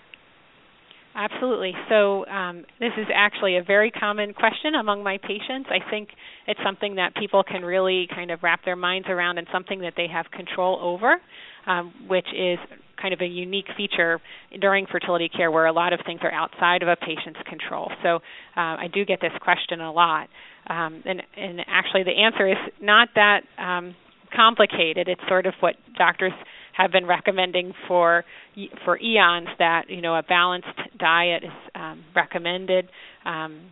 Absolutely. 1.19 1.73
So, 1.89 2.25
um, 2.27 2.63
this 2.79 2.93
is 2.97 3.07
actually 3.13 3.57
a 3.57 3.63
very 3.63 3.91
common 3.91 4.33
question 4.33 4.75
among 4.75 5.03
my 5.03 5.17
patients. 5.17 5.67
I 5.69 5.79
think 5.89 6.07
it's 6.47 6.59
something 6.63 6.95
that 6.95 7.13
people 7.15 7.43
can 7.43 7.61
really 7.61 8.07
kind 8.15 8.31
of 8.31 8.41
wrap 8.41 8.63
their 8.63 8.77
minds 8.77 9.09
around 9.09 9.37
and 9.37 9.45
something 9.51 9.81
that 9.81 9.95
they 9.97 10.07
have 10.07 10.31
control 10.31 10.79
over, 10.81 11.17
um, 11.67 11.93
which 12.07 12.27
is 12.33 12.57
kind 13.01 13.13
of 13.13 13.19
a 13.19 13.25
unique 13.25 13.67
feature 13.75 14.21
during 14.61 14.85
fertility 14.85 15.27
care 15.27 15.51
where 15.51 15.65
a 15.65 15.73
lot 15.73 15.91
of 15.91 15.99
things 16.05 16.21
are 16.23 16.31
outside 16.31 16.83
of 16.83 16.87
a 16.87 16.95
patient's 16.95 17.39
control. 17.49 17.91
So, 18.01 18.15
uh, 18.55 18.79
I 18.79 18.87
do 18.93 19.03
get 19.03 19.19
this 19.19 19.33
question 19.41 19.81
a 19.81 19.91
lot. 19.91 20.29
Um, 20.67 21.03
and, 21.05 21.21
and 21.35 21.59
actually, 21.67 22.03
the 22.03 22.15
answer 22.15 22.47
is 22.47 22.57
not 22.81 23.09
that 23.15 23.41
um, 23.57 23.93
complicated. 24.33 25.09
It's 25.09 25.21
sort 25.27 25.47
of 25.47 25.53
what 25.59 25.75
doctors 25.97 26.31
have 26.79 26.91
been 26.93 27.05
recommending 27.05 27.73
for 27.87 28.23
for 28.85 28.97
eons 28.99 29.49
that 29.59 29.89
you 29.89 30.01
know 30.01 30.15
a 30.15 30.23
balanced 30.23 30.67
diet 30.97 31.43
is 31.43 31.51
um, 31.75 32.03
recommended. 32.15 32.87
Um, 33.25 33.71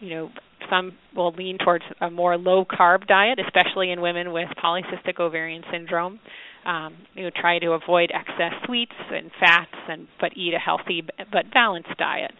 you 0.00 0.10
know, 0.10 0.30
some 0.70 0.96
will 1.14 1.32
lean 1.32 1.58
towards 1.58 1.84
a 2.00 2.10
more 2.10 2.38
low 2.38 2.64
carb 2.64 3.06
diet, 3.06 3.38
especially 3.44 3.90
in 3.90 4.00
women 4.00 4.32
with 4.32 4.48
polycystic 4.62 5.20
ovarian 5.20 5.62
syndrome. 5.70 6.20
Um, 6.64 6.96
you 7.14 7.24
know, 7.24 7.30
try 7.38 7.58
to 7.58 7.72
avoid 7.72 8.10
excess 8.14 8.52
sweets 8.64 8.92
and 9.12 9.30
fats, 9.38 9.74
and 9.88 10.08
but 10.20 10.36
eat 10.36 10.54
a 10.54 10.58
healthy 10.58 11.02
but 11.30 11.52
balanced 11.52 11.96
diet. 11.98 12.32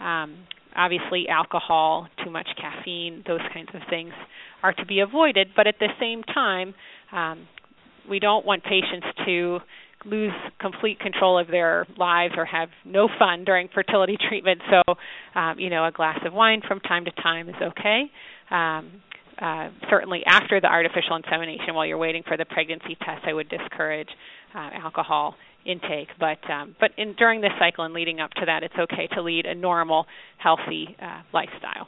Um, 0.00 0.36
obviously, 0.76 1.28
alcohol, 1.28 2.08
too 2.24 2.30
much 2.30 2.48
caffeine, 2.60 3.24
those 3.26 3.40
kinds 3.52 3.70
of 3.74 3.80
things 3.90 4.12
are 4.62 4.72
to 4.74 4.86
be 4.86 5.00
avoided. 5.00 5.48
But 5.56 5.66
at 5.66 5.76
the 5.80 5.88
same 5.98 6.22
time, 6.22 6.74
um, 7.12 7.46
we 8.08 8.18
don't 8.18 8.44
want 8.44 8.64
patients 8.64 9.06
to 9.26 9.58
lose 10.04 10.32
complete 10.60 11.00
control 11.00 11.38
of 11.38 11.48
their 11.48 11.86
lives 11.96 12.34
or 12.36 12.44
have 12.44 12.68
no 12.84 13.08
fun 13.18 13.44
during 13.44 13.68
fertility 13.74 14.16
treatment. 14.28 14.60
So, 14.70 14.94
um, 15.34 15.58
you 15.58 15.70
know, 15.70 15.84
a 15.86 15.92
glass 15.92 16.18
of 16.24 16.32
wine 16.32 16.62
from 16.66 16.80
time 16.80 17.04
to 17.04 17.10
time 17.12 17.48
is 17.48 17.56
okay. 17.60 18.10
Um, 18.50 19.02
uh, 19.40 19.70
certainly, 19.88 20.22
after 20.26 20.60
the 20.60 20.66
artificial 20.66 21.14
insemination, 21.16 21.74
while 21.74 21.86
you're 21.86 21.98
waiting 21.98 22.24
for 22.26 22.36
the 22.36 22.44
pregnancy 22.44 22.96
test, 23.04 23.22
I 23.24 23.32
would 23.32 23.48
discourage 23.48 24.08
uh, 24.54 24.70
alcohol 24.82 25.36
intake. 25.64 26.08
But 26.18 26.38
um, 26.50 26.74
but 26.80 26.90
in, 26.96 27.14
during 27.14 27.40
this 27.40 27.52
cycle 27.58 27.84
and 27.84 27.94
leading 27.94 28.18
up 28.18 28.30
to 28.32 28.46
that, 28.46 28.64
it's 28.64 28.74
okay 28.76 29.06
to 29.14 29.22
lead 29.22 29.46
a 29.46 29.54
normal, 29.54 30.06
healthy 30.38 30.96
uh, 31.00 31.22
lifestyle. 31.32 31.86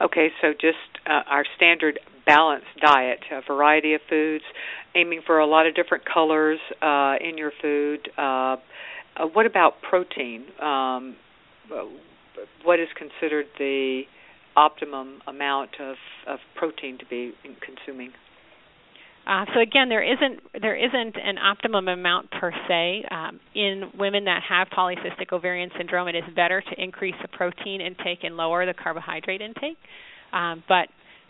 Okay, 0.00 0.28
so 0.40 0.52
just 0.52 0.76
uh, 1.06 1.22
our 1.28 1.44
standard 1.56 1.98
balanced 2.24 2.66
diet, 2.80 3.20
a 3.32 3.40
variety 3.46 3.94
of 3.94 4.00
foods, 4.08 4.44
aiming 4.94 5.22
for 5.26 5.38
a 5.38 5.46
lot 5.46 5.66
of 5.66 5.74
different 5.74 6.04
colors 6.04 6.58
uh, 6.80 7.14
in 7.20 7.36
your 7.36 7.52
food. 7.60 8.08
Uh, 8.16 8.22
uh, 8.22 8.56
what 9.32 9.46
about 9.46 9.82
protein? 9.82 10.44
Um, 10.62 11.16
what 12.62 12.78
is 12.78 12.88
considered 12.96 13.46
the 13.58 14.02
optimum 14.56 15.20
amount 15.26 15.70
of, 15.80 15.96
of 16.26 16.38
protein 16.54 16.98
to 16.98 17.06
be 17.06 17.32
consuming? 17.64 18.12
Uh, 19.28 19.44
so 19.54 19.60
again, 19.60 19.90
there 19.90 20.02
isn't 20.02 20.40
there 20.62 20.74
isn't 20.74 21.16
an 21.16 21.36
optimum 21.36 21.86
amount 21.86 22.30
per 22.30 22.50
se. 22.66 23.04
Um, 23.10 23.38
in 23.54 23.90
women 23.98 24.24
that 24.24 24.40
have 24.48 24.68
polycystic 24.68 25.32
ovarian 25.32 25.70
syndrome, 25.76 26.08
it 26.08 26.14
is 26.14 26.24
better 26.34 26.62
to 26.62 26.82
increase 26.82 27.14
the 27.20 27.28
protein 27.28 27.82
intake 27.82 28.20
and 28.22 28.38
lower 28.38 28.64
the 28.64 28.72
carbohydrate 28.72 29.42
intake. 29.42 29.76
Um, 30.32 30.64
but 30.66 30.88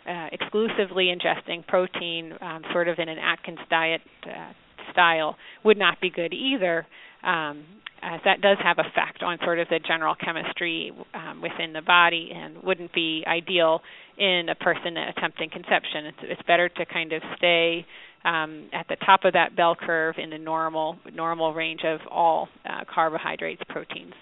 uh, 0.09 0.29
exclusively 0.31 1.13
ingesting 1.13 1.67
protein, 1.67 2.33
um, 2.41 2.63
sort 2.73 2.87
of 2.87 3.01
in 3.01 3.09
an 3.09 3.19
Atkins 3.19 3.59
diet 3.69 4.01
uh, 4.25 4.53
style, 4.93 5.37
would 5.65 5.77
not 5.77 6.01
be 6.01 6.09
good 6.09 6.33
either. 6.33 6.87
Um, 7.23 7.65
as 8.03 8.21
that 8.25 8.41
does 8.41 8.59
have 8.63 8.79
effect 8.79 9.23
on 9.23 9.39
sort 9.43 9.59
of 9.59 9.69
the 9.69 9.81
general 9.81 10.15
chemistry 10.15 10.93
um, 11.15 11.43
within 11.43 11.73
the 11.73 11.83
body 11.83 12.31
and 12.35 12.63
wouldn't 12.63 12.93
be 12.93 13.25
ideal 13.27 13.81
in 14.17 14.49
a 14.49 14.55
person 14.55 14.97
attempting 14.97 15.51
conception. 15.51 16.07
It's, 16.07 16.19
it's 16.23 16.43
better 16.47 16.69
to 16.69 16.87
kind 16.87 17.13
of 17.13 17.23
stay 17.37 17.85
um, 18.25 18.69
at 18.73 18.87
the 18.89 18.97
top 19.05 19.25
of 19.25 19.33
that 19.33 19.57
bell 19.57 19.75
curve 19.75 20.17
in 20.19 20.31
the 20.31 20.39
normal 20.39 20.97
normal 21.13 21.55
range 21.55 21.81
of 21.85 22.01
all 22.11 22.49
uh, 22.69 22.85
carbohydrates, 22.93 23.63
proteins, 23.69 24.15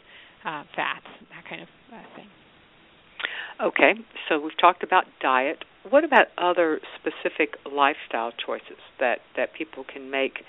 uh, 0.45 0.65
fats, 0.75 1.07
that 1.31 1.49
kind 1.49 1.63
of 1.63 1.69
uh, 1.93 2.17
thing. 2.17 2.27
Okay, 3.63 3.95
so 4.29 4.39
we've 4.39 4.59
talked 4.61 4.83
about 4.83 5.05
diet. 5.23 5.65
What 5.89 6.05
about 6.05 6.27
other 6.37 6.81
specific 7.01 7.57
lifestyle 7.65 8.33
choices 8.45 8.79
that 9.01 9.19
that 9.37 9.55
people 9.55 9.85
can 9.91 10.11
make 10.11 10.41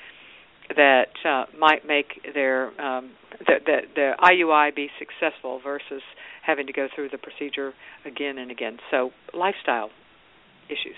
that 0.76 1.08
uh, 1.26 1.46
might 1.58 1.88
make 1.88 2.34
their 2.34 2.68
um, 2.82 3.12
the, 3.40 3.56
the 3.66 3.78
the 3.96 4.12
IUI 4.20 4.76
be 4.76 4.90
successful 5.00 5.60
versus 5.64 6.02
having 6.46 6.68
to 6.68 6.74
go 6.74 6.88
through 6.94 7.10
the 7.10 7.18
procedure 7.18 7.74
again 8.06 8.38
and 8.38 8.52
again? 8.52 8.78
So 8.92 9.12
lifestyle 9.34 9.90
issues. 10.68 10.96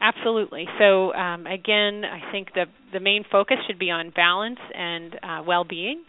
Absolutely. 0.00 0.66
So 0.78 1.14
um, 1.14 1.46
again, 1.46 2.02
I 2.04 2.30
think 2.30 2.48
the 2.54 2.66
the 2.92 3.00
main 3.00 3.24
focus 3.30 3.56
should 3.66 3.78
be 3.78 3.90
on 3.90 4.10
balance 4.10 4.60
and 4.74 5.14
uh, 5.22 5.42
well-being. 5.46 6.04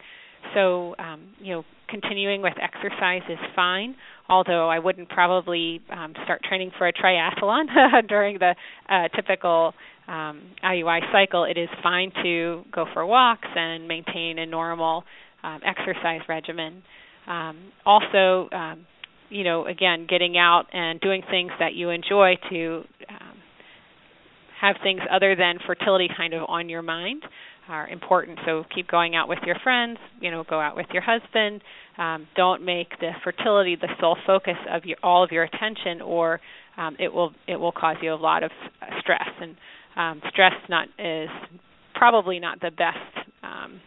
So 0.53 0.95
um, 0.99 1.29
you 1.39 1.53
know, 1.53 1.63
continuing 1.89 2.41
with 2.41 2.53
exercise 2.61 3.23
is 3.29 3.39
fine 3.55 3.95
although 4.29 4.69
I 4.69 4.79
wouldn't 4.79 5.09
probably 5.09 5.81
um, 5.91 6.13
start 6.23 6.41
training 6.43 6.71
for 6.77 6.87
a 6.87 6.93
triathlon 6.93 7.65
during 8.07 8.39
the 8.39 8.55
uh, 8.89 9.07
typical 9.15 9.73
um, 10.07 10.41
IUI 10.63 11.11
cycle. 11.11 11.43
It 11.43 11.57
is 11.57 11.69
fine 11.83 12.11
to 12.23 12.63
go 12.71 12.85
for 12.93 13.05
walks 13.05 13.47
and 13.55 13.87
maintain 13.87 14.39
a 14.39 14.45
normal 14.45 15.03
um, 15.43 15.59
exercise 15.65 16.21
regimen. 16.27 16.83
Um, 17.27 17.71
also, 17.85 18.49
um, 18.51 18.85
you 19.29 19.43
know, 19.43 19.65
again, 19.67 20.07
getting 20.09 20.37
out 20.37 20.65
and 20.71 20.99
doing 21.01 21.21
things 21.29 21.51
that 21.59 21.73
you 21.73 21.89
enjoy 21.89 22.35
to 22.49 22.83
um, 23.09 23.37
have 24.61 24.75
things 24.81 25.01
other 25.11 25.35
than 25.35 25.59
fertility 25.65 26.07
kind 26.15 26.33
of 26.33 26.43
on 26.47 26.69
your 26.69 26.81
mind 26.81 27.23
are 27.69 27.87
important. 27.87 28.39
So 28.45 28.63
keep 28.73 28.87
going 28.87 29.15
out 29.15 29.27
with 29.27 29.39
your 29.45 29.57
friends. 29.63 29.97
You 30.21 30.31
know, 30.31 30.43
go 30.49 30.59
out 30.59 30.75
with 30.75 30.87
your 30.93 31.03
husband. 31.05 31.61
Um, 31.97 32.27
don't 32.35 32.63
make 32.63 32.89
the 32.99 33.11
fertility 33.23 33.75
the 33.75 33.89
sole 33.99 34.17
focus 34.25 34.55
of 34.71 34.85
your, 34.85 34.97
all 35.03 35.23
of 35.23 35.31
your 35.31 35.43
attention, 35.43 36.01
or 36.01 36.39
um, 36.77 36.95
it 36.99 37.11
will 37.11 37.31
it 37.47 37.57
will 37.57 37.71
cause 37.71 37.97
you 38.01 38.13
a 38.13 38.15
lot 38.15 38.43
of 38.43 38.51
stress. 38.99 39.29
And 39.41 39.55
um, 39.95 40.21
stress 40.29 40.53
not 40.69 40.87
is 40.99 41.29
probably 41.95 42.39
not 42.39 42.61
the 42.61 42.71
best 42.71 43.27
um, 43.43 43.81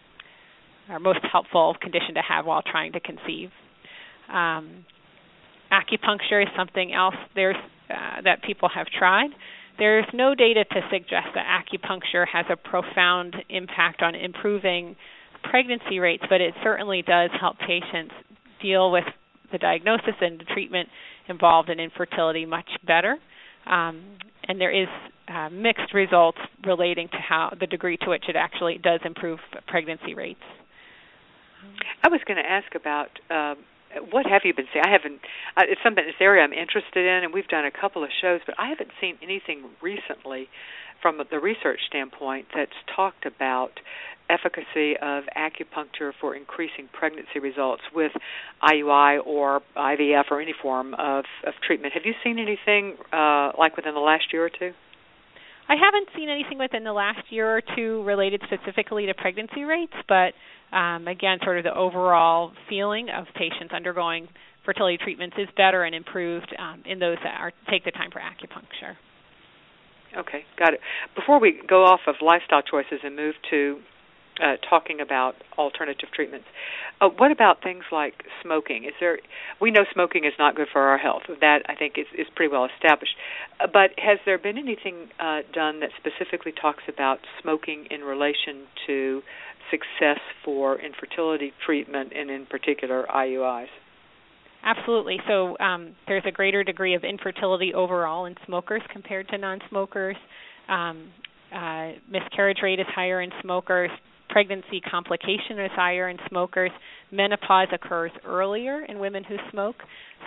or 0.91 0.99
most 0.99 1.20
helpful 1.30 1.76
condition 1.80 2.14
to 2.14 2.22
have 2.28 2.47
while 2.47 2.62
trying 2.62 2.93
to 2.93 3.01
conceive. 3.01 3.51
Um, 4.32 4.84
acupuncture 5.72 6.43
is 6.43 6.49
something 6.57 6.93
else 6.93 7.14
there's 7.34 7.57
uh, 7.88 8.22
that 8.24 8.43
people 8.43 8.68
have 8.74 8.86
tried. 8.86 9.30
There's 9.78 10.07
no 10.12 10.34
data 10.34 10.64
to 10.64 10.80
suggest 10.91 11.28
that 11.34 11.47
acupuncture 11.47 12.26
has 12.30 12.47
a 12.51 12.57
profound 12.57 13.36
impact 13.49 14.03
on 14.03 14.14
improving 14.14 14.97
pregnancy 15.43 15.99
rates, 15.99 16.22
but 16.28 16.41
it 16.41 16.55
certainly 16.62 17.03
does 17.03 17.30
help 17.41 17.57
patients 17.59 18.12
deal 18.61 18.93
with 18.93 19.05
the 19.53 19.59
diagnosis 19.59 20.14
and 20.20 20.38
the 20.38 20.45
treatment 20.45 20.88
involved 21.30 21.70
in 21.70 21.80
infertility 21.80 22.44
much 22.44 22.68
better. 22.86 23.16
Um, 23.66 24.02
and 24.48 24.60
there 24.60 24.70
is 24.70 24.88
uh, 25.28 25.48
mixed 25.50 25.94
results 25.94 26.38
relating 26.66 27.08
to 27.08 27.16
how 27.16 27.52
the 27.58 27.66
degree 27.66 27.96
to 27.98 28.10
which 28.10 28.24
it 28.28 28.36
actually 28.36 28.78
does 28.78 29.00
improve 29.04 29.38
pregnancy 29.68 30.14
rates. 30.14 30.40
I 32.02 32.08
was 32.08 32.20
going 32.26 32.42
to 32.42 32.48
ask 32.48 32.74
about 32.74 33.10
um, 33.30 33.62
what 34.10 34.26
have 34.26 34.42
you 34.44 34.54
been 34.54 34.66
seeing? 34.72 34.84
I 34.84 34.90
haven't. 34.90 35.20
Uh, 35.56 35.62
it's 35.68 35.80
something 35.82 36.04
this 36.04 36.14
area 36.20 36.42
I'm 36.42 36.52
interested 36.52 37.06
in, 37.06 37.24
and 37.24 37.34
we've 37.34 37.48
done 37.48 37.64
a 37.64 37.70
couple 37.70 38.04
of 38.04 38.10
shows, 38.22 38.40
but 38.46 38.54
I 38.58 38.68
haven't 38.68 38.90
seen 39.00 39.16
anything 39.22 39.70
recently 39.82 40.48
from 41.02 41.18
the 41.30 41.38
research 41.38 41.80
standpoint 41.88 42.46
that's 42.54 42.76
talked 42.94 43.26
about 43.26 43.72
efficacy 44.30 44.94
of 45.02 45.24
acupuncture 45.36 46.12
for 46.20 46.36
increasing 46.36 46.88
pregnancy 46.92 47.40
results 47.40 47.82
with 47.94 48.12
IUI 48.62 49.26
or 49.26 49.60
IVF 49.76 50.24
or 50.30 50.40
any 50.40 50.54
form 50.62 50.94
of, 50.94 51.24
of 51.46 51.54
treatment. 51.66 51.94
Have 51.94 52.04
you 52.04 52.14
seen 52.22 52.38
anything 52.38 52.96
uh, 53.12 53.52
like 53.58 53.76
within 53.76 53.94
the 53.94 54.00
last 54.00 54.32
year 54.32 54.44
or 54.44 54.50
two? 54.50 54.72
I 55.68 55.74
haven't 55.76 56.08
seen 56.16 56.28
anything 56.28 56.58
within 56.58 56.82
the 56.82 56.92
last 56.92 57.30
year 57.30 57.58
or 57.58 57.62
two 57.76 58.02
related 58.02 58.42
specifically 58.46 59.06
to 59.06 59.14
pregnancy 59.14 59.62
rates, 59.62 59.94
but 60.08 60.34
um, 60.76 61.06
again, 61.06 61.38
sort 61.44 61.58
of 61.58 61.64
the 61.64 61.74
overall 61.74 62.52
feeling 62.68 63.08
of 63.08 63.26
patients 63.34 63.72
undergoing 63.72 64.28
fertility 64.64 64.98
treatments 64.98 65.36
is 65.38 65.48
better 65.56 65.84
and 65.84 65.94
improved 65.94 66.54
um, 66.58 66.82
in 66.86 66.98
those 66.98 67.18
that 67.22 67.38
are 67.38 67.52
take 67.70 67.84
the 67.84 67.90
time 67.90 68.10
for 68.10 68.20
acupuncture. 68.20 68.96
Okay, 70.16 70.42
got 70.58 70.74
it. 70.74 70.80
Before 71.14 71.38
we 71.38 71.60
go 71.68 71.84
off 71.84 72.00
of 72.06 72.16
lifestyle 72.20 72.62
choices 72.62 72.98
and 73.04 73.14
move 73.14 73.34
to 73.50 73.78
uh, 74.41 74.57
talking 74.68 75.01
about 75.01 75.34
alternative 75.59 76.09
treatments, 76.14 76.47
uh, 77.01 77.09
what 77.09 77.32
about 77.32 77.62
things 77.62 77.84
like 77.91 78.24
smoking? 78.43 78.84
Is 78.84 78.93
there? 79.01 79.18
We 79.61 79.70
know 79.70 79.84
smoking 79.93 80.24
is 80.24 80.32
not 80.38 80.55
good 80.55 80.68
for 80.72 80.82
our 80.82 80.99
health. 80.99 81.22
That 81.41 81.62
I 81.68 81.74
think 81.74 81.95
is 81.97 82.07
is 82.18 82.26
pretty 82.34 82.53
well 82.53 82.68
established. 82.76 83.14
Uh, 83.59 83.66
but 83.72 83.91
has 83.99 84.18
there 84.26 84.38
been 84.38 84.59
anything 84.59 85.09
uh, 85.18 85.41
done 85.53 85.80
that 85.80 85.91
specifically 85.99 86.53
talks 86.53 86.82
about 86.88 87.18
smoking 87.43 87.86
in 87.91 88.03
relation 88.03 88.66
to 88.86 89.22
success 89.70 90.20
for 90.45 90.80
infertility 90.80 91.53
treatment 91.64 92.12
and 92.14 92.30
in 92.30 92.47
particular 92.47 93.07
IUIs? 93.14 93.68
Absolutely. 94.62 95.18
So 95.26 95.57
um, 95.59 95.95
there's 96.07 96.24
a 96.26 96.32
greater 96.32 96.62
degree 96.62 96.95
of 96.95 97.03
infertility 97.03 97.72
overall 97.72 98.26
in 98.26 98.34
smokers 98.45 98.82
compared 98.93 99.28
to 99.28 99.38
non-smokers. 99.38 100.16
Um, 100.68 101.11
uh, 101.55 101.93
miscarriage 102.11 102.59
rate 102.62 102.78
is 102.78 102.86
higher 102.95 103.22
in 103.22 103.30
smokers 103.43 103.91
pregnancy 104.30 104.80
complication 104.80 105.58
higher 105.72 106.08
in 106.08 106.18
smokers. 106.28 106.70
Menopause 107.10 107.68
occurs 107.72 108.10
earlier 108.24 108.84
in 108.84 108.98
women 108.98 109.24
who 109.24 109.36
smoke, 109.50 109.76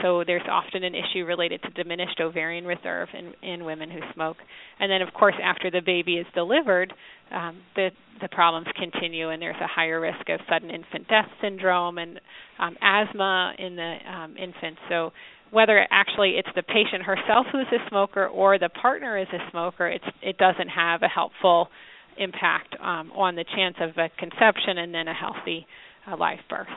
so 0.01 0.23
there's 0.25 0.43
often 0.49 0.83
an 0.83 0.93
issue 0.93 1.25
related 1.25 1.61
to 1.61 1.69
diminished 1.69 2.19
ovarian 2.19 2.65
reserve 2.65 3.07
in, 3.13 3.33
in 3.47 3.63
women 3.63 3.89
who 3.89 3.99
smoke. 4.13 4.37
And 4.79 4.91
then, 4.91 5.01
of 5.01 5.13
course, 5.13 5.35
after 5.41 5.71
the 5.71 5.81
baby 5.85 6.15
is 6.15 6.25
delivered, 6.33 6.93
um, 7.31 7.61
the 7.75 7.89
the 8.21 8.29
problems 8.29 8.67
continue, 8.79 9.29
and 9.29 9.41
there's 9.41 9.55
a 9.61 9.67
higher 9.67 9.99
risk 9.99 10.29
of 10.29 10.39
sudden 10.47 10.69
infant 10.69 11.07
death 11.07 11.27
syndrome 11.41 11.97
and 11.97 12.19
um, 12.59 12.77
asthma 12.81 13.53
in 13.57 13.75
the 13.75 13.95
um, 14.07 14.35
infant. 14.37 14.77
So 14.87 15.11
whether 15.51 15.85
actually 15.91 16.31
it's 16.37 16.49
the 16.55 16.63
patient 16.63 17.03
herself 17.03 17.45
who's 17.51 17.67
a 17.71 17.89
smoker 17.89 18.27
or 18.27 18.57
the 18.59 18.69
partner 18.69 19.17
is 19.17 19.27
a 19.33 19.49
smoker, 19.51 19.87
it's 19.87 20.05
it 20.21 20.37
doesn't 20.37 20.69
have 20.69 21.01
a 21.01 21.07
helpful 21.07 21.69
impact 22.17 22.75
um, 22.79 23.11
on 23.11 23.35
the 23.35 23.45
chance 23.55 23.75
of 23.79 23.97
a 23.97 24.09
conception 24.17 24.77
and 24.77 24.93
then 24.93 25.07
a 25.07 25.13
healthy 25.13 25.65
uh, 26.07 26.17
live 26.17 26.39
birth. 26.49 26.67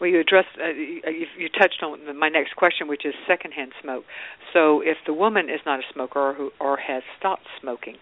Well, 0.00 0.10
you 0.10 0.20
addressed, 0.20 0.48
uh, 0.60 0.68
you, 0.68 1.26
you 1.38 1.48
touched 1.48 1.82
on 1.82 2.18
my 2.18 2.28
next 2.28 2.56
question, 2.56 2.88
which 2.88 3.04
is 3.04 3.14
secondhand 3.26 3.72
smoke. 3.82 4.04
So, 4.52 4.80
if 4.80 4.96
the 5.06 5.14
woman 5.14 5.48
is 5.48 5.60
not 5.64 5.80
a 5.80 5.82
smoker 5.92 6.30
or, 6.30 6.34
who, 6.34 6.50
or 6.60 6.76
has 6.76 7.02
stopped 7.18 7.46
smoking, 7.60 7.96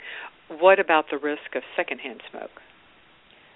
what 0.48 0.80
about 0.80 1.06
the 1.10 1.18
risk 1.18 1.54
of 1.54 1.62
secondhand 1.76 2.22
smoke? 2.30 2.50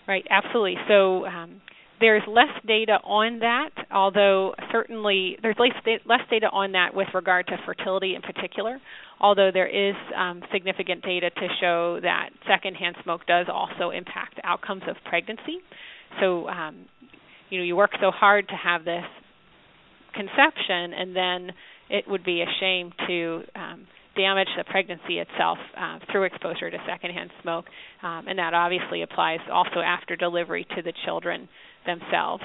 Right, 0.06 0.26
absolutely. 0.28 0.76
So, 0.88 1.24
um, 1.26 1.62
there's 2.00 2.22
less 2.26 2.50
data 2.66 2.98
on 3.04 3.38
that, 3.40 3.70
although 3.90 4.54
certainly 4.72 5.36
there's 5.42 5.56
less, 5.58 6.20
data 6.30 6.46
on 6.52 6.72
that 6.72 6.94
with 6.94 7.08
regard 7.14 7.46
to 7.46 7.56
fertility 7.64 8.14
in 8.14 8.22
particular, 8.22 8.78
although 9.20 9.50
there 9.52 9.68
is 9.68 9.94
um, 10.16 10.42
significant 10.52 11.02
data 11.02 11.30
to 11.30 11.48
show 11.60 12.00
that 12.02 12.30
secondhand 12.48 12.96
smoke 13.04 13.20
does 13.26 13.46
also 13.52 13.90
impact 13.90 14.40
outcomes 14.42 14.82
of 14.88 14.96
pregnancy. 15.08 15.58
So, 16.20 16.48
um, 16.48 16.86
you 17.50 17.58
know, 17.58 17.64
you 17.64 17.76
work 17.76 17.90
so 18.00 18.10
hard 18.10 18.48
to 18.48 18.54
have 18.54 18.84
this 18.84 19.04
conception, 20.14 20.92
and 20.94 21.14
then 21.14 21.52
it 21.90 22.04
would 22.08 22.24
be 22.24 22.42
a 22.42 22.46
shame 22.60 22.92
to 23.06 23.42
um, 23.54 23.86
damage 24.16 24.48
the 24.56 24.64
pregnancy 24.64 25.18
itself 25.18 25.58
uh, 25.76 25.98
through 26.10 26.24
exposure 26.24 26.70
to 26.70 26.78
secondhand 26.88 27.30
smoke, 27.42 27.66
um, 28.02 28.26
and 28.28 28.38
that 28.38 28.54
obviously 28.54 29.02
applies 29.02 29.40
also 29.52 29.80
after 29.80 30.16
delivery 30.16 30.66
to 30.76 30.82
the 30.82 30.92
children 31.04 31.48
themselves. 31.86 32.42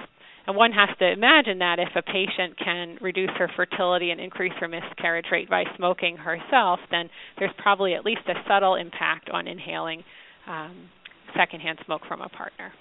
And 0.47 0.55
one 0.55 0.71
has 0.71 0.89
to 0.97 1.11
imagine 1.11 1.59
that 1.59 1.77
if 1.77 1.89
a 1.95 2.01
patient 2.01 2.57
can 2.57 2.97
reduce 3.01 3.29
her 3.37 3.49
fertility 3.55 4.09
and 4.09 4.19
increase 4.19 4.53
her 4.59 4.67
miscarriage 4.67 5.27
rate 5.31 5.49
by 5.49 5.63
smoking 5.77 6.17
herself, 6.17 6.79
then 6.89 7.09
there's 7.37 7.51
probably 7.57 7.93
at 7.93 8.03
least 8.03 8.21
a 8.27 8.33
subtle 8.47 8.75
impact 8.75 9.29
on 9.29 9.47
inhaling 9.47 10.03
um, 10.47 10.89
secondhand 11.37 11.77
smoke 11.85 12.01
from 12.07 12.21
a 12.21 12.29
partner. 12.29 12.71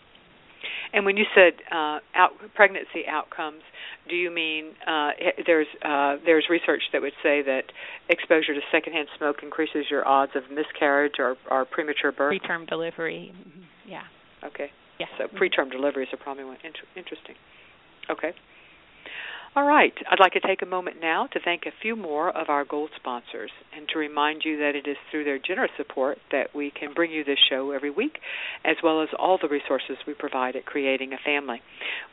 And 0.93 1.05
when 1.05 1.17
you 1.17 1.25
said 1.35 1.53
uh, 1.71 1.99
out, 2.15 2.31
pregnancy 2.55 3.05
outcomes, 3.07 3.63
do 4.09 4.17
you 4.17 4.31
mean 4.31 4.73
uh, 4.87 5.11
there's 5.47 5.67
uh, 5.85 6.17
there's 6.25 6.47
research 6.49 6.83
that 6.93 7.03
would 7.03 7.13
say 7.23 7.43
that 7.43 7.65
exposure 8.09 8.55
to 8.55 8.61
secondhand 8.73 9.09
smoke 9.19 9.37
increases 9.43 9.85
your 9.91 10.09
odds 10.09 10.33
of 10.35 10.45
miscarriage 10.51 11.15
or, 11.19 11.37
or 11.51 11.67
premature 11.67 12.13
birth? 12.13 12.41
Preterm 12.41 12.67
delivery, 12.67 13.33
mm-hmm. 13.37 13.61
yeah. 13.87 14.05
Okay. 14.43 14.71
Yeah. 14.99 15.07
So 15.17 15.25
mm-hmm. 15.25 15.37
preterm 15.37 15.71
deliveries 15.71 16.09
are 16.13 16.17
probably 16.17 16.45
interesting. 16.97 17.35
Okay. 18.11 18.33
All 19.59 19.67
right. 19.67 19.93
I'd 20.09 20.21
like 20.21 20.35
to 20.35 20.41
take 20.41 20.63
a 20.63 20.67
moment 20.67 20.99
now 21.01 21.27
to 21.33 21.41
thank 21.45 21.67
a 21.67 21.73
few 21.83 21.97
more 21.97 22.31
of 22.31 22.49
our 22.49 22.65
gold 22.65 22.91
sponsors 22.95 23.51
and 23.77 23.89
to 23.89 23.99
remind 23.99 24.43
you 24.45 24.57
that 24.59 24.77
it 24.77 24.89
is 24.89 24.97
through 25.11 25.25
their 25.25 25.41
generous 25.41 25.73
support 25.77 26.19
that 26.31 26.55
we 26.55 26.71
can 26.71 26.95
bring 26.95 27.11
you 27.11 27.25
this 27.25 27.41
show 27.51 27.73
every 27.73 27.91
week, 27.91 28.21
as 28.65 28.77
well 28.85 29.03
as 29.03 29.09
all 29.19 29.37
the 29.37 29.49
resources 29.49 29.97
we 30.07 30.15
provide 30.15 30.55
at 30.55 30.65
Creating 30.65 31.13
a 31.13 31.17
Family. 31.25 31.61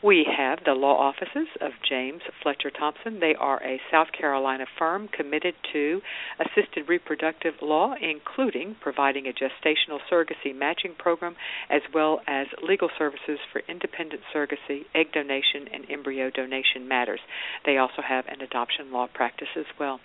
We 0.04 0.26
have 0.36 0.58
the 0.66 0.72
law 0.72 0.98
offices 0.98 1.48
of 1.62 1.74
James 1.88 2.24
Fletcher 2.42 2.72
Thompson. 2.72 3.20
They 3.20 3.36
are 3.40 3.62
a 3.62 3.80
South 3.92 4.08
Carolina 4.20 4.66
firm 4.80 5.08
committed 5.08 5.54
to 5.72 6.02
assisted 6.40 6.90
reproductive 6.90 7.54
law, 7.62 7.94
including 8.02 8.76
providing 8.82 9.28
a 9.28 9.30
gestational 9.30 10.00
surrogacy 10.12 10.58
matching 10.58 10.96
program, 10.98 11.36
as 11.70 11.82
well 11.94 12.22
as 12.26 12.48
legal 12.68 12.90
services 12.98 13.38
for 13.52 13.62
independent 13.70 14.22
surrogacy, 14.34 14.86
egg 14.96 15.12
donation, 15.14 15.70
and 15.72 15.86
embryo 15.92 16.32
donation 16.32 16.88
matters. 16.88 17.20
They 17.66 17.78
also 17.78 18.02
have 18.02 18.26
an 18.28 18.42
adoption 18.42 18.92
law 18.92 19.08
practice 19.14 19.50
as 19.56 19.66
well. 19.80 20.00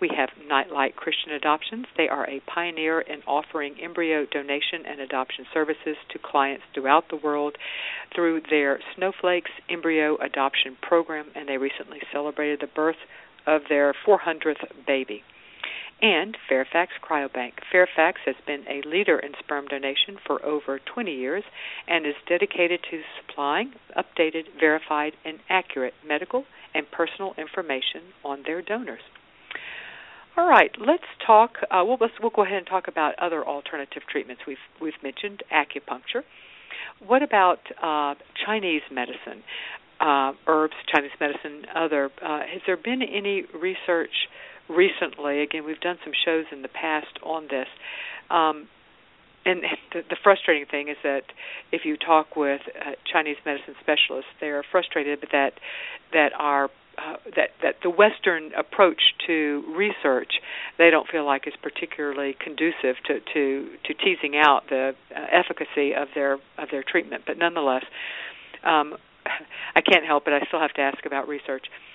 We 0.00 0.10
have 0.16 0.28
Nightlight 0.46 0.96
Christian 0.96 1.32
Adoptions. 1.32 1.86
They 1.96 2.08
are 2.08 2.28
a 2.28 2.40
pioneer 2.40 3.00
in 3.00 3.22
offering 3.26 3.76
embryo 3.80 4.26
donation 4.26 4.84
and 4.86 5.00
adoption 5.00 5.46
services 5.54 5.96
to 6.10 6.18
clients 6.18 6.64
throughout 6.74 7.08
the 7.08 7.16
world 7.16 7.56
through 8.14 8.42
their 8.50 8.80
Snowflakes 8.94 9.50
Embryo 9.70 10.16
Adoption 10.16 10.76
Program, 10.82 11.26
and 11.34 11.48
they 11.48 11.56
recently 11.56 12.00
celebrated 12.12 12.60
the 12.60 12.66
birth 12.66 13.00
of 13.46 13.62
their 13.68 13.94
400th 14.06 14.86
baby 14.86 15.22
and 16.02 16.36
Fairfax 16.48 16.92
Cryobank. 17.02 17.52
Fairfax 17.70 18.20
has 18.26 18.36
been 18.46 18.64
a 18.68 18.86
leader 18.86 19.18
in 19.18 19.32
sperm 19.38 19.66
donation 19.66 20.18
for 20.26 20.44
over 20.44 20.78
20 20.78 21.12
years 21.12 21.44
and 21.88 22.06
is 22.06 22.14
dedicated 22.28 22.80
to 22.90 23.00
supplying 23.20 23.72
updated, 23.96 24.44
verified, 24.58 25.12
and 25.24 25.38
accurate 25.48 25.94
medical 26.06 26.44
and 26.74 26.90
personal 26.90 27.34
information 27.38 28.02
on 28.24 28.42
their 28.46 28.60
donors. 28.60 29.00
All 30.36 30.48
right, 30.48 30.72
let's 30.84 31.04
talk. 31.24 31.58
Uh, 31.70 31.84
we'll, 31.84 31.98
let's, 32.00 32.14
we'll 32.20 32.32
go 32.34 32.42
ahead 32.42 32.58
and 32.58 32.66
talk 32.66 32.88
about 32.88 33.14
other 33.20 33.44
alternative 33.44 34.02
treatments. 34.10 34.42
We've 34.46 34.56
we've 34.80 35.00
mentioned 35.00 35.44
acupuncture. 35.52 36.22
What 37.06 37.22
about 37.22 37.60
uh, 37.80 38.14
Chinese 38.44 38.82
medicine, 38.90 39.44
uh, 40.00 40.32
herbs, 40.48 40.74
Chinese 40.92 41.12
medicine, 41.20 41.66
other? 41.72 42.10
Uh, 42.20 42.40
has 42.40 42.62
there 42.66 42.76
been 42.76 43.00
any 43.00 43.44
research 43.54 44.10
recently. 44.68 45.42
Again, 45.42 45.64
we've 45.64 45.80
done 45.80 45.98
some 46.04 46.12
shows 46.24 46.44
in 46.52 46.62
the 46.62 46.68
past 46.68 47.18
on 47.22 47.44
this. 47.50 47.68
Um, 48.30 48.68
and 49.44 49.62
the, 49.92 50.00
the 50.08 50.16
frustrating 50.22 50.66
thing 50.66 50.88
is 50.88 50.96
that 51.02 51.24
if 51.70 51.84
you 51.84 51.96
talk 51.96 52.36
with 52.36 52.62
uh, 52.80 52.92
Chinese 53.10 53.36
medicine 53.44 53.74
specialists, 53.80 54.30
they 54.40 54.48
are 54.48 54.62
frustrated 54.70 55.18
that 55.32 55.52
that 56.12 56.32
our 56.38 56.70
uh, 56.96 57.16
that 57.36 57.50
that 57.62 57.74
the 57.82 57.90
Western 57.90 58.52
approach 58.56 59.02
to 59.26 59.64
research 59.76 60.32
they 60.78 60.90
don't 60.90 61.08
feel 61.08 61.26
like 61.26 61.46
is 61.46 61.54
particularly 61.62 62.36
conducive 62.42 62.96
to 63.06 63.20
to 63.34 63.68
to 63.84 63.94
teasing 63.94 64.36
out 64.40 64.62
the 64.70 64.94
uh, 65.14 65.20
efficacy 65.30 65.92
of 65.94 66.08
their 66.14 66.34
of 66.56 66.70
their 66.70 66.82
treatment. 66.82 67.24
But 67.26 67.36
nonetheless, 67.36 67.84
um, 68.64 68.96
I 69.76 69.82
can't 69.82 70.06
help 70.06 70.26
it. 70.26 70.32
I 70.32 70.46
still 70.46 70.60
have 70.60 70.72
to 70.74 70.80
ask 70.80 71.04
about 71.04 71.28
research 71.28 71.66
Uh, 71.66 71.93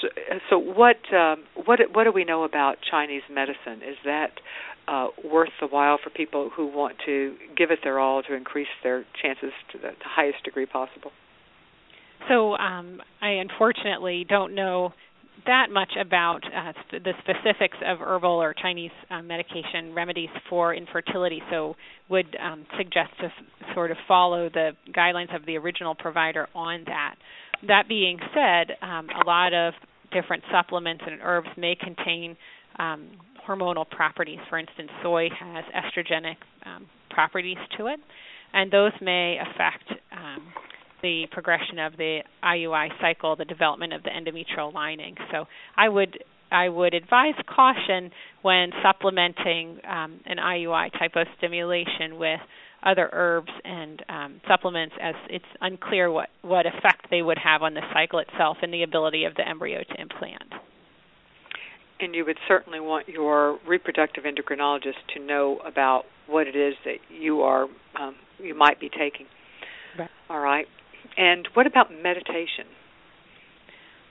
so, 0.00 0.08
so, 0.50 0.58
what 0.58 0.96
um, 1.14 1.44
what 1.64 1.80
what 1.92 2.04
do 2.04 2.12
we 2.12 2.24
know 2.24 2.44
about 2.44 2.76
Chinese 2.90 3.22
medicine? 3.30 3.82
Is 3.88 3.96
that 4.04 4.30
uh, 4.88 5.08
worth 5.24 5.50
the 5.60 5.66
while 5.66 5.98
for 6.02 6.10
people 6.10 6.50
who 6.54 6.66
want 6.66 6.96
to 7.06 7.34
give 7.56 7.70
it 7.70 7.80
their 7.84 7.98
all 7.98 8.22
to 8.22 8.34
increase 8.34 8.68
their 8.82 9.04
chances 9.22 9.52
to 9.72 9.78
the, 9.78 9.90
highest 10.02 10.42
degree 10.44 10.66
possible? 10.66 11.10
So 12.28 12.54
um, 12.54 13.00
I 13.20 13.30
unfortunately 13.30 14.24
don't 14.28 14.54
know 14.54 14.92
that 15.46 15.66
much 15.70 15.92
about 16.00 16.40
uh, 16.44 16.72
the 16.90 17.12
specifics 17.20 17.76
of 17.86 17.98
herbal 17.98 18.42
or 18.42 18.54
Chinese 18.60 18.90
uh, 19.10 19.22
medication 19.22 19.94
remedies 19.94 20.30
for 20.50 20.74
infertility, 20.74 21.40
so 21.50 21.76
would 22.08 22.36
um, 22.42 22.66
suggest 22.76 23.10
to 23.20 23.26
f- 23.26 23.74
sort 23.74 23.90
of 23.90 23.96
follow 24.08 24.48
the 24.48 24.72
guidelines 24.96 25.34
of 25.34 25.46
the 25.46 25.56
original 25.56 25.94
provider 25.94 26.48
on 26.54 26.82
that. 26.86 27.14
That 27.66 27.88
being 27.88 28.18
said, 28.34 28.76
um, 28.82 29.08
a 29.10 29.26
lot 29.26 29.52
of 29.52 29.74
different 30.12 30.44
supplements 30.50 31.02
and 31.06 31.20
herbs 31.22 31.48
may 31.56 31.74
contain 31.74 32.36
um, 32.78 33.08
hormonal 33.46 33.88
properties. 33.88 34.38
For 34.48 34.58
instance, 34.58 34.90
soy 35.02 35.28
has 35.38 35.64
estrogenic 35.74 36.36
um, 36.64 36.86
properties 37.10 37.56
to 37.76 37.86
it, 37.86 37.98
and 38.52 38.70
those 38.70 38.92
may 39.00 39.38
affect 39.38 39.90
um, 40.12 40.52
the 41.02 41.26
progression 41.30 41.78
of 41.78 41.96
the 41.96 42.20
IUI 42.42 42.88
cycle, 43.00 43.36
the 43.36 43.44
development 43.44 43.92
of 43.92 44.02
the 44.02 44.10
endometrial 44.10 44.72
lining. 44.72 45.14
So 45.32 45.46
I 45.76 45.88
would 45.88 46.18
I 46.50 46.68
would 46.68 46.94
advise 46.94 47.34
caution 47.54 48.10
when 48.40 48.70
supplementing 48.82 49.80
um, 49.86 50.20
an 50.24 50.38
IUI 50.38 50.92
type 50.98 51.12
of 51.14 51.26
stimulation 51.36 52.18
with 52.18 52.40
other 52.82 53.08
herbs 53.12 53.50
and 53.64 54.02
um, 54.08 54.40
supplements, 54.48 54.94
as 55.00 55.14
it's 55.28 55.44
unclear 55.60 56.10
what 56.10 56.28
what 56.42 56.66
effect 56.66 57.06
they 57.10 57.22
would 57.22 57.38
have 57.38 57.62
on 57.62 57.74
the 57.74 57.82
cycle 57.92 58.18
itself 58.18 58.58
and 58.62 58.72
the 58.72 58.82
ability 58.82 59.24
of 59.24 59.34
the 59.34 59.46
embryo 59.46 59.82
to 59.82 60.00
implant. 60.00 60.52
And 62.00 62.14
you 62.14 62.24
would 62.24 62.38
certainly 62.46 62.78
want 62.78 63.08
your 63.08 63.58
reproductive 63.66 64.24
endocrinologist 64.24 65.02
to 65.14 65.24
know 65.24 65.58
about 65.66 66.04
what 66.28 66.46
it 66.46 66.54
is 66.54 66.74
that 66.84 66.98
you 67.10 67.40
are 67.40 67.64
um, 67.98 68.14
you 68.38 68.54
might 68.54 68.78
be 68.78 68.88
taking. 68.88 69.26
Right. 69.98 70.10
All 70.30 70.40
right. 70.40 70.66
And 71.16 71.48
what 71.54 71.66
about 71.66 71.90
meditation? 71.90 72.66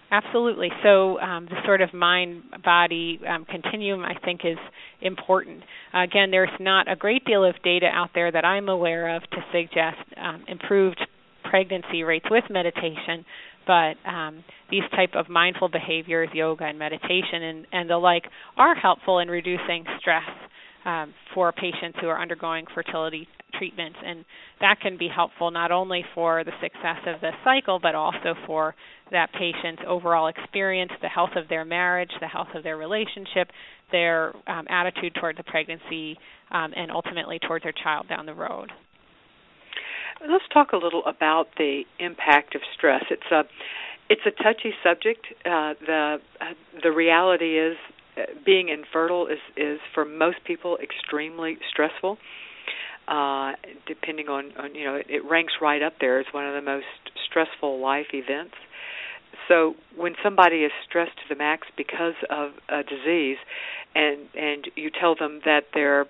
Absolutely. 0.09 0.69
So 0.83 1.19
um, 1.19 1.45
the 1.45 1.57
sort 1.65 1.81
of 1.81 1.93
mind-body 1.93 3.19
um, 3.27 3.45
continuum, 3.45 4.03
I 4.03 4.13
think, 4.23 4.41
is 4.45 4.57
important. 5.01 5.63
Uh, 5.93 6.03
again, 6.03 6.31
there's 6.31 6.49
not 6.59 6.89
a 6.91 6.95
great 6.95 7.25
deal 7.25 7.43
of 7.43 7.55
data 7.63 7.87
out 7.87 8.11
there 8.15 8.31
that 8.31 8.45
I'm 8.45 8.69
aware 8.69 9.15
of 9.15 9.23
to 9.23 9.37
suggest 9.51 9.97
um, 10.15 10.45
improved 10.47 10.99
pregnancy 11.49 12.03
rates 12.03 12.25
with 12.31 12.45
meditation, 12.49 13.25
but 13.65 13.95
um, 14.09 14.43
these 14.71 14.83
type 14.95 15.11
of 15.13 15.27
mindful 15.29 15.67
behaviors, 15.69 16.29
yoga 16.33 16.63
and 16.65 16.79
meditation 16.79 17.43
and, 17.43 17.67
and 17.73 17.89
the 17.89 17.97
like, 17.97 18.23
are 18.55 18.75
helpful 18.75 19.19
in 19.19 19.27
reducing 19.27 19.83
stress 19.99 20.23
um, 20.85 21.13
for 21.33 21.51
patients 21.51 21.97
who 21.99 22.07
are 22.07 22.21
undergoing 22.21 22.65
fertility 22.73 23.27
treatments, 23.53 23.97
and 24.05 24.25
that 24.59 24.79
can 24.81 24.97
be 24.97 25.07
helpful 25.13 25.51
not 25.51 25.71
only 25.71 26.03
for 26.13 26.43
the 26.43 26.51
success 26.61 26.97
of 27.07 27.21
the 27.21 27.31
cycle, 27.43 27.79
but 27.81 27.95
also 27.95 28.35
for 28.45 28.75
that 29.11 29.31
patient's 29.33 29.81
overall 29.87 30.27
experience, 30.27 30.91
the 31.01 31.07
health 31.07 31.31
of 31.35 31.47
their 31.49 31.65
marriage, 31.65 32.11
the 32.19 32.27
health 32.27 32.49
of 32.55 32.63
their 32.63 32.77
relationship, 32.77 33.49
their 33.91 34.33
um, 34.47 34.65
attitude 34.69 35.15
toward 35.19 35.37
the 35.37 35.43
pregnancy, 35.43 36.17
um, 36.51 36.73
and 36.75 36.91
ultimately 36.91 37.39
towards 37.39 37.63
their 37.63 37.73
child 37.83 38.07
down 38.09 38.25
the 38.25 38.33
road. 38.33 38.71
Let's 40.21 40.45
talk 40.51 40.73
a 40.73 40.77
little 40.77 41.03
about 41.05 41.47
the 41.57 41.83
impact 41.99 42.55
of 42.55 42.61
stress. 42.75 43.03
It's 43.09 43.31
a 43.31 43.43
it's 44.09 44.21
a 44.25 44.31
touchy 44.43 44.73
subject. 44.83 45.25
Uh, 45.45 45.73
the 45.85 46.17
uh, 46.41 46.45
the 46.81 46.91
reality 46.91 47.59
is 47.59 47.77
uh, 48.17 48.21
being 48.45 48.69
infertile 48.69 49.27
is 49.27 49.39
is 49.55 49.79
for 49.93 50.05
most 50.05 50.37
people 50.45 50.77
extremely 50.81 51.57
stressful 51.69 52.17
uh, 53.07 53.53
depending 53.87 54.27
on, 54.27 54.51
on 54.57 54.75
you 54.75 54.85
know 54.85 54.95
it, 54.95 55.07
it 55.09 55.25
ranks 55.25 55.53
right 55.61 55.81
up 55.81 55.93
there 55.99 56.19
as 56.19 56.25
one 56.31 56.45
of 56.45 56.53
the 56.53 56.61
most 56.61 56.85
stressful 57.29 57.79
life 57.79 58.07
events. 58.13 58.55
So 59.47 59.75
when 59.95 60.15
somebody 60.21 60.57
is 60.57 60.71
stressed 60.87 61.15
to 61.17 61.23
the 61.29 61.35
max 61.35 61.67
because 61.77 62.15
of 62.29 62.51
a 62.69 62.83
disease, 62.83 63.37
and 63.95 64.27
and 64.35 64.67
you 64.75 64.89
tell 64.89 65.15
them 65.15 65.41
that 65.45 65.67
they're 65.73 66.05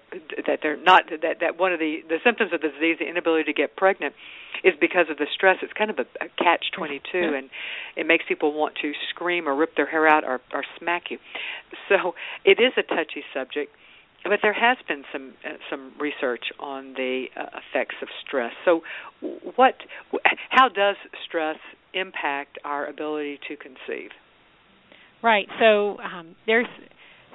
that 0.47 0.59
they're 0.63 0.81
not 0.81 1.03
that 1.09 1.37
that 1.39 1.59
one 1.59 1.71
of 1.71 1.79
the 1.79 1.97
the 2.09 2.17
symptoms 2.23 2.51
of 2.53 2.61
the 2.61 2.69
disease, 2.69 2.97
the 2.99 3.07
inability 3.07 3.43
to 3.45 3.53
get 3.53 3.75
pregnant, 3.75 4.13
is 4.63 4.73
because 4.79 5.05
of 5.09 5.17
the 5.17 5.27
stress. 5.33 5.57
It's 5.61 5.73
kind 5.73 5.91
of 5.91 5.99
a, 5.99 6.05
a 6.23 6.29
catch 6.37 6.71
twenty 6.75 6.99
two, 7.11 7.33
and 7.35 7.49
it 7.95 8.07
makes 8.07 8.25
people 8.27 8.53
want 8.53 8.75
to 8.81 8.91
scream 9.09 9.47
or 9.47 9.55
rip 9.55 9.75
their 9.75 9.85
hair 9.85 10.07
out 10.07 10.23
or, 10.23 10.41
or 10.53 10.63
smack 10.79 11.11
you. 11.11 11.19
So 11.89 12.15
it 12.43 12.59
is 12.59 12.73
a 12.77 12.83
touchy 12.83 13.23
subject 13.33 13.71
but 14.29 14.39
there 14.41 14.53
has 14.53 14.77
been 14.87 15.03
some 15.11 15.33
uh, 15.45 15.57
some 15.69 15.93
research 15.99 16.45
on 16.59 16.93
the 16.93 17.25
uh, 17.35 17.43
effects 17.57 17.95
of 18.01 18.07
stress. 18.25 18.51
So, 18.65 18.81
what, 19.55 19.75
how 20.49 20.69
does 20.69 20.95
stress 21.27 21.57
impact 21.93 22.57
our 22.63 22.85
ability 22.87 23.39
to 23.47 23.55
conceive? 23.55 24.11
Right. 25.23 25.47
So 25.59 25.97
um, 25.99 26.35
there's 26.45 26.67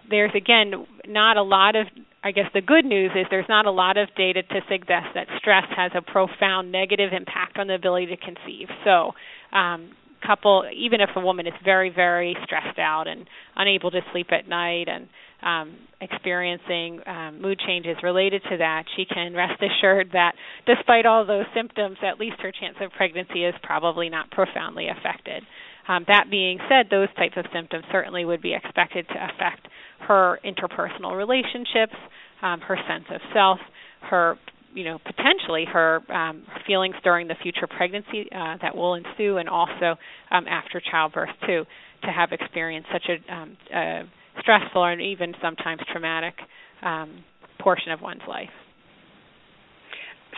there's 0.09 0.33
again 0.35 0.87
not 1.07 1.37
a 1.37 1.43
lot 1.43 1.77
of 1.77 1.87
I 2.25 2.31
guess 2.31 2.47
the 2.55 2.61
good 2.61 2.85
news 2.85 3.11
is 3.17 3.27
there's 3.31 3.49
not 3.49 3.67
a 3.67 3.71
lot 3.71 3.97
of 3.97 4.09
data 4.17 4.43
to 4.43 4.61
suggest 4.69 5.09
that 5.15 5.27
stress 5.39 5.65
has 5.77 5.91
a 5.95 6.03
profound 6.03 6.71
negative 6.71 7.13
impact 7.13 7.59
on 7.59 7.67
the 7.67 7.75
ability 7.75 8.07
to 8.07 8.17
conceive. 8.17 8.69
So 8.85 9.13
um, 9.57 9.91
couple 10.25 10.65
even 10.73 11.01
if 11.01 11.11
a 11.17 11.21
woman 11.21 11.49
is 11.49 11.55
very 11.65 11.91
very 11.91 12.37
stressed 12.45 12.79
out 12.79 13.09
and 13.09 13.27
unable 13.57 13.91
to 13.91 14.01
sleep 14.13 14.29
at 14.31 14.49
night 14.49 14.89
and 14.89 15.09
um, 15.43 15.77
experiencing 16.01 17.01
um, 17.07 17.41
mood 17.41 17.59
changes 17.67 17.97
related 18.03 18.43
to 18.51 18.57
that, 18.59 18.85
she 18.97 19.05
can 19.05 19.35
rest 19.35 19.63
assured 19.63 20.11
that 20.13 20.33
despite 20.67 21.07
all 21.07 21.25
those 21.27 21.47
symptoms, 21.55 21.97
at 22.03 22.19
least 22.19 22.37
her 22.41 22.53
chance 22.53 22.77
of 22.81 22.91
pregnancy 22.93 23.45
is 23.45 23.55
probably 23.63 24.09
not 24.09 24.31
profoundly 24.31 24.89
affected. 24.89 25.43
Um, 25.89 26.05
that 26.09 26.27
being 26.31 26.59
said, 26.69 26.87
those 26.91 27.09
types 27.17 27.35
of 27.37 27.45
symptoms 27.53 27.85
certainly 27.91 28.25
would 28.25 28.43
be 28.43 28.55
expected 28.55 29.07
to 29.09 29.15
affect 29.15 29.67
her 30.07 30.39
interpersonal 30.45 31.17
relationships, 31.17 31.95
um, 32.43 32.61
her 32.61 32.77
sense 32.89 33.05
of 33.11 33.21
self, 33.33 33.59
her 34.03 34.37
you 34.75 34.85
know 34.85 34.99
potentially 35.05 35.65
her 35.71 36.01
um, 36.13 36.45
feelings 36.67 36.95
during 37.05 37.29
the 37.29 37.35
future 37.43 37.67
pregnancy 37.67 38.29
uh, 38.35 38.57
that 38.63 38.75
will 38.75 38.95
ensue, 38.95 39.37
and 39.39 39.49
also 39.49 39.97
um, 40.31 40.47
after 40.49 40.81
childbirth 40.91 41.31
too, 41.47 41.65
to 42.03 42.11
have 42.11 42.33
experienced 42.33 42.89
such 42.93 43.09
a, 43.09 43.33
um, 43.33 43.57
a 43.75 44.03
stressful 44.41 44.85
and 44.85 45.01
even 45.01 45.35
sometimes 45.43 45.81
traumatic 45.91 46.35
um, 46.83 47.25
portion 47.61 47.93
of 47.93 48.01
one's 48.01 48.23
life. 48.29 48.51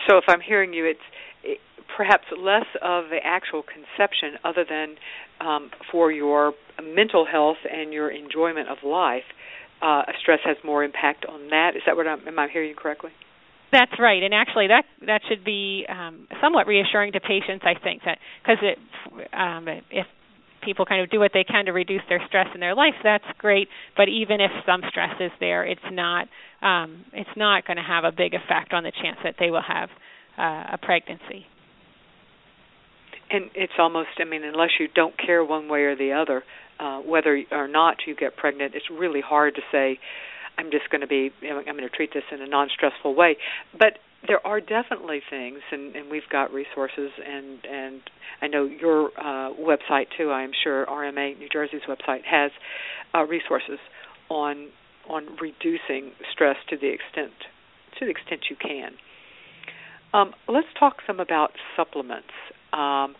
So, 0.07 0.17
if 0.17 0.25
I'm 0.27 0.41
hearing 0.41 0.73
you, 0.73 0.85
it's 0.85 0.99
it, 1.43 1.59
perhaps 1.95 2.25
less 2.37 2.65
of 2.81 3.05
the 3.09 3.19
actual 3.23 3.63
conception, 3.63 4.37
other 4.43 4.65
than 4.67 4.95
um, 5.39 5.71
for 5.91 6.11
your 6.11 6.53
mental 6.83 7.25
health 7.25 7.57
and 7.71 7.93
your 7.93 8.09
enjoyment 8.09 8.69
of 8.69 8.77
life. 8.83 9.23
Uh, 9.81 10.03
stress 10.21 10.39
has 10.45 10.57
more 10.63 10.83
impact 10.83 11.25
on 11.25 11.49
that. 11.49 11.71
Is 11.75 11.81
that 11.85 11.95
what 11.95 12.07
I'm? 12.07 12.27
Am 12.27 12.39
I 12.39 12.47
hearing 12.51 12.69
you 12.69 12.75
correctly? 12.75 13.11
That's 13.71 13.91
right, 13.99 14.23
and 14.23 14.33
actually, 14.33 14.67
that 14.67 14.83
that 15.05 15.21
should 15.27 15.43
be 15.43 15.85
um, 15.89 16.27
somewhat 16.41 16.67
reassuring 16.67 17.11
to 17.13 17.19
patients. 17.19 17.65
I 17.65 17.73
think 17.81 18.03
that 18.05 18.19
because 18.41 18.63
it, 18.63 18.77
um, 19.33 19.67
if 19.67 20.05
people 20.65 20.85
kind 20.85 21.01
of 21.01 21.09
do 21.09 21.19
what 21.19 21.31
they 21.33 21.43
can 21.43 21.65
to 21.65 21.71
reduce 21.71 22.01
their 22.09 22.21
stress 22.27 22.47
in 22.53 22.59
their 22.59 22.75
life, 22.75 22.95
that's 23.03 23.25
great. 23.37 23.69
But 23.95 24.09
even 24.09 24.41
if 24.41 24.51
some 24.65 24.81
stress 24.89 25.15
is 25.19 25.31
there, 25.39 25.63
it's 25.63 25.79
not 25.91 26.27
um, 26.61 27.05
it's 27.13 27.29
not 27.37 27.65
going 27.65 27.77
to 27.77 27.83
have 27.83 28.03
a 28.03 28.11
big 28.11 28.33
effect 28.33 28.73
on 28.73 28.83
the 28.83 28.91
chance 28.91 29.17
that 29.23 29.35
they 29.39 29.51
will 29.51 29.65
have 29.65 29.89
uh, 30.37 30.73
a 30.73 30.79
pregnancy. 30.81 31.45
And 33.29 33.49
it's 33.55 33.73
almost, 33.79 34.09
I 34.19 34.23
mean, 34.23 34.43
unless 34.43 34.71
you 34.79 34.87
don't 34.93 35.15
care 35.17 35.43
one 35.43 35.67
way 35.67 35.81
or 35.81 35.95
the 35.95 36.13
other, 36.13 36.43
uh, 36.79 36.99
whether 36.99 37.41
or 37.51 37.67
not 37.67 37.97
you 38.05 38.15
get 38.15 38.35
pregnant, 38.35 38.73
it's 38.75 38.89
really 38.91 39.21
hard 39.21 39.55
to 39.55 39.61
say 39.71 39.99
I'm 40.57 40.71
just 40.71 40.89
going 40.89 41.01
to 41.01 41.07
be, 41.07 41.31
I'm 41.43 41.63
going 41.63 41.77
to 41.77 41.89
treat 41.89 42.13
this 42.13 42.23
in 42.31 42.41
a 42.41 42.47
non-stressful 42.47 43.15
way. 43.15 43.37
But 43.77 43.99
there 44.27 44.45
are 44.45 44.59
definitely 44.59 45.21
things, 45.29 45.59
and, 45.71 45.95
and 45.95 46.09
we've 46.09 46.27
got 46.31 46.53
resources, 46.53 47.11
and 47.25 47.59
and 47.65 48.01
I 48.41 48.47
know 48.47 48.65
your 48.65 49.09
uh, 49.17 49.53
website 49.53 50.07
too. 50.17 50.29
I 50.29 50.43
am 50.43 50.51
sure 50.63 50.85
RMA 50.85 51.37
New 51.37 51.49
Jersey's 51.51 51.81
website 51.87 52.23
has 52.29 52.51
uh, 53.13 53.23
resources 53.23 53.79
on 54.29 54.69
on 55.09 55.37
reducing 55.41 56.11
stress 56.31 56.57
to 56.69 56.77
the 56.77 56.87
extent 56.87 57.33
to 57.99 58.05
the 58.05 58.11
extent 58.11 58.41
you 58.49 58.55
can. 58.55 58.91
Um, 60.13 60.33
let's 60.47 60.67
talk 60.79 60.97
some 61.05 61.19
about 61.19 61.51
supplements. 61.75 62.27
Um, 62.73 63.15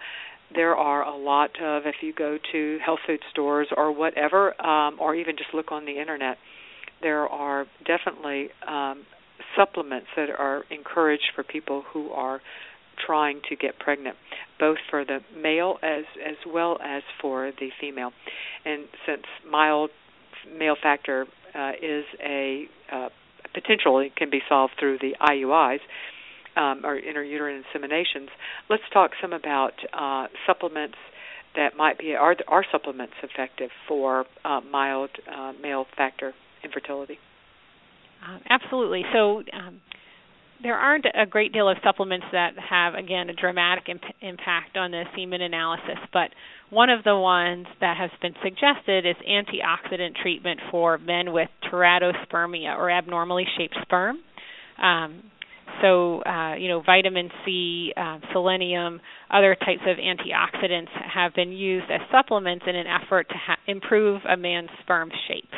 there 0.53 0.75
are 0.75 1.03
a 1.03 1.15
lot 1.15 1.49
of 1.61 1.83
if 1.85 1.95
you 2.01 2.13
go 2.13 2.37
to 2.51 2.77
health 2.85 2.99
food 3.05 3.19
stores 3.31 3.67
or 3.75 3.91
whatever, 3.91 4.59
um, 4.65 4.97
or 4.99 5.15
even 5.15 5.35
just 5.37 5.53
look 5.53 5.71
on 5.71 5.85
the 5.85 5.99
internet 5.99 6.37
there 7.01 7.27
are 7.27 7.65
definitely 7.85 8.49
um, 8.67 9.03
supplements 9.55 10.07
that 10.15 10.29
are 10.29 10.63
encouraged 10.69 11.31
for 11.35 11.43
people 11.43 11.83
who 11.93 12.09
are 12.11 12.41
trying 13.05 13.41
to 13.49 13.55
get 13.55 13.77
pregnant. 13.79 14.15
both 14.57 14.77
for 14.89 15.03
the 15.03 15.19
male 15.35 15.77
as 15.83 16.05
as 16.25 16.37
well 16.47 16.79
as 16.81 17.03
for 17.21 17.51
the 17.59 17.69
female. 17.81 18.11
And 18.63 18.85
since 19.05 19.23
mild 19.49 19.89
male 20.57 20.75
factor 20.81 21.25
uh, 21.53 21.71
is 21.81 22.05
a 22.23 22.65
uh, 22.91 23.09
potential, 23.53 23.99
it 23.99 24.15
can 24.15 24.29
be 24.29 24.41
solved 24.47 24.73
through 24.79 24.99
the 24.99 25.15
IUIs. 25.21 25.79
Um, 26.57 26.85
or 26.85 26.97
intrauterine 26.97 27.61
inseminations. 27.63 28.29
Let's 28.69 28.83
talk 28.93 29.11
some 29.21 29.33
about 29.33 29.73
uh, 29.91 30.27
supplements 30.47 30.95
that 31.57 31.75
might 31.75 31.97
be 31.97 32.15
are 32.15 32.35
are 32.47 32.63
supplements 32.71 33.15
effective 33.21 33.71
for 33.89 34.25
uh, 34.45 34.61
mild 34.61 35.09
uh, 35.29 35.51
male 35.61 35.85
factor 35.97 36.33
infertility. 36.63 37.19
Uh, 38.25 38.39
absolutely. 38.49 39.03
So 39.13 39.43
um, 39.53 39.79
there 40.63 40.75
aren't 40.75 41.05
a 41.05 41.25
great 41.25 41.53
deal 41.53 41.69
of 41.69 41.77
supplements 41.83 42.25
that 42.31 42.53
have, 42.57 42.95
again, 42.95 43.29
a 43.29 43.33
dramatic 43.33 43.83
imp- 43.89 44.01
impact 44.21 44.77
on 44.77 44.91
the 44.91 45.03
semen 45.15 45.41
analysis, 45.41 45.99
but 46.11 46.29
one 46.69 46.89
of 46.89 47.03
the 47.03 47.15
ones 47.15 47.67
that 47.81 47.97
has 47.97 48.09
been 48.21 48.33
suggested 48.41 49.05
is 49.05 49.15
antioxidant 49.29 50.15
treatment 50.21 50.59
for 50.71 50.97
men 50.97 51.33
with 51.33 51.49
teratospermia 51.71 52.75
or 52.75 52.89
abnormally 52.89 53.45
shaped 53.57 53.77
sperm. 53.83 54.17
Um, 54.81 55.23
so, 55.81 56.21
uh, 56.23 56.55
you 56.55 56.69
know, 56.69 56.81
vitamin 56.85 57.29
C, 57.45 57.91
uh, 57.95 58.19
selenium, 58.31 59.01
other 59.29 59.55
types 59.55 59.81
of 59.85 59.97
antioxidants 59.97 60.89
have 61.13 61.33
been 61.35 61.51
used 61.51 61.91
as 61.91 61.99
supplements 62.11 62.65
in 62.67 62.75
an 62.75 62.87
effort 62.87 63.27
to 63.29 63.35
ha- 63.35 63.57
improve 63.67 64.21
a 64.27 64.37
man's 64.37 64.69
sperm 64.81 65.11
shape. 65.27 65.51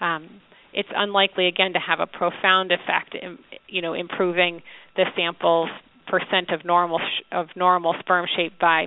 Um, 0.00 0.40
it's 0.74 0.88
unlikely 0.94 1.46
again 1.46 1.72
to 1.72 1.78
have 1.78 2.00
a 2.00 2.06
profound 2.06 2.72
effect 2.72 3.14
in 3.14 3.38
you 3.68 3.82
know 3.82 3.94
improving 3.94 4.62
the 4.96 5.04
sample's 5.16 5.70
percent 6.06 6.50
of 6.50 6.64
normal 6.64 6.98
sh- 6.98 7.24
of 7.32 7.48
normal 7.56 7.94
sperm 8.00 8.26
shape 8.36 8.58
by 8.60 8.86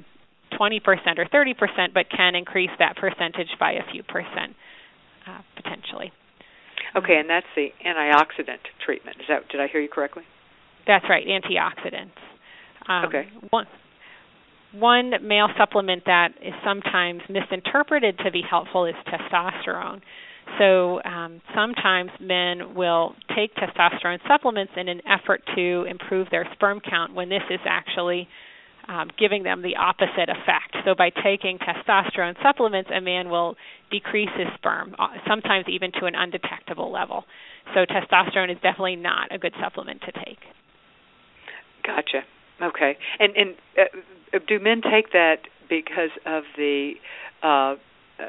20% 0.54 0.80
or 1.18 1.26
30%, 1.26 1.94
but 1.94 2.06
can 2.10 2.36
increase 2.36 2.70
that 2.80 2.96
percentage 2.96 3.50
by 3.60 3.74
a 3.74 3.92
few 3.92 4.04
percent 4.04 4.56
uh, 5.28 5.42
potentially. 5.56 6.12
Okay, 6.96 7.18
and 7.20 7.30
that's 7.30 7.46
the 7.56 7.70
antioxidant 7.86 8.64
treatment. 8.86 9.18
Is 9.20 9.26
that 9.30 9.50
did 9.50 9.60
I 9.60 9.68
hear 9.68 9.82
you 9.82 9.90
correctly? 9.90 10.24
That's 10.86 11.06
right, 11.10 11.26
antioxidants. 11.28 12.16
Um, 12.88 13.06
okay. 13.06 13.28
One, 13.50 13.66
one 14.72 15.12
male 15.22 15.50
supplement 15.58 16.04
that 16.06 16.30
is 16.42 16.54
sometimes 16.64 17.22
misinterpreted 17.30 18.20
to 18.24 18.32
be 18.32 18.42
helpful 18.48 18.86
is 18.86 18.96
testosterone. 19.08 20.02
So 20.58 21.02
um, 21.04 21.42
sometimes 21.54 22.12
men 22.20 22.76
will 22.76 23.16
take 23.36 23.54
testosterone 23.56 24.20
supplements 24.28 24.74
in 24.76 24.88
an 24.88 25.02
effort 25.08 25.42
to 25.56 25.86
improve 25.90 26.28
their 26.32 26.48
sperm 26.54 26.80
count 26.80 27.14
when 27.14 27.30
this 27.30 27.44
is 27.50 27.60
actually 27.66 28.28
um, 28.88 29.10
giving 29.20 29.44
them 29.44 29.62
the 29.62 29.76
opposite 29.76 30.30
effect. 30.30 30.78
So 30.86 30.96
by 30.96 31.10
taking 31.10 31.60
testosterone 31.60 32.42
supplements, 32.42 32.90
a 32.96 33.02
man 33.02 33.30
will 33.30 33.56
decrease 33.92 34.30
his 34.38 34.48
sperm, 34.56 34.96
uh, 34.98 35.08
sometimes 35.28 35.66
even 35.68 35.92
to 36.00 36.06
an 36.06 36.16
undetectable 36.16 36.92
level. 36.92 37.26
So 37.74 37.86
testosterone 37.86 38.50
is 38.52 38.58
definitely 38.64 38.96
not 38.96 39.34
a 39.34 39.38
good 39.38 39.54
supplement 39.62 40.02
to 40.02 40.12
take. 40.14 40.40
Gotcha. 41.86 42.24
Okay. 42.62 42.98
And 43.20 43.36
and 43.36 43.56
uh, 43.78 44.40
do 44.48 44.60
men 44.60 44.82
take 44.82 45.12
that 45.12 45.40
because 45.70 46.10
of 46.26 46.44
the 46.56 46.94
uh, 47.44 47.48
uh, 47.48 47.76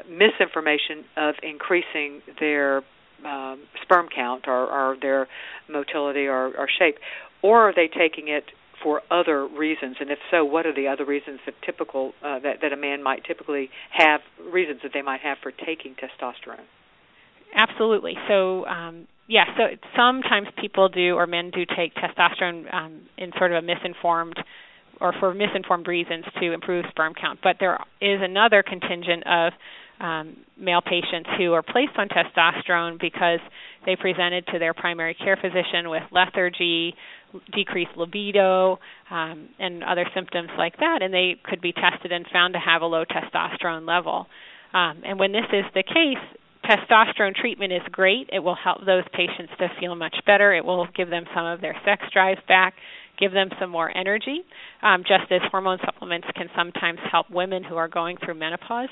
misinformation 0.09 1.05
of 1.17 1.35
increasing 1.43 2.21
their 2.39 2.77
um, 3.25 3.61
sperm 3.81 4.07
count 4.13 4.45
or, 4.47 4.67
or 4.67 4.97
their 5.01 5.27
motility 5.69 6.27
or, 6.27 6.47
or 6.57 6.67
shape, 6.79 6.95
or 7.41 7.69
are 7.69 7.73
they 7.73 7.87
taking 7.87 8.27
it 8.27 8.45
for 8.81 9.01
other 9.11 9.45
reasons? 9.45 9.97
And 9.99 10.09
if 10.09 10.19
so, 10.31 10.45
what 10.45 10.65
are 10.65 10.73
the 10.73 10.87
other 10.87 11.05
reasons 11.05 11.39
that 11.45 11.55
typical 11.65 12.13
uh, 12.23 12.39
that 12.39 12.61
that 12.61 12.71
a 12.71 12.77
man 12.77 13.03
might 13.03 13.23
typically 13.25 13.69
have 13.91 14.21
reasons 14.51 14.81
that 14.83 14.91
they 14.93 15.01
might 15.01 15.21
have 15.21 15.37
for 15.41 15.51
taking 15.51 15.95
testosterone? 15.95 16.65
Absolutely. 17.55 18.15
So. 18.27 18.65
Um, 18.65 19.07
yeah, 19.31 19.43
so 19.55 19.63
sometimes 19.95 20.47
people 20.59 20.89
do, 20.89 21.13
or 21.13 21.27
men 21.27 21.51
do 21.51 21.63
take 21.63 21.93
testosterone 21.93 22.73
um, 22.73 23.01
in 23.15 23.31
sort 23.37 23.51
of 23.51 23.63
a 23.63 23.67
misinformed 23.67 24.39
or 25.01 25.13
for 25.19 25.33
misinformed 25.33 25.87
reasons 25.87 26.25
to 26.39 26.51
improve 26.51 26.85
sperm 26.89 27.13
count. 27.19 27.39
But 27.43 27.57
there 27.59 27.77
is 28.01 28.19
another 28.21 28.63
contingent 28.63 29.23
of 29.25 29.53
um, 29.99 30.37
male 30.57 30.81
patients 30.81 31.29
who 31.37 31.53
are 31.53 31.63
placed 31.63 31.97
on 31.97 32.07
testosterone 32.07 32.99
because 32.99 33.39
they 33.85 33.95
presented 33.95 34.45
to 34.47 34.59
their 34.59 34.73
primary 34.73 35.13
care 35.13 35.35
physician 35.35 35.89
with 35.89 36.03
lethargy, 36.11 36.93
decreased 37.53 37.91
libido, 37.97 38.79
um, 39.11 39.49
and 39.59 39.83
other 39.83 40.05
symptoms 40.15 40.49
like 40.57 40.77
that, 40.77 40.99
and 41.01 41.13
they 41.13 41.35
could 41.43 41.61
be 41.61 41.73
tested 41.73 42.11
and 42.11 42.25
found 42.31 42.53
to 42.53 42.59
have 42.59 42.81
a 42.81 42.85
low 42.85 43.03
testosterone 43.05 43.85
level. 43.85 44.27
Um, 44.73 45.01
and 45.05 45.19
when 45.19 45.31
this 45.31 45.45
is 45.51 45.65
the 45.73 45.83
case, 45.83 46.39
testosterone 46.63 47.35
treatment 47.35 47.73
is 47.73 47.81
great. 47.91 48.29
It 48.31 48.39
will 48.39 48.55
help 48.55 48.85
those 48.85 49.03
patients 49.13 49.51
to 49.59 49.67
feel 49.79 49.95
much 49.95 50.15
better. 50.25 50.53
It 50.53 50.63
will 50.63 50.87
give 50.95 51.09
them 51.09 51.25
some 51.35 51.45
of 51.45 51.61
their 51.61 51.75
sex 51.85 52.03
drive 52.13 52.37
back 52.47 52.73
give 53.19 53.31
them 53.31 53.49
some 53.59 53.69
more 53.69 53.95
energy, 53.95 54.41
um, 54.81 55.03
just 55.03 55.31
as 55.31 55.41
hormone 55.51 55.79
supplements 55.85 56.27
can 56.35 56.47
sometimes 56.55 56.99
help 57.11 57.29
women 57.29 57.63
who 57.63 57.75
are 57.75 57.87
going 57.87 58.17
through 58.23 58.35
menopause. 58.35 58.89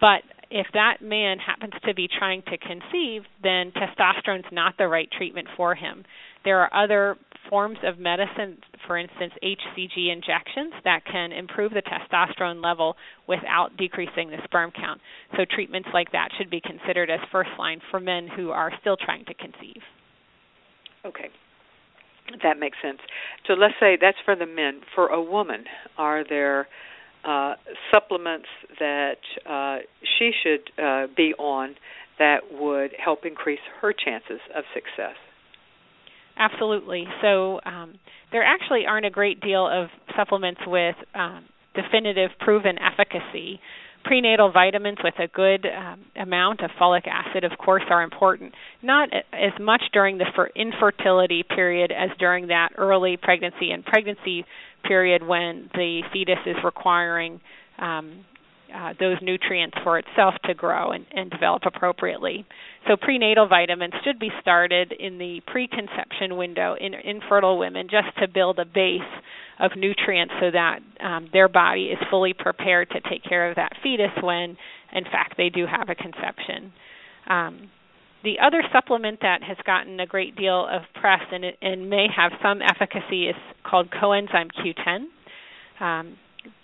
But 0.00 0.22
if 0.50 0.66
that 0.72 0.98
man 1.02 1.38
happens 1.38 1.74
to 1.84 1.94
be 1.94 2.08
trying 2.18 2.42
to 2.42 2.58
conceive, 2.58 3.22
then 3.42 3.72
testosterone 3.72 4.40
is 4.40 4.52
not 4.52 4.74
the 4.78 4.88
right 4.88 5.08
treatment 5.16 5.48
for 5.56 5.74
him. 5.74 6.04
There 6.44 6.60
are 6.60 6.84
other 6.84 7.16
forms 7.50 7.78
of 7.82 7.98
medicine, 7.98 8.58
for 8.86 8.96
instance, 8.96 9.32
HCG 9.42 10.12
injections, 10.12 10.72
that 10.84 11.00
can 11.10 11.32
improve 11.32 11.72
the 11.72 11.82
testosterone 11.82 12.62
level 12.62 12.96
without 13.26 13.76
decreasing 13.76 14.30
the 14.30 14.38
sperm 14.44 14.70
count. 14.70 15.00
So, 15.36 15.44
treatments 15.44 15.88
like 15.92 16.12
that 16.12 16.28
should 16.38 16.50
be 16.50 16.60
considered 16.60 17.10
as 17.10 17.20
first 17.32 17.50
line 17.58 17.80
for 17.90 18.00
men 18.00 18.28
who 18.28 18.50
are 18.50 18.72
still 18.80 18.96
trying 18.96 19.24
to 19.26 19.34
conceive. 19.34 19.82
Okay. 21.04 21.28
That 22.42 22.58
makes 22.58 22.76
sense. 22.82 22.98
So 23.46 23.54
let's 23.54 23.74
say 23.80 23.96
that's 24.00 24.18
for 24.24 24.36
the 24.36 24.46
men. 24.46 24.80
For 24.94 25.08
a 25.08 25.22
woman, 25.22 25.64
are 25.96 26.24
there 26.28 26.68
uh, 27.24 27.54
supplements 27.92 28.48
that 28.78 29.18
uh, 29.48 29.78
she 30.18 30.30
should 30.42 30.82
uh, 30.82 31.06
be 31.16 31.34
on 31.38 31.74
that 32.18 32.38
would 32.52 32.90
help 33.02 33.24
increase 33.24 33.60
her 33.80 33.92
chances 33.92 34.40
of 34.54 34.64
success? 34.74 35.16
Absolutely. 36.36 37.04
So 37.20 37.60
um, 37.64 37.94
there 38.30 38.44
actually 38.44 38.86
aren't 38.86 39.06
a 39.06 39.10
great 39.10 39.40
deal 39.40 39.66
of 39.66 39.88
supplements 40.16 40.60
with 40.66 40.94
um, 41.14 41.44
definitive 41.74 42.30
proven 42.40 42.76
efficacy 42.78 43.60
prenatal 44.04 44.50
vitamins 44.50 44.98
with 45.02 45.14
a 45.18 45.28
good 45.28 45.66
um, 45.66 46.00
amount 46.16 46.60
of 46.60 46.70
folic 46.80 47.06
acid, 47.06 47.44
of 47.44 47.52
course, 47.58 47.82
are 47.90 48.02
important. 48.02 48.54
Not 48.82 49.10
as 49.32 49.52
much 49.60 49.82
during 49.92 50.18
the 50.18 50.26
infertility 50.54 51.42
period 51.42 51.92
as 51.92 52.10
during 52.18 52.48
that 52.48 52.70
early 52.76 53.16
pregnancy 53.16 53.70
and 53.70 53.84
pregnancy 53.84 54.44
period 54.84 55.26
when 55.26 55.70
the 55.74 56.02
fetus 56.12 56.38
is 56.46 56.56
requiring 56.64 57.40
um, 57.78 58.24
uh, 58.74 58.92
those 59.00 59.16
nutrients 59.22 59.76
for 59.82 59.98
itself 59.98 60.34
to 60.44 60.54
grow 60.54 60.90
and, 60.90 61.06
and 61.12 61.30
develop 61.30 61.62
appropriately. 61.64 62.44
So 62.86 62.96
prenatal 62.96 63.48
vitamins 63.48 63.94
should 64.04 64.18
be 64.18 64.30
started 64.40 64.92
in 64.92 65.18
the 65.18 65.40
preconception 65.46 66.36
window 66.36 66.76
in 66.78 66.92
infertile 66.94 67.58
women 67.58 67.88
just 67.90 68.14
to 68.20 68.28
build 68.28 68.58
a 68.58 68.64
base 68.64 69.00
of 69.58 69.72
nutrients 69.76 70.34
so 70.40 70.50
that 70.50 70.80
um, 71.00 71.28
their 71.32 71.48
body 71.48 71.86
is 71.86 71.98
fully 72.10 72.32
prepared 72.32 72.90
to 72.90 73.00
take 73.08 73.24
care 73.24 73.50
of 73.50 73.56
that 73.56 73.72
fetus 73.82 74.10
when, 74.22 74.56
in 74.92 75.04
fact, 75.04 75.34
they 75.36 75.48
do 75.48 75.66
have 75.66 75.88
a 75.88 75.94
conception. 75.94 76.72
Um, 77.28 77.70
the 78.24 78.36
other 78.44 78.62
supplement 78.72 79.20
that 79.22 79.42
has 79.42 79.56
gotten 79.64 80.00
a 80.00 80.06
great 80.06 80.36
deal 80.36 80.66
of 80.66 80.82
press 81.00 81.20
and, 81.30 81.44
and 81.62 81.88
may 81.88 82.06
have 82.14 82.32
some 82.42 82.60
efficacy 82.62 83.28
is 83.28 83.36
called 83.64 83.90
coenzyme 83.90 84.50
Q10. 84.52 85.06
Um, 85.80 86.16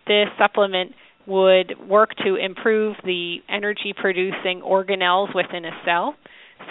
this 0.06 0.26
supplement 0.38 0.92
would 1.26 1.74
work 1.88 2.10
to 2.24 2.36
improve 2.36 2.96
the 3.04 3.38
energy 3.48 3.94
producing 3.96 4.60
organelles 4.60 5.34
within 5.34 5.64
a 5.64 5.70
cell. 5.84 6.14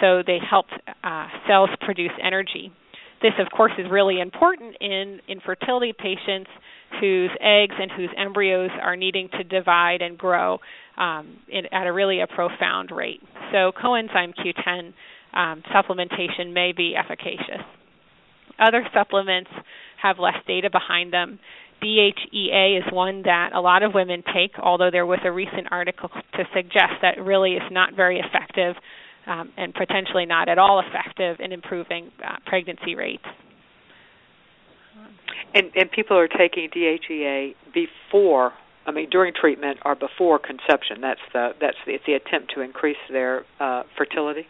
So 0.00 0.22
they 0.26 0.38
help 0.38 0.66
uh, 1.02 1.26
cells 1.48 1.70
produce 1.80 2.12
energy. 2.22 2.72
This, 3.22 3.32
of 3.38 3.50
course, 3.56 3.72
is 3.78 3.86
really 3.90 4.20
important 4.20 4.76
in 4.80 5.20
infertility 5.28 5.92
patients 5.96 6.50
whose 7.00 7.30
eggs 7.40 7.74
and 7.78 7.90
whose 7.90 8.10
embryos 8.16 8.70
are 8.80 8.96
needing 8.96 9.28
to 9.30 9.44
divide 9.44 10.02
and 10.02 10.16
grow 10.18 10.58
um, 10.96 11.38
in, 11.48 11.66
at 11.72 11.86
a 11.86 11.92
really 11.92 12.20
a 12.20 12.26
profound 12.26 12.90
rate. 12.90 13.20
So 13.52 13.72
coenzyme 13.72 14.34
Q10 14.34 14.92
um, 15.32 15.62
supplementation 15.74 16.52
may 16.52 16.72
be 16.72 16.94
efficacious. 16.96 17.64
Other 18.58 18.86
supplements 18.94 19.50
have 20.00 20.18
less 20.18 20.36
data 20.46 20.70
behind 20.70 21.12
them. 21.12 21.38
DHEA 21.82 22.78
is 22.78 22.92
one 22.92 23.22
that 23.22 23.50
a 23.54 23.60
lot 23.60 23.82
of 23.82 23.94
women 23.94 24.22
take, 24.32 24.52
although 24.58 24.90
there 24.90 25.06
was 25.06 25.18
a 25.24 25.32
recent 25.32 25.68
article 25.70 26.08
to 26.08 26.44
suggest 26.54 27.02
that 27.02 27.20
really 27.20 27.54
is 27.54 27.62
not 27.70 27.94
very 27.94 28.20
effective 28.20 28.76
um, 29.26 29.52
and 29.56 29.74
potentially 29.74 30.26
not 30.26 30.48
at 30.48 30.58
all 30.58 30.80
effective 30.80 31.38
in 31.40 31.52
improving 31.52 32.10
uh, 32.24 32.36
pregnancy 32.46 32.94
rates. 32.94 33.24
And 35.54 35.70
and 35.74 35.90
people 35.90 36.18
are 36.18 36.28
taking 36.28 36.68
DHEA 36.70 37.54
before, 37.72 38.52
I 38.86 38.90
mean, 38.90 39.08
during 39.10 39.32
treatment 39.34 39.78
or 39.84 39.94
before 39.94 40.38
conception. 40.38 41.00
That's 41.00 41.20
the 41.32 41.50
that's 41.60 41.76
the, 41.86 41.94
it's 41.94 42.04
the 42.06 42.14
attempt 42.14 42.52
to 42.54 42.60
increase 42.60 42.96
their 43.10 43.44
uh, 43.60 43.84
fertility. 43.96 44.46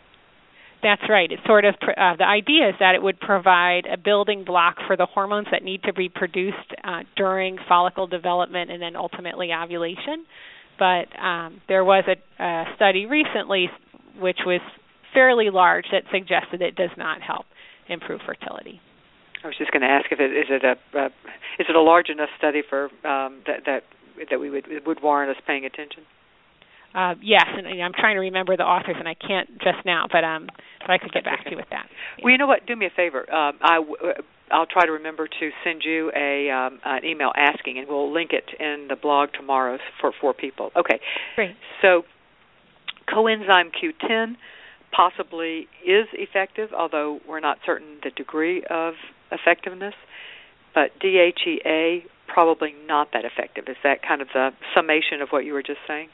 That's 0.85 1.03
right. 1.09 1.33
It's 1.33 1.43
sort 1.47 1.64
of 1.64 1.75
uh, 1.83 2.16
the 2.16 2.27
idea 2.27 2.68
is 2.68 2.75
that 2.79 2.95
it 2.95 3.03
would 3.03 3.18
provide 3.18 3.87
a 3.91 3.97
building 3.97 4.45
block 4.45 4.77
for 4.87 4.99
the 4.99 5.07
hormones 5.07 5.47
that 5.51 5.62
need 5.64 5.83
to 5.85 5.95
be 5.95 6.11
produced 6.11 6.75
uh, 6.85 7.05
during 7.16 7.57
follicle 7.66 8.07
development 8.07 8.70
and 8.70 8.83
then 8.83 8.95
ultimately 8.95 9.51
ovulation. 9.51 10.27
But 10.79 11.07
um, 11.18 11.62
there 11.68 11.85
was 11.85 12.05
a, 12.07 12.43
a 12.43 12.64
study 12.77 13.07
recently, 13.07 13.70
which 14.18 14.38
was 14.46 14.60
fairly 15.12 15.50
large, 15.50 15.86
that 15.92 16.04
suggested 16.12 16.62
it 16.62 16.76
does 16.76 16.90
not 16.96 17.22
help 17.22 17.46
improve 17.88 18.20
fertility. 18.26 18.80
I 19.42 19.46
was 19.46 19.56
just 19.58 19.70
going 19.72 19.82
to 19.82 19.88
ask 19.88 20.06
if 20.10 20.20
it 20.20 20.32
is 20.32 20.46
it 20.48 20.64
a 20.64 20.98
uh, 20.98 21.06
is 21.58 21.66
it 21.68 21.76
a 21.76 21.80
large 21.80 22.08
enough 22.08 22.30
study 22.38 22.62
for 22.68 22.84
um, 23.06 23.42
that 23.46 23.64
that 23.66 23.82
that 24.30 24.40
we 24.40 24.48
would 24.50 24.66
would 24.86 25.02
warrant 25.02 25.36
us 25.36 25.42
paying 25.46 25.64
attention. 25.64 26.04
Uh, 26.94 27.14
yes, 27.20 27.44
and 27.46 27.66
I'm 27.82 27.92
trying 27.92 28.14
to 28.14 28.20
remember 28.20 28.56
the 28.56 28.62
authors, 28.62 28.94
and 28.96 29.08
I 29.08 29.14
can't 29.14 29.50
just 29.58 29.84
now, 29.84 30.06
but 30.10 30.22
um, 30.22 30.46
but 30.80 30.90
I 30.90 30.98
could 30.98 31.12
get 31.12 31.24
back 31.24 31.44
to 31.44 31.50
you 31.50 31.56
with 31.56 31.66
that. 31.70 31.86
Yeah. 32.18 32.24
Well, 32.24 32.32
you 32.32 32.38
know 32.38 32.46
what? 32.46 32.66
Do 32.66 32.76
me 32.76 32.86
a 32.86 32.90
favor. 32.94 33.28
Um, 33.30 33.58
I 33.60 33.74
w- 33.76 33.96
uh, 34.00 34.22
I'll 34.52 34.66
try 34.66 34.86
to 34.86 34.92
remember 34.92 35.26
to 35.26 35.50
send 35.64 35.82
you 35.84 36.12
a 36.14 36.50
um, 36.50 36.78
an 36.84 37.04
email 37.04 37.32
asking, 37.36 37.78
and 37.78 37.88
we'll 37.88 38.12
link 38.12 38.30
it 38.32 38.44
in 38.60 38.86
the 38.88 38.96
blog 38.96 39.30
tomorrow 39.32 39.78
for 40.00 40.12
for 40.20 40.32
people. 40.32 40.70
Okay. 40.76 41.00
Great. 41.34 41.56
So, 41.82 42.04
coenzyme 43.09 43.70
Q10 43.72 44.36
possibly 44.94 45.68
is 45.84 46.07
effective, 46.12 46.70
although 46.76 47.20
we're 47.28 47.40
not 47.40 47.59
certain 47.66 47.98
the 48.02 48.11
degree 48.11 48.62
of 48.70 48.94
effectiveness. 49.32 49.94
But 50.74 50.90
DHEA 51.00 52.05
probably 52.26 52.74
not 52.86 53.09
that 53.12 53.24
effective. 53.24 53.64
Is 53.68 53.76
that 53.84 54.02
kind 54.07 54.20
of 54.20 54.28
the 54.32 54.50
summation 54.74 55.22
of 55.22 55.28
what 55.30 55.44
you 55.44 55.52
were 55.52 55.62
just 55.62 55.80
saying? 55.86 56.09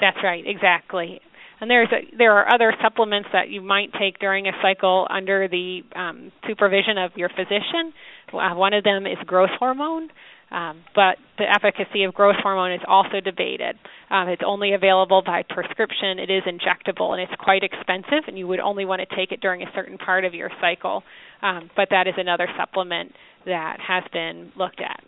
That's 0.00 0.16
right, 0.22 0.44
exactly. 0.46 1.20
And 1.60 1.70
there's 1.70 1.88
a, 1.90 2.16
there 2.16 2.32
are 2.32 2.52
other 2.52 2.74
supplements 2.82 3.30
that 3.32 3.48
you 3.48 3.62
might 3.62 3.92
take 3.98 4.18
during 4.18 4.46
a 4.46 4.52
cycle 4.60 5.06
under 5.08 5.48
the 5.48 5.80
um, 5.94 6.32
supervision 6.46 6.98
of 6.98 7.12
your 7.16 7.30
physician. 7.30 7.92
Uh, 8.32 8.54
one 8.54 8.74
of 8.74 8.84
them 8.84 9.06
is 9.06 9.16
growth 9.26 9.50
hormone, 9.58 10.08
um, 10.56 10.82
but 10.94 11.18
the 11.36 11.44
efficacy 11.44 12.04
of 12.04 12.14
growth 12.14 12.36
hormone 12.42 12.72
is 12.72 12.80
also 12.88 13.20
debated. 13.20 13.76
Um, 14.08 14.28
it's 14.28 14.42
only 14.44 14.72
available 14.72 15.22
by 15.24 15.42
prescription. 15.42 16.18
It 16.18 16.30
is 16.30 16.44
injectable, 16.44 17.12
and 17.12 17.20
it's 17.20 17.38
quite 17.38 17.62
expensive. 17.62 18.24
And 18.26 18.38
you 18.38 18.48
would 18.48 18.60
only 18.60 18.86
want 18.86 19.02
to 19.06 19.16
take 19.16 19.32
it 19.32 19.40
during 19.42 19.62
a 19.62 19.70
certain 19.74 19.98
part 19.98 20.24
of 20.24 20.32
your 20.32 20.50
cycle. 20.58 21.02
Um, 21.42 21.70
but 21.76 21.88
that 21.90 22.06
is 22.06 22.14
another 22.16 22.48
supplement 22.56 23.12
that 23.44 23.76
has 23.86 24.04
been 24.14 24.50
looked 24.56 24.80
at. 24.80 25.04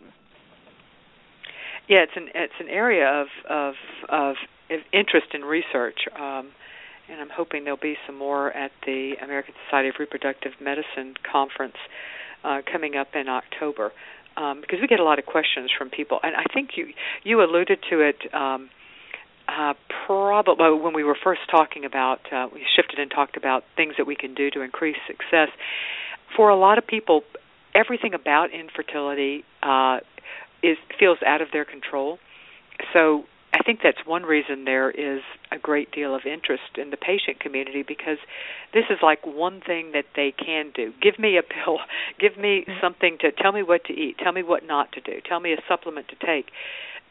Yeah, 1.87 2.03
it's 2.03 2.13
an 2.15 2.29
it's 2.35 2.53
an 2.59 2.69
area 2.69 3.07
of 3.07 3.27
of 3.49 3.73
of 4.07 4.35
interest 4.93 5.33
in 5.33 5.41
research. 5.41 5.97
Um, 6.15 6.51
and 7.09 7.19
I'm 7.19 7.29
hoping 7.35 7.63
there'll 7.63 7.79
be 7.81 7.97
some 8.05 8.19
more 8.19 8.51
at 8.51 8.69
the 8.85 9.13
American 9.23 9.55
Society 9.65 9.89
of 9.89 9.95
Reproductive 9.97 10.51
Medicine 10.61 11.15
conference 11.31 11.77
uh, 12.43 12.61
coming 12.71 12.95
up 12.95 13.09
in 13.15 13.27
October, 13.27 13.91
um, 14.37 14.61
because 14.61 14.79
we 14.81 14.87
get 14.87 14.99
a 14.99 15.03
lot 15.03 15.19
of 15.19 15.25
questions 15.25 15.69
from 15.75 15.89
people, 15.89 16.19
and 16.23 16.35
I 16.35 16.43
think 16.53 16.71
you 16.75 16.87
you 17.23 17.41
alluded 17.41 17.79
to 17.89 18.01
it. 18.01 18.33
Um, 18.33 18.69
uh, 19.47 19.73
probably 20.05 20.79
when 20.79 20.93
we 20.93 21.03
were 21.03 21.17
first 21.23 21.41
talking 21.49 21.83
about, 21.83 22.19
uh, 22.31 22.47
we 22.53 22.63
shifted 22.75 22.99
and 22.99 23.09
talked 23.09 23.35
about 23.35 23.63
things 23.75 23.95
that 23.97 24.05
we 24.05 24.15
can 24.15 24.35
do 24.35 24.51
to 24.51 24.61
increase 24.61 24.97
success. 25.07 25.49
For 26.35 26.49
a 26.49 26.55
lot 26.55 26.77
of 26.77 26.85
people, 26.85 27.23
everything 27.73 28.13
about 28.13 28.51
infertility 28.53 29.43
uh, 29.63 30.01
is 30.61 30.77
feels 30.99 31.17
out 31.25 31.41
of 31.41 31.47
their 31.51 31.65
control. 31.65 32.19
So 32.93 33.23
I 33.51 33.63
think 33.63 33.79
that's 33.83 34.05
one 34.05 34.23
reason 34.23 34.65
there 34.65 34.91
is 34.91 35.21
a 35.51 35.57
great 35.57 35.91
deal 35.91 36.13
of 36.15 36.21
interest 36.25 36.77
in 36.77 36.91
the 36.91 36.97
patient 36.97 37.39
community 37.39 37.83
because 37.87 38.17
this 38.73 38.85
is 38.89 38.99
like 39.01 39.25
one 39.25 39.61
thing 39.61 39.91
that 39.93 40.05
they 40.15 40.31
can 40.31 40.71
do. 40.73 40.93
Give 41.01 41.17
me 41.17 41.37
a 41.37 41.41
pill, 41.41 41.79
give 42.19 42.37
me 42.37 42.65
mm-hmm. 42.67 42.79
something 42.81 43.17
to 43.21 43.31
tell 43.31 43.51
me 43.51 43.63
what 43.63 43.85
to 43.85 43.93
eat, 43.93 44.17
tell 44.19 44.33
me 44.33 44.43
what 44.43 44.65
not 44.65 44.91
to 44.93 45.01
do, 45.01 45.19
tell 45.27 45.39
me 45.39 45.53
a 45.53 45.61
supplement 45.67 46.07
to 46.09 46.15
take 46.25 46.51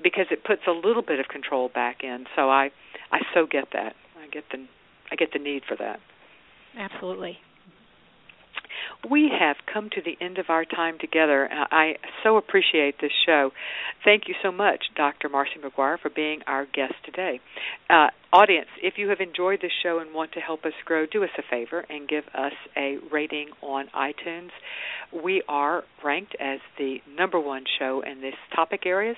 because 0.02 0.26
it 0.30 0.44
puts 0.44 0.62
a 0.68 0.70
little 0.70 1.02
bit 1.02 1.18
of 1.18 1.26
control 1.26 1.68
back 1.68 2.04
in. 2.04 2.26
So 2.36 2.50
I 2.50 2.70
I 3.10 3.20
so 3.34 3.46
get 3.46 3.68
that. 3.72 3.94
I 4.22 4.28
get 4.28 4.44
the 4.52 4.64
I 5.10 5.16
get 5.16 5.32
the 5.32 5.40
need 5.40 5.62
for 5.68 5.76
that. 5.76 6.00
Absolutely 6.76 7.38
we 9.08 9.30
have 9.38 9.56
come 9.72 9.90
to 9.90 10.02
the 10.02 10.16
end 10.24 10.38
of 10.38 10.46
our 10.48 10.64
time 10.64 10.98
together. 10.98 11.48
I 11.50 11.94
so 12.22 12.36
appreciate 12.36 12.96
this 13.00 13.12
show. 13.26 13.50
Thank 14.04 14.24
you 14.28 14.34
so 14.42 14.50
much, 14.50 14.86
Dr. 14.96 15.28
Marcy 15.28 15.58
Maguire, 15.62 15.98
for 15.98 16.10
being 16.10 16.40
our 16.46 16.66
guest 16.66 16.94
today. 17.04 17.40
Uh, 17.88 18.08
audience, 18.32 18.68
if 18.82 18.94
you 18.98 19.08
have 19.08 19.20
enjoyed 19.20 19.60
this 19.62 19.72
show 19.82 20.00
and 20.00 20.14
want 20.14 20.32
to 20.32 20.40
help 20.40 20.64
us 20.64 20.72
grow, 20.84 21.06
do 21.06 21.24
us 21.24 21.30
a 21.38 21.42
favor 21.50 21.84
and 21.88 22.08
give 22.08 22.24
us 22.34 22.52
a 22.76 22.98
rating 23.10 23.48
on 23.62 23.86
iTunes. 23.96 24.50
We 25.10 25.42
are 25.48 25.84
ranked 26.04 26.36
as 26.38 26.60
the 26.76 26.98
number 27.16 27.40
one 27.40 27.64
show 27.78 28.02
in 28.06 28.20
this 28.20 28.34
topic 28.54 28.82
areas 28.84 29.16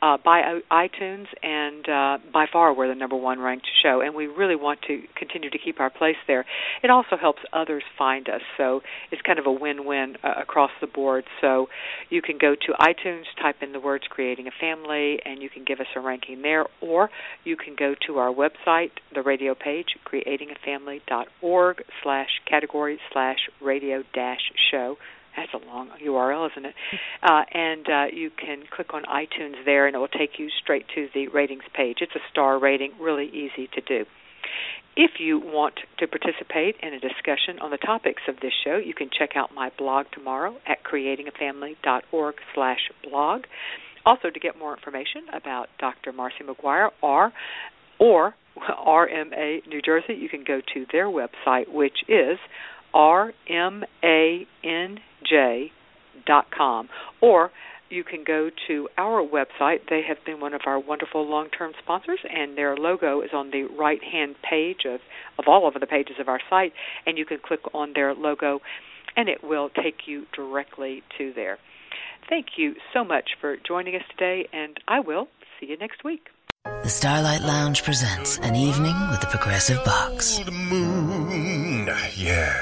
uh, 0.00 0.16
by 0.24 0.60
iTunes, 0.70 1.26
and 1.42 1.88
uh, 1.88 2.18
by 2.32 2.46
far 2.52 2.72
we're 2.72 2.86
the 2.86 2.94
number 2.94 3.16
one 3.16 3.40
ranked 3.40 3.66
show, 3.82 4.00
and 4.00 4.14
we 4.14 4.26
really 4.26 4.54
want 4.54 4.80
to 4.86 5.02
continue 5.16 5.50
to 5.50 5.58
keep 5.58 5.80
our 5.80 5.90
place 5.90 6.16
there. 6.28 6.44
It 6.84 6.90
also 6.90 7.16
helps 7.20 7.40
others 7.52 7.82
find 7.98 8.28
us, 8.28 8.40
so 8.56 8.82
it's 9.10 9.22
kind 9.22 9.40
of 9.40 9.46
a 9.46 9.52
win-win 9.52 10.16
uh, 10.22 10.34
across 10.40 10.70
the 10.80 10.86
board. 10.86 11.24
So 11.40 11.66
you 12.08 12.22
can 12.22 12.38
go 12.38 12.54
to 12.54 12.72
iTunes, 12.80 13.24
type 13.40 13.56
in 13.62 13.72
the 13.72 13.80
words 13.80 14.04
"creating 14.08 14.46
a 14.46 14.52
family," 14.60 15.18
and 15.24 15.42
you 15.42 15.50
can 15.50 15.64
give 15.64 15.80
us 15.80 15.86
a 15.96 16.00
ranking 16.00 16.42
there, 16.42 16.66
or 16.80 17.10
you 17.42 17.56
can 17.56 17.74
go 17.76 17.94
to 18.06 18.18
our 18.18 18.32
website, 18.32 18.51
the 18.64 19.22
radio 19.22 19.54
page, 19.54 19.96
creatingafamily.org 20.06 21.82
slash 22.02 22.28
category 22.48 22.98
slash 23.12 23.38
radio 23.60 24.02
dash 24.14 24.52
show 24.70 24.96
that's 25.36 25.52
a 25.54 25.66
long 25.66 25.90
URL, 26.04 26.50
isn't 26.50 26.66
it? 26.66 26.74
Uh, 27.22 27.44
and 27.52 27.86
uh, 27.88 28.04
you 28.12 28.30
can 28.30 28.64
click 28.68 28.92
on 28.92 29.04
iTunes 29.04 29.64
there, 29.64 29.86
and 29.86 29.94
it 29.94 29.98
will 30.00 30.08
take 30.08 30.40
you 30.40 30.48
straight 30.60 30.84
to 30.92 31.06
the 31.14 31.28
ratings 31.28 31.62
page. 31.72 31.98
It's 32.00 32.16
a 32.16 32.30
star 32.32 32.58
rating, 32.58 32.94
really 33.00 33.26
easy 33.26 33.68
to 33.74 33.80
do. 33.80 34.04
If 34.96 35.12
you 35.20 35.38
want 35.38 35.74
to 35.98 36.08
participate 36.08 36.74
in 36.82 36.92
a 36.92 36.98
discussion 36.98 37.60
on 37.60 37.70
the 37.70 37.76
topics 37.76 38.22
of 38.26 38.40
this 38.42 38.52
show, 38.64 38.76
you 38.76 38.92
can 38.92 39.08
check 39.16 39.36
out 39.36 39.54
my 39.54 39.70
blog 39.78 40.06
tomorrow 40.12 40.56
at 40.66 40.82
creatingafamily.org 40.82 42.34
slash 42.56 42.90
blog. 43.08 43.42
Also, 44.04 44.30
to 44.30 44.40
get 44.40 44.58
more 44.58 44.74
information 44.74 45.22
about 45.32 45.68
Dr. 45.78 46.12
Marcy 46.12 46.42
Maguire 46.44 46.90
or, 47.00 47.32
or 48.00 48.34
RMA 48.58 49.66
New 49.66 49.80
Jersey, 49.82 50.14
you 50.14 50.28
can 50.28 50.44
go 50.44 50.60
to 50.74 50.86
their 50.92 51.06
website, 51.06 51.72
which 51.72 51.98
is 52.08 52.38
rmanj.com. 52.94 54.08
Or 57.20 57.50
you 57.92 58.04
can 58.04 58.24
go 58.26 58.50
to 58.68 58.88
our 58.96 59.22
website. 59.22 59.80
They 59.88 60.02
have 60.08 60.16
been 60.24 60.40
one 60.40 60.54
of 60.54 60.62
our 60.66 60.80
wonderful 60.80 61.28
long 61.28 61.50
term 61.50 61.72
sponsors, 61.82 62.20
and 62.28 62.56
their 62.56 62.76
logo 62.76 63.20
is 63.20 63.30
on 63.34 63.50
the 63.50 63.64
right 63.64 64.02
hand 64.02 64.36
page 64.48 64.84
of, 64.86 65.00
of 65.38 65.44
all 65.46 65.68
of 65.68 65.74
the 65.78 65.86
pages 65.86 66.16
of 66.18 66.28
our 66.28 66.40
site, 66.48 66.72
and 67.06 67.18
you 67.18 67.26
can 67.26 67.38
click 67.38 67.60
on 67.74 67.92
their 67.94 68.14
logo, 68.14 68.60
and 69.16 69.28
it 69.28 69.44
will 69.44 69.68
take 69.70 70.06
you 70.06 70.24
directly 70.34 71.02
to 71.18 71.32
there. 71.34 71.58
Thank 72.28 72.46
you 72.56 72.74
so 72.94 73.04
much 73.04 73.30
for 73.40 73.56
joining 73.66 73.94
us 73.94 74.02
today, 74.10 74.48
and 74.52 74.78
I 74.88 75.00
will 75.00 75.28
see 75.60 75.66
you 75.66 75.76
next 75.76 76.02
week. 76.04 76.28
The 76.64 76.88
Starlight 76.88 77.40
Lounge 77.42 77.82
presents 77.82 78.38
an 78.38 78.54
evening 78.54 78.94
with 79.10 79.20
the 79.20 79.26
Progressive 79.26 79.84
Box. 79.84 80.40
Moon, 80.48 81.90
yeah. 82.14 82.54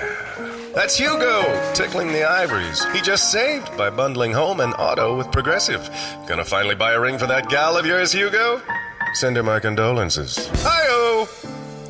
That's 0.74 0.96
Hugo, 0.96 1.72
tickling 1.74 2.08
the 2.08 2.24
ivories. 2.24 2.82
He 2.94 3.02
just 3.02 3.30
saved 3.30 3.76
by 3.76 3.90
bundling 3.90 4.32
home 4.32 4.60
and 4.60 4.72
auto 4.78 5.18
with 5.18 5.30
Progressive. 5.30 5.90
Gonna 6.26 6.46
finally 6.46 6.74
buy 6.74 6.92
a 6.92 7.00
ring 7.00 7.18
for 7.18 7.26
that 7.26 7.50
gal 7.50 7.76
of 7.76 7.84
yours, 7.84 8.10
Hugo? 8.10 8.62
Send 9.12 9.36
her 9.36 9.42
my 9.42 9.60
condolences. 9.60 10.48
Hi-oh! 10.62 11.28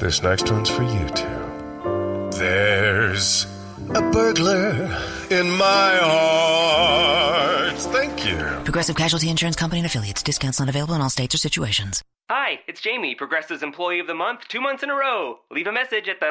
This 0.01 0.21
next 0.21 0.51
one's 0.51 0.69
for 0.69 0.83
you 0.83 1.09
too. 1.11 2.37
There's 2.37 3.47
a 3.95 4.03
burglar 4.11 4.99
in 5.31 5.49
my 5.53 5.97
heart. 6.03 7.79
Thank. 7.79 8.10
Progressive 8.65 8.97
Casualty 8.97 9.31
Insurance 9.31 9.57
Company 9.57 9.81
and 9.81 9.87
affiliates. 9.87 10.23
Discounts 10.23 10.61
not 10.61 10.69
available 10.69 10.95
in 10.95 11.01
all 11.01 11.11
states 11.11 11.35
or 11.35 11.39
situations. 11.39 12.03
Hi, 12.31 12.61
it's 12.69 12.81
Jamie, 12.81 13.17
Progressive's 13.17 13.63
Employee 13.63 13.99
of 13.99 14.07
the 14.07 14.15
Month, 14.15 14.47
two 14.47 14.61
months 14.61 14.85
in 14.85 14.91
a 14.91 14.95
row. 14.95 15.41
Leave 15.51 15.67
a 15.67 15.73
message 15.73 16.09
at 16.09 16.21
the 16.21 16.31